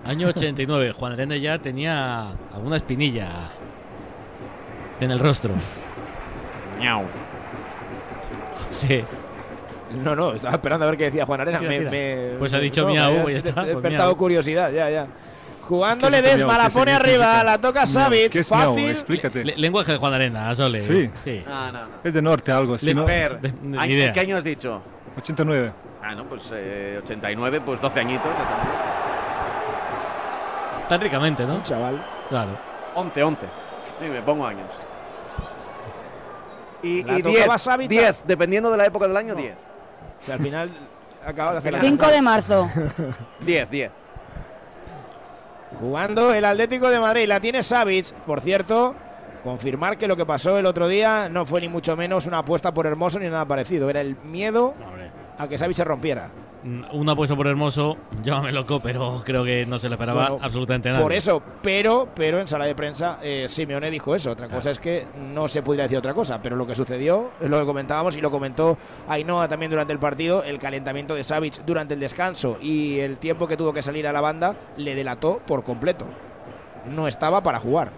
Año 0.06 0.28
89, 0.36 0.94
Juan 0.94 1.14
Arena 1.14 1.36
ya 1.38 1.58
tenía 1.60 2.30
alguna 2.54 2.78
espinilla 2.78 3.50
en 5.00 5.12
el 5.12 5.20
rostro. 5.20 5.54
Sí. 8.72 9.04
No, 10.04 10.16
no, 10.16 10.34
estaba 10.34 10.54
esperando 10.56 10.86
a 10.86 10.90
ver 10.90 10.98
qué 10.98 11.06
decía 11.06 11.26
Juan 11.26 11.42
Arena. 11.42 11.60
Mira, 11.60 11.70
Me- 11.72 11.80
mira. 11.80 11.92
me- 11.92 12.30
Pues 12.40 12.54
ha 12.54 12.60
dicho 12.60 12.82
no, 12.86 12.90
miau, 12.94 13.26
ha 13.28 13.30
y 13.30 13.34
ya 13.34 13.38
está, 13.38 13.50
He 13.50 13.54
pues 13.54 13.68
despertado 13.68 14.10
miau. 14.10 14.18
curiosidad, 14.18 14.72
ya, 14.72 14.90
ya. 14.90 15.08
Jugándole 15.62 16.22
¿Qué 16.22 16.28
es 16.28 16.34
Desma, 16.38 16.54
miau? 16.54 16.58
la 16.64 16.68
¿Qué 16.70 16.74
pone 16.74 16.92
arriba, 16.94 17.44
la 17.44 17.58
toca 17.58 17.82
Miau. 17.82 17.88
Savic, 17.94 18.32
¿Qué 18.32 18.40
es 18.40 18.52
miau? 18.52 18.74
fácil. 18.74 18.90
Explícate. 18.90 19.46
Le- 19.46 19.56
lenguaje 19.58 19.94
de 19.94 19.98
Juan 19.98 20.14
Arena, 20.14 20.54
Sole. 20.56 20.82
Sí. 20.82 21.10
sí. 21.24 21.44
No, 21.48 21.72
no, 21.72 21.82
no. 21.84 21.88
Es 22.04 22.14
de 22.14 22.22
norte 22.22 22.52
algo, 22.52 22.76
Le- 22.82 22.94
no. 22.94 23.06
Ver, 23.06 23.40
de- 23.40 23.54
ni 23.62 23.78
¿año- 23.78 23.94
idea. 23.94 24.14
¿qué 24.14 24.20
año 24.22 24.38
has 24.38 24.44
dicho? 24.44 24.82
89. 25.18 25.74
Ah, 26.02 26.16
no, 26.16 26.26
pues 26.26 26.44
eh, 26.52 27.00
89, 27.04 27.62
pues 27.66 27.82
12 27.82 28.00
añitos. 28.00 28.26
ya 28.28 28.50
también. 28.50 28.78
Tan 30.88 31.02
ricamente, 31.02 31.46
¿no? 31.46 31.56
Un 31.56 31.64
chaval. 31.64 32.06
Claro. 32.30 32.52
11, 32.96 33.24
11. 33.24 33.42
Sí, 34.00 34.06
me 34.10 34.22
pongo 34.22 34.46
años. 34.46 34.68
Y, 36.84 37.00
y 37.00 37.22
tocaba 37.22 37.56
10, 37.56 37.62
Savic. 37.62 37.90
10, 37.90 38.16
dependiendo 38.26 38.72
de 38.72 38.78
la 38.78 38.86
época 38.86 39.08
del 39.08 39.18
año, 39.18 39.36
10. 39.36 39.56
O 40.22 40.24
sea, 40.26 40.36
al 40.36 40.42
final 40.42 40.70
acaba 41.26 41.54
de 41.54 41.58
hacer 41.58 41.74
la 41.74 41.80
5 41.82 42.08
de 42.08 42.22
marzo. 42.22 42.70
10, 43.42 43.70
10. 43.70 43.92
Jugando 45.80 46.34
el 46.34 46.46
Atlético 46.46 46.90
de 46.90 47.00
Madrid, 47.00 47.28
la 47.28 47.40
tiene 47.40 47.62
Savic, 47.64 48.14
por 48.26 48.40
cierto. 48.42 48.96
Confirmar 49.48 49.98
que 49.98 50.10
lo 50.10 50.18
que 50.18 50.26
pasó 50.26 50.58
el 50.58 50.66
otro 50.66 50.90
día 50.90 51.30
no 51.30 51.46
fue 51.46 51.62
ni 51.62 51.70
mucho 51.70 51.96
menos 51.96 52.26
una 52.26 52.40
apuesta 52.40 52.74
por 52.74 52.86
Hermoso 52.86 53.18
ni 53.18 53.28
nada 53.30 53.46
parecido. 53.46 53.90
Era 53.90 54.02
el 54.02 54.18
miedo 54.26 54.74
a 55.38 55.48
que 55.48 55.58
Savic 55.58 55.78
se 55.78 55.86
rompiera. 55.86 56.30
Mm, 56.64 56.84
Una 56.92 57.14
apuesta 57.14 57.34
por 57.34 57.48
Hermoso, 57.48 57.96
llámame 58.22 58.52
loco, 58.52 58.82
pero 58.82 59.22
creo 59.24 59.46
que 59.46 59.66
no 59.66 59.80
se 59.80 59.88
le 59.88 59.96
esperaba 59.96 60.32
Bueno, 60.32 60.46
absolutamente 60.46 60.90
nada. 60.90 61.02
Por 61.02 61.14
eso, 61.14 61.42
pero, 61.62 62.10
pero 62.14 62.42
en 62.42 62.48
sala 62.50 62.66
de 62.66 62.76
prensa 62.76 63.20
eh, 63.24 63.46
Simeone 63.48 63.90
dijo 63.90 64.14
eso. 64.14 64.32
Otra 64.32 64.50
cosa 64.50 64.70
es 64.70 64.80
que 64.80 65.06
no 65.34 65.48
se 65.48 65.64
pudiera 65.64 65.84
decir 65.84 65.98
otra 65.98 66.14
cosa, 66.14 66.42
pero 66.42 66.58
lo 66.58 66.68
que 66.68 66.76
sucedió 66.76 67.30
es 67.40 67.50
lo 67.50 67.58
que 67.58 67.66
comentábamos 67.66 68.18
y 68.18 68.22
lo 68.22 68.30
comentó 68.30 68.78
Ainhoa 69.08 69.48
también 69.48 69.72
durante 69.72 69.94
el 69.94 70.00
partido. 70.00 70.44
El 70.44 70.60
calentamiento 70.60 71.16
de 71.16 71.24
Savic 71.24 71.64
durante 71.66 71.94
el 71.94 72.02
descanso 72.02 72.58
y 72.60 73.00
el 73.00 73.18
tiempo 73.18 73.48
que 73.48 73.56
tuvo 73.56 73.72
que 73.72 73.82
salir 73.82 74.08
a 74.08 74.12
la 74.12 74.20
banda 74.20 74.58
le 74.76 74.94
delató 74.94 75.40
por 75.48 75.64
completo. 75.64 76.06
No 76.94 77.08
estaba 77.08 77.42
para 77.42 77.60
jugar. 77.60 77.92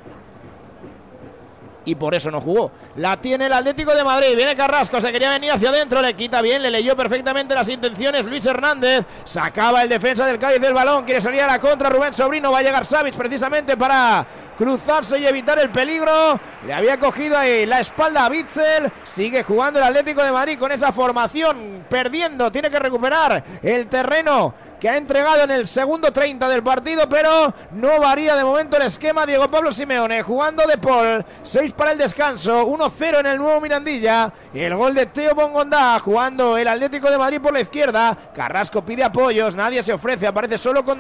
Y 1.90 1.96
por 1.96 2.14
eso 2.14 2.30
no 2.30 2.40
jugó. 2.40 2.72
La 2.98 3.20
tiene 3.20 3.48
el 3.48 3.54
Atlético 3.54 3.96
de 3.96 4.04
Madrid. 4.04 4.36
Viene 4.36 4.56
Carrasco. 4.56 5.02
Se 5.02 5.12
quería 5.12 5.32
venir 5.32 5.52
hacia 5.52 5.70
adentro. 5.70 6.00
Le 6.04 6.14
quita 6.14 6.40
bien. 6.40 6.62
Le 6.62 6.70
leyó 6.70 6.96
perfectamente 6.96 7.56
las 7.56 7.68
intenciones. 7.68 8.28
Luis 8.28 8.46
Hernández. 8.46 9.08
Sacaba 9.24 9.82
el 9.82 9.90
defensa 9.90 10.28
del 10.28 10.38
Cádiz 10.38 10.62
del 10.62 10.72
balón. 10.72 11.04
Quiere 11.04 11.20
salir 11.20 11.42
a 11.42 11.48
la 11.48 11.58
contra. 11.58 11.90
Rubén 11.90 12.14
Sobrino. 12.14 12.52
Va 12.52 12.60
a 12.60 12.62
llegar 12.62 12.86
Savic 12.86 13.16
precisamente 13.16 13.76
para 13.76 14.24
cruzarse 14.56 15.18
y 15.18 15.26
evitar 15.26 15.58
el 15.58 15.72
peligro. 15.72 16.40
Le 16.64 16.76
había 16.76 17.00
cogido 17.00 17.36
ahí 17.36 17.66
la 17.66 17.80
espalda 17.80 18.26
a 18.26 18.30
Bitzel. 18.30 18.92
Sigue 19.04 19.42
jugando 19.42 19.80
el 19.80 19.86
Atlético 19.86 20.24
de 20.24 20.32
Madrid 20.32 20.60
con 20.60 20.72
esa 20.72 20.92
formación. 20.92 21.86
Perdiendo. 21.90 22.52
Tiene 22.52 22.70
que 22.70 22.78
recuperar 22.78 23.44
el 23.64 23.88
terreno 23.88 24.54
que 24.80 24.90
ha 24.90 24.98
entregado 24.98 25.44
en 25.44 25.52
el 25.52 25.68
segundo 25.68 26.12
30 26.12 26.48
del 26.48 26.64
partido, 26.64 27.08
pero 27.10 27.54
no 27.72 28.00
varía 28.00 28.36
de 28.36 28.44
momento 28.44 28.78
el 28.78 28.84
esquema. 28.84 29.26
Diego 29.26 29.50
Pablo 29.52 29.72
Simeone 29.72 30.22
jugando 30.22 30.66
de 30.66 30.78
Paul, 30.78 31.26
6 31.44 31.74
para 31.74 31.92
el 31.92 31.98
descanso, 31.98 32.66
1-0 32.68 33.20
en 33.20 33.26
el 33.26 33.38
nuevo 33.38 33.60
Mirandilla. 33.60 34.32
El 34.54 34.76
gol 34.76 34.94
de 34.94 35.08
Teo 35.08 35.36
Bongondá 35.36 36.00
jugando 36.00 36.58
el 36.58 36.68
Atlético 36.68 37.12
de 37.12 37.18
Madrid 37.18 37.42
por 37.42 37.54
la 37.54 37.62
izquierda. 37.62 38.18
Carrasco 38.34 38.84
pide 38.84 39.04
apoyos, 39.04 39.56
nadie 39.56 39.84
se 39.84 39.94
ofrece, 39.94 40.28
aparece 40.28 40.58
solo 40.58 40.86
con. 40.86 41.00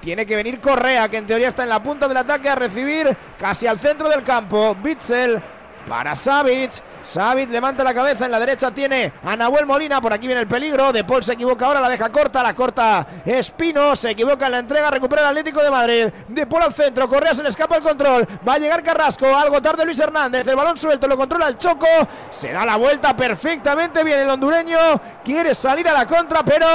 Tiene 0.00 0.24
que 0.24 0.36
venir 0.36 0.60
Correa, 0.60 1.08
que 1.08 1.16
en 1.16 1.26
teoría 1.26 1.48
está 1.48 1.64
en 1.64 1.70
la 1.70 1.82
punta 1.82 2.06
del 2.06 2.18
ataque, 2.18 2.48
a 2.48 2.54
recibir 2.54 3.16
casi 3.38 3.66
al 3.66 3.78
centro 3.78 4.08
del 4.08 4.22
campo. 4.22 4.76
Bitzel 4.80 5.42
para 5.86 6.16
Savic. 6.16 6.72
Savic 7.02 7.50
levanta 7.50 7.84
la 7.84 7.94
cabeza. 7.94 8.26
En 8.26 8.32
la 8.32 8.40
derecha 8.40 8.70
tiene 8.70 9.12
a 9.24 9.36
Nahuel 9.36 9.66
Molina. 9.66 10.00
Por 10.00 10.12
aquí 10.12 10.26
viene 10.26 10.42
el 10.42 10.48
peligro. 10.48 10.92
De 10.92 11.04
Paul 11.04 11.22
se 11.22 11.34
equivoca 11.34 11.66
ahora. 11.66 11.80
La 11.80 11.88
deja 11.88 12.10
corta. 12.10 12.42
La 12.42 12.54
corta 12.54 13.06
Espino. 13.24 13.96
Se 13.96 14.10
equivoca 14.10 14.46
en 14.46 14.52
la 14.52 14.58
entrega. 14.58 14.90
Recupera 14.90 15.22
el 15.22 15.28
Atlético 15.28 15.62
de 15.62 15.70
Madrid. 15.70 16.06
De 16.28 16.46
Paul 16.46 16.64
al 16.64 16.72
centro. 16.72 17.08
Correa 17.08 17.34
se 17.34 17.42
le 17.42 17.48
escapa 17.48 17.76
el 17.76 17.82
control. 17.82 18.26
Va 18.46 18.54
a 18.54 18.58
llegar 18.58 18.82
Carrasco. 18.82 19.26
Algo 19.26 19.62
tarde 19.62 19.84
Luis 19.84 19.98
Hernández. 19.98 20.46
El 20.46 20.56
balón 20.56 20.76
suelto. 20.76 21.06
Lo 21.06 21.16
controla 21.16 21.48
el 21.48 21.58
Choco. 21.58 21.86
Se 22.30 22.52
da 22.52 22.64
la 22.64 22.76
vuelta 22.76 23.16
perfectamente 23.16 24.02
bien 24.04 24.20
el 24.20 24.28
hondureño. 24.28 24.78
Quiere 25.24 25.54
salir 25.54 25.88
a 25.88 25.92
la 25.92 26.06
contra, 26.06 26.44
pero 26.44 26.66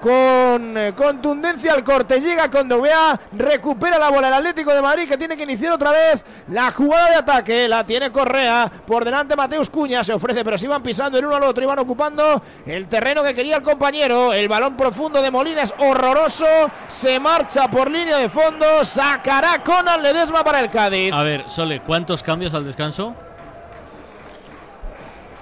con 0.00 0.76
eh, 0.76 0.92
contundencia 0.94 1.74
al 1.74 1.84
corte. 1.84 2.20
Llega 2.20 2.50
con 2.50 2.68
Dovea, 2.68 3.18
recupera 3.32 3.98
la 3.98 4.10
bola 4.10 4.28
el 4.28 4.34
Atlético 4.34 4.74
de 4.74 4.82
Madrid 4.82 5.08
que 5.08 5.16
tiene 5.16 5.36
que 5.36 5.42
iniciar 5.42 5.72
otra 5.72 5.90
vez 5.90 6.24
la 6.48 6.70
jugada 6.70 7.10
de 7.10 7.16
ataque. 7.16 7.68
La 7.68 7.84
tiene 7.84 8.10
Correa, 8.10 8.70
por 8.86 9.04
delante 9.04 9.36
Mateus 9.36 9.70
Cuña 9.70 10.04
se 10.04 10.12
ofrece, 10.12 10.44
pero 10.44 10.58
se 10.58 10.66
iban 10.66 10.82
pisando 10.82 11.18
el 11.18 11.26
uno 11.26 11.36
al 11.36 11.42
otro, 11.42 11.62
iban 11.62 11.78
ocupando 11.78 12.42
el 12.66 12.88
terreno 12.88 13.22
que 13.22 13.34
quería 13.34 13.56
el 13.56 13.62
compañero. 13.62 14.32
El 14.32 14.48
balón 14.48 14.76
profundo 14.76 15.22
de 15.22 15.30
Molina 15.30 15.62
es 15.62 15.74
horroroso, 15.78 16.46
se 16.88 17.18
marcha 17.20 17.70
por 17.70 17.90
línea 17.90 18.18
de 18.18 18.28
fondo, 18.28 18.84
sacará 18.84 19.62
Conan 19.62 20.02
Ledesma 20.02 20.44
para 20.44 20.60
el 20.60 20.70
Cádiz. 20.70 21.12
A 21.12 21.22
ver, 21.22 21.44
Sole, 21.48 21.80
¿cuántos 21.80 22.22
cambios 22.22 22.54
al 22.54 22.64
descanso? 22.64 23.14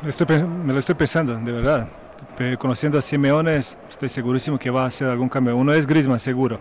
Estoy 0.06 0.26
me 0.44 0.72
lo 0.72 0.78
estoy 0.78 0.94
pensando, 0.94 1.34
de 1.34 1.52
verdad. 1.52 1.88
Conociendo 2.58 2.98
a 2.98 3.02
Simeone, 3.02 3.56
es- 3.56 3.76
estoy 3.88 4.08
segurísimo 4.08 4.58
que 4.58 4.68
va 4.70 4.84
a 4.84 4.86
hacer 4.86 5.08
algún 5.08 5.28
cambio. 5.28 5.56
Uno 5.56 5.72
es 5.72 5.86
Griezmann, 5.86 6.20
seguro. 6.20 6.58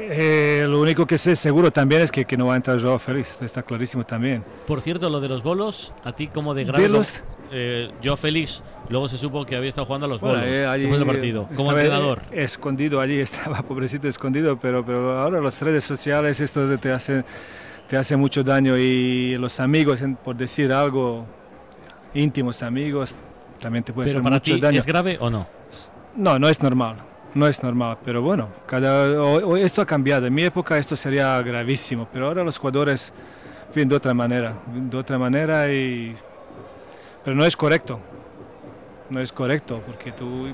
Eh, 0.00 0.64
lo 0.66 0.80
único 0.80 1.06
que 1.06 1.18
sé 1.18 1.36
seguro 1.36 1.70
también 1.70 2.00
es 2.02 2.10
que, 2.10 2.24
que 2.24 2.36
no 2.36 2.46
va 2.46 2.54
a 2.54 2.56
entrar 2.56 2.80
Joao 2.80 2.98
Félix, 2.98 3.32
esto 3.32 3.44
está 3.44 3.62
clarísimo 3.62 4.04
también. 4.04 4.42
Por 4.66 4.80
cierto, 4.80 5.10
lo 5.10 5.20
de 5.20 5.28
los 5.28 5.42
bolos, 5.42 5.92
a 6.04 6.12
ti 6.12 6.28
como 6.28 6.54
de 6.54 6.64
grado. 6.64 6.88
Los- 6.88 7.20
eh, 7.52 7.90
yo, 8.00 8.16
Félix, 8.16 8.62
luego 8.88 9.08
se 9.08 9.18
supo 9.18 9.44
que 9.44 9.56
había 9.56 9.68
estado 9.68 9.86
jugando 9.86 10.06
a 10.06 10.08
los 10.08 10.20
Bueno, 10.20 10.38
bolos 10.40 10.56
eh, 10.56 10.66
allí 10.66 10.82
después 10.84 11.00
del 11.00 11.08
partido, 11.08 11.48
como 11.54 11.72
entrenador. 11.72 12.22
Escondido 12.30 13.00
allí, 13.00 13.20
estaba 13.20 13.62
pobrecito 13.62 14.08
escondido, 14.08 14.56
pero, 14.58 14.84
pero 14.84 15.18
ahora 15.20 15.40
las 15.40 15.60
redes 15.60 15.84
sociales, 15.84 16.40
esto 16.40 16.66
te 16.78 16.90
hace, 16.92 17.24
te 17.88 17.96
hace 17.98 18.16
mucho 18.16 18.42
daño 18.42 18.78
y 18.78 19.36
los 19.36 19.60
amigos, 19.60 20.00
por 20.24 20.34
decir 20.36 20.72
algo, 20.72 21.26
íntimos 22.14 22.62
amigos, 22.62 23.14
también 23.60 23.84
te 23.84 23.92
puede 23.92 24.08
Pero 24.08 24.18
hacer 24.20 24.24
para 24.24 24.36
mucho 24.36 24.54
ti, 24.54 24.60
daño. 24.60 24.78
¿es 24.78 24.86
grave 24.86 25.16
o 25.20 25.30
no? 25.30 25.46
No, 26.16 26.38
no 26.38 26.48
es 26.48 26.62
normal. 26.62 26.96
No 27.34 27.46
es 27.46 27.62
normal, 27.62 27.98
pero 28.04 28.22
bueno, 28.22 28.48
cada, 28.66 29.20
o- 29.22 29.48
o 29.50 29.56
esto 29.56 29.82
ha 29.82 29.86
cambiado. 29.86 30.26
En 30.26 30.34
mi 30.34 30.42
época 30.44 30.78
esto 30.78 30.96
sería 30.96 31.40
gravísimo, 31.42 32.08
pero 32.12 32.26
ahora 32.26 32.42
los 32.42 32.56
jugadores 32.58 33.12
viven 33.74 33.88
de 33.88 33.96
otra 33.96 34.14
manera, 34.14 34.54
de 34.66 34.96
otra 34.96 35.18
manera 35.18 35.70
y... 35.72 36.16
Pero 37.22 37.36
no 37.36 37.44
es 37.44 37.54
correcto. 37.56 38.00
No 39.10 39.20
es 39.20 39.30
correcto, 39.32 39.82
porque 39.86 40.12
tú... 40.12 40.48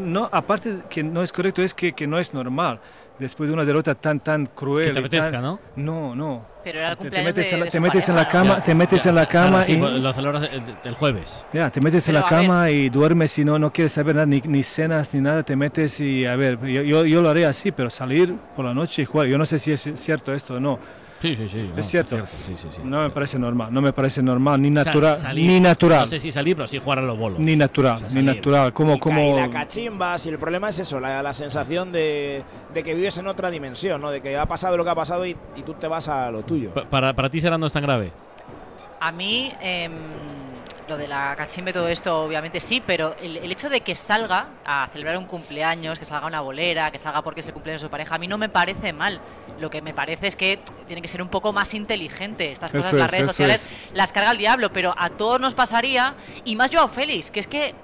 no, 0.00 0.28
aparte 0.32 0.78
que 0.88 1.02
no 1.02 1.22
es 1.22 1.30
correcto, 1.32 1.62
es 1.62 1.74
que, 1.74 1.92
que 1.92 2.06
no 2.06 2.18
es 2.18 2.32
normal. 2.34 2.80
Después 3.18 3.46
de 3.48 3.54
una 3.54 3.64
derrota 3.64 3.94
tan, 3.94 4.18
tan 4.20 4.46
cruel... 4.46 4.86
Que 4.88 4.92
te 4.94 4.98
apetezca, 5.00 5.30
tan- 5.30 5.42
¿no? 5.42 5.60
No, 5.76 6.14
no. 6.16 6.44
Pero 6.64 6.78
era 6.78 6.90
el 6.92 6.96
Te- 6.96 6.96
te 6.96 7.02
cumpleaños 7.10 7.34
metes 7.36 7.50
de- 7.50 7.56
la- 7.58 7.64
de 7.66 7.70
te 7.70 7.80
metes 7.80 8.08
en 8.08 8.16
la 8.16 8.28
cama, 8.28 8.56
Ya, 8.56 8.62
te 8.62 8.74
metes 8.74 9.04
ya, 9.04 9.10
en 9.10 9.16
la 9.16 9.26
Sara, 9.26 9.32
cama 9.46 9.64
sí, 9.64 9.72
y... 9.72 9.76
lo 10.00 10.12
celebras 10.12 10.48
el, 10.52 10.62
el 10.84 10.94
jueves. 10.94 11.46
Ya, 11.52 11.70
te 11.70 11.80
metes 11.80 12.08
en 12.08 12.14
la 12.14 12.20
ver. 12.22 12.30
cama 12.30 12.70
y 12.70 12.88
duermes 12.88 13.38
y 13.38 13.44
no, 13.44 13.58
no 13.58 13.72
quieres 13.72 13.92
saber 13.92 14.14
nada, 14.16 14.26
ni, 14.26 14.40
ni 14.40 14.62
cenas 14.62 15.12
ni 15.14 15.20
nada, 15.20 15.42
te 15.42 15.54
metes 15.56 16.00
y 16.00 16.26
a 16.26 16.34
ver, 16.36 16.58
yo, 16.60 16.82
yo, 16.82 17.04
yo 17.04 17.22
lo 17.22 17.28
haré 17.30 17.44
así, 17.46 17.70
pero 17.70 17.90
salir 17.90 18.34
por 18.56 18.64
la 18.64 18.74
noche 18.74 19.02
y 19.02 19.04
jugar, 19.04 19.26
yo 19.28 19.38
no 19.38 19.46
sé 19.46 19.58
si 19.58 19.72
es 19.72 19.88
cierto 19.96 20.32
esto 20.32 20.54
o 20.54 20.60
no, 20.60 20.78
Sí, 21.22 21.36
sí, 21.36 21.48
sí. 21.48 21.70
no, 21.72 21.78
es 21.80 21.86
cierto. 21.86 22.16
sí, 22.46 22.54
sí, 22.56 22.66
sí. 22.70 22.80
No 22.84 23.00
me 23.02 23.10
parece 23.10 23.38
normal, 23.38 23.72
no 23.72 23.80
me 23.80 23.92
parece 23.92 24.22
normal, 24.22 24.60
ni 24.60 24.68
O 24.68 24.72
sea, 24.72 24.84
natural, 24.92 25.16
salir- 25.16 25.46
ni 25.46 25.60
natural, 25.60 26.00
No 26.00 26.06
sé 26.08 26.18
si 26.18 26.32
salir, 26.32 26.56
pero 26.56 26.66
sí 26.68 26.78
jugar 26.78 26.98
a 26.98 27.02
los 27.02 27.16
bolos. 27.18 27.38
ni 27.38 27.56
natural, 27.56 28.02
ni 28.12 28.22
natural. 28.22 28.72
Como, 28.72 28.94
Y 28.96 28.98
como. 28.98 29.36
la 29.36 29.48
cachimba, 29.48 30.18
si 30.18 30.28
el 30.28 30.38
problema 30.38 30.68
es 30.68 30.80
eso, 30.80 30.98
la, 31.00 31.22
la 31.22 31.32
sensación 31.32 31.92
de, 31.92 32.42
de 32.74 32.82
que 32.82 32.94
vives 32.94 33.16
en 33.18 33.26
otra 33.28 33.50
dimensión, 33.50 34.00
¿no? 34.00 34.10
De 34.10 34.20
que 34.20 34.36
ha 34.36 34.46
pasado 34.46 34.76
lo 34.76 34.84
que 34.84 34.90
ha 34.90 34.94
pasado 34.94 35.24
y, 35.24 35.36
y 35.56 35.62
tú 35.62 35.74
te 35.74 35.86
vas 35.86 36.08
a 36.08 36.30
lo 36.30 36.42
tuyo. 36.42 36.74
Pa- 36.74 36.84
Para, 36.84 37.12
para 37.14 37.30
ti 37.30 37.40
será 37.40 37.56
no 37.56 37.66
es 37.66 37.72
tan 37.72 37.82
grave. 37.84 38.10
A 39.00 39.10
mí, 39.12 39.52
em, 39.60 39.92
lo 40.88 40.96
de 40.96 41.06
la 41.08 41.34
cachimba 41.36 41.70
y 41.70 41.72
todo 41.72 41.88
esto, 41.88 42.22
obviamente 42.24 42.60
sí, 42.60 42.82
pero 42.84 43.16
el, 43.20 43.36
el 43.36 43.52
hecho 43.52 43.68
de 43.70 43.80
que 43.82 43.94
salga 43.96 44.48
a 44.64 44.88
celebrar 44.92 45.16
un 45.16 45.26
cumpleaños, 45.26 45.98
que 45.98 46.04
salga 46.04 46.26
una 46.26 46.40
bolera, 46.40 46.90
que 46.90 46.98
salga 46.98 47.22
porque 47.22 47.40
es 47.40 47.46
el 47.48 47.54
cumpleaños 47.54 47.82
de 47.82 47.86
su 47.86 47.90
pareja, 47.90 48.14
a 48.14 48.18
mí 48.18 48.26
no 48.26 48.38
me 48.38 48.48
parece 48.48 48.92
mal. 48.92 49.20
Lo 49.60 49.70
que 49.70 49.80
me 49.82 49.94
parece 49.94 50.26
es 50.26 50.36
que 50.36 50.58
tiene 50.86 51.00
que 51.02 51.08
ser 51.08 51.22
un 51.22 51.28
poco 51.28 51.52
más 51.52 51.72
inteligente. 51.74 52.50
Estas 52.52 52.72
cosas, 52.72 52.88
Eso 52.88 52.96
las 52.98 53.06
es, 53.06 53.12
redes 53.12 53.26
sociales, 53.28 53.70
es. 53.86 53.92
las 53.94 54.12
carga 54.12 54.32
el 54.32 54.38
diablo, 54.38 54.72
pero 54.72 54.94
a 54.96 55.10
todos 55.10 55.40
nos 55.40 55.54
pasaría, 55.54 56.14
y 56.44 56.56
más 56.56 56.70
Joao 56.72 56.88
Félix, 56.88 57.30
que 57.30 57.40
es 57.40 57.46
que 57.46 57.74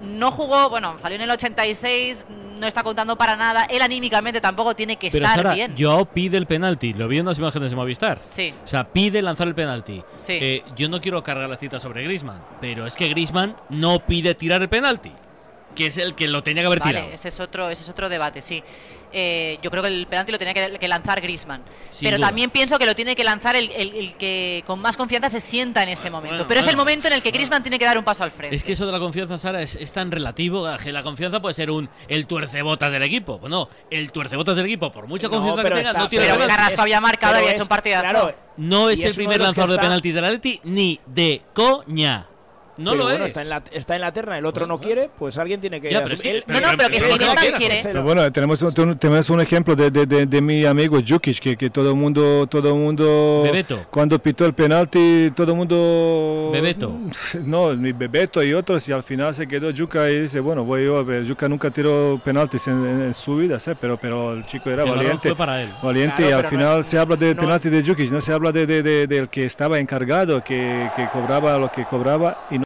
no 0.00 0.30
jugó, 0.30 0.68
bueno, 0.68 0.98
salió 0.98 1.16
en 1.16 1.22
el 1.22 1.30
86, 1.30 2.26
no 2.58 2.66
está 2.66 2.82
contando 2.82 3.16
para 3.16 3.36
nada, 3.36 3.64
él 3.64 3.82
anímicamente 3.82 4.40
tampoco 4.40 4.74
tiene 4.74 4.96
que 4.96 5.10
Pero 5.10 5.24
estar 5.24 5.38
Sara, 5.42 5.54
bien. 5.54 5.74
Joao 5.78 6.04
pide 6.06 6.36
el 6.36 6.46
penalti. 6.46 6.92
Lo 6.92 7.08
vi 7.08 7.18
en 7.18 7.26
las 7.26 7.38
imágenes 7.38 7.70
de 7.70 7.76
Movistar. 7.76 8.20
Sí. 8.24 8.54
O 8.64 8.68
sea, 8.68 8.84
pide 8.84 9.20
lanzar 9.22 9.46
el 9.48 9.54
penalti. 9.54 10.02
Sí. 10.16 10.38
Eh, 10.40 10.62
yo 10.76 10.88
no 10.88 11.00
quiero 11.00 11.22
cargar 11.22 11.48
las 11.48 11.58
citas 11.58 11.82
sobre 11.82 12.04
Grisman, 12.04 12.42
pero 12.60 12.86
es 12.86 12.94
que 12.94 13.08
Grisman 13.08 13.56
no 13.68 13.98
pide 14.00 14.34
tirar 14.34 14.62
el 14.62 14.68
penalti, 14.68 15.12
que 15.74 15.86
es 15.86 15.96
el 15.98 16.14
que 16.14 16.26
lo 16.28 16.42
tenía 16.42 16.62
que 16.62 16.66
haber 16.68 16.80
Vale, 16.80 16.92
tirado. 16.92 17.10
ese 17.12 17.28
es 17.28 17.40
otro, 17.40 17.68
ese 17.70 17.82
es 17.82 17.88
otro 17.88 18.08
debate, 18.08 18.42
sí. 18.42 18.62
Eh, 19.18 19.58
yo 19.62 19.70
creo 19.70 19.82
que 19.82 19.88
el 19.88 20.06
penalti 20.06 20.30
lo 20.30 20.36
tenía 20.38 20.52
que, 20.52 20.78
que 20.78 20.88
lanzar 20.88 21.22
Grisman. 21.22 21.62
Pero 22.02 22.18
duda. 22.18 22.26
también 22.26 22.50
pienso 22.50 22.78
que 22.78 22.84
lo 22.84 22.94
tiene 22.94 23.16
que 23.16 23.24
lanzar 23.24 23.56
el, 23.56 23.70
el- 23.70 23.94
el 23.94 24.14
que 24.18 24.62
con 24.66 24.78
más 24.82 24.94
confianza 24.94 25.30
se 25.30 25.40
sienta 25.40 25.82
en 25.82 25.88
ese 25.88 26.10
momento. 26.10 26.34
bueno, 26.34 26.48
Pero 26.48 26.60
es 26.60 26.66
el 26.66 26.76
momento 26.76 27.06
en 27.08 27.14
el 27.14 27.22
que 27.22 27.30
Grisman 27.30 27.62
tiene 27.62 27.78
que 27.78 27.86
dar 27.86 27.96
un 27.96 28.04
paso 28.04 28.24
al 28.24 28.30
frente. 28.30 28.54
Es 28.54 28.62
que 28.62 28.72
eso 28.72 28.84
de 28.84 28.92
la 28.92 28.98
confianza, 28.98 29.38
Sara, 29.38 29.62
es, 29.62 29.74
es 29.76 29.90
tan 29.90 30.10
relativo. 30.10 30.68
que 30.82 30.92
La 30.92 31.02
confianza 31.02 31.40
puede 31.40 31.54
ser 31.54 31.70
un 31.70 31.88
el 32.08 32.26
tuercebotas 32.26 32.92
del 32.92 33.02
equipo. 33.04 33.38
Bueno, 33.38 33.70
el 33.90 34.12
tuercebotas 34.12 34.54
del 34.54 34.66
equipo, 34.66 34.92
por 34.92 35.06
mucha 35.06 35.28
No, 35.28 35.30
confianza 35.30 35.62
que 35.62 35.68
pero 35.68 35.76
tenga, 35.76 35.90
está- 35.92 36.02
no 36.02 36.08
tiene 36.10 36.26
pero. 36.26 36.46
Carrasco 36.46 36.82
había 36.82 37.00
marcado, 37.00 37.32
pero 37.32 37.38
había 37.38 37.50
es- 37.52 37.54
hecho 37.56 37.64
un 37.64 37.68
partidazo. 37.68 38.02
claro, 38.10 38.34
No 38.58 38.90
es 38.90 39.02
el 39.02 39.14
primer 39.14 39.38
que 39.38 39.44
lanzador 39.44 39.70
de 39.70 39.78
penaltis 39.78 40.14
del 40.14 40.24
Atleti 40.26 40.60
ni 40.64 41.00
de 41.06 41.40
coña. 41.54 42.26
No 42.78 42.90
Pero 42.92 43.02
lo 43.04 43.08
bueno, 43.10 43.24
es. 43.24 43.28
Está 43.30 43.42
en, 43.42 43.48
la, 43.48 43.62
está 43.72 43.94
en 43.94 44.00
la 44.02 44.12
terna, 44.12 44.36
el 44.38 44.44
otro 44.46 44.66
no 44.66 44.78
quiere, 44.78 45.08
pues 45.18 45.38
alguien 45.38 45.60
tiene 45.60 45.80
que. 45.80 45.90
Ya, 45.90 46.02
pero 46.02 46.14
es 46.14 46.20
que- 46.20 46.30
él- 46.30 46.44
pero- 46.46 46.60
No, 46.60 46.70
no, 46.72 46.76
pero 46.76 46.90
que 46.90 47.00
si 47.00 47.10
no 47.10 47.16
quiere- 47.58 47.80
Pero 47.82 48.02
bueno, 48.02 48.30
tenemos, 48.32 48.60
un- 48.62 48.98
tenemos 48.98 49.30
un 49.30 49.40
ejemplo 49.40 49.74
de, 49.74 49.90
de, 49.90 50.04
de, 50.06 50.26
de 50.26 50.40
mi 50.42 50.64
amigo 50.64 50.98
Jukic, 51.06 51.38
que, 51.40 51.56
que 51.56 51.70
todo 51.70 51.90
el 51.90 51.96
mundo, 51.96 52.46
todo 52.48 52.74
mundo, 52.76 53.42
Bebeto. 53.44 53.86
cuando 53.90 54.18
pitó 54.18 54.44
el 54.44 54.52
penalti, 54.54 55.32
todo 55.34 55.52
el 55.52 55.56
mundo, 55.58 56.50
Bebeto. 56.52 56.92
no, 57.44 57.74
mi 57.74 57.92
Bebeto 57.92 58.42
y 58.42 58.52
otros, 58.52 58.88
y 58.88 58.92
al 58.92 59.02
final 59.02 59.34
se 59.34 59.46
quedó 59.46 59.70
Yuka 59.70 60.10
y 60.10 60.22
dice, 60.22 60.40
bueno, 60.40 60.64
voy 60.64 60.84
yo, 60.84 60.96
a 60.96 61.02
ver, 61.02 61.24
Yuka 61.24 61.48
nunca 61.48 61.70
tiró 61.70 62.20
penaltis 62.24 62.66
en, 62.68 62.86
en- 62.86 63.02
en 63.02 63.14
su 63.14 63.36
vida, 63.36 63.58
¿sí? 63.58 63.70
pero, 63.80 63.96
pero 63.96 64.34
el 64.34 64.46
chico 64.46 64.70
era 64.70 64.84
El 64.84 64.90
valiente, 64.90 65.28
fue 65.28 65.36
para 65.36 65.62
él. 65.62 65.70
valiente 65.82 66.16
Claro, 66.16 66.30
y 66.30 66.32
al 66.34 66.46
final 66.46 66.76
no- 66.78 66.82
se 66.84 66.98
habla 66.98 67.16
de 67.16 67.34
no- 67.34 67.40
penalti 67.40 67.68
de 67.70 67.82
Jukic, 67.82 68.10
no 68.10 68.20
se 68.20 68.32
habla 68.32 68.52
de, 68.52 68.66
de- 68.66 68.82
de- 68.82 69.06
del 69.06 69.28
que 69.28 69.44
estaba 69.44 69.78
encargado, 69.78 70.42
que, 70.44 70.90
que 70.96 71.08
cobraba 71.12 71.58
lo 71.58 71.70
que 71.72 71.84
cobraba 71.84 72.46
y 72.50 72.58
no 72.58 72.64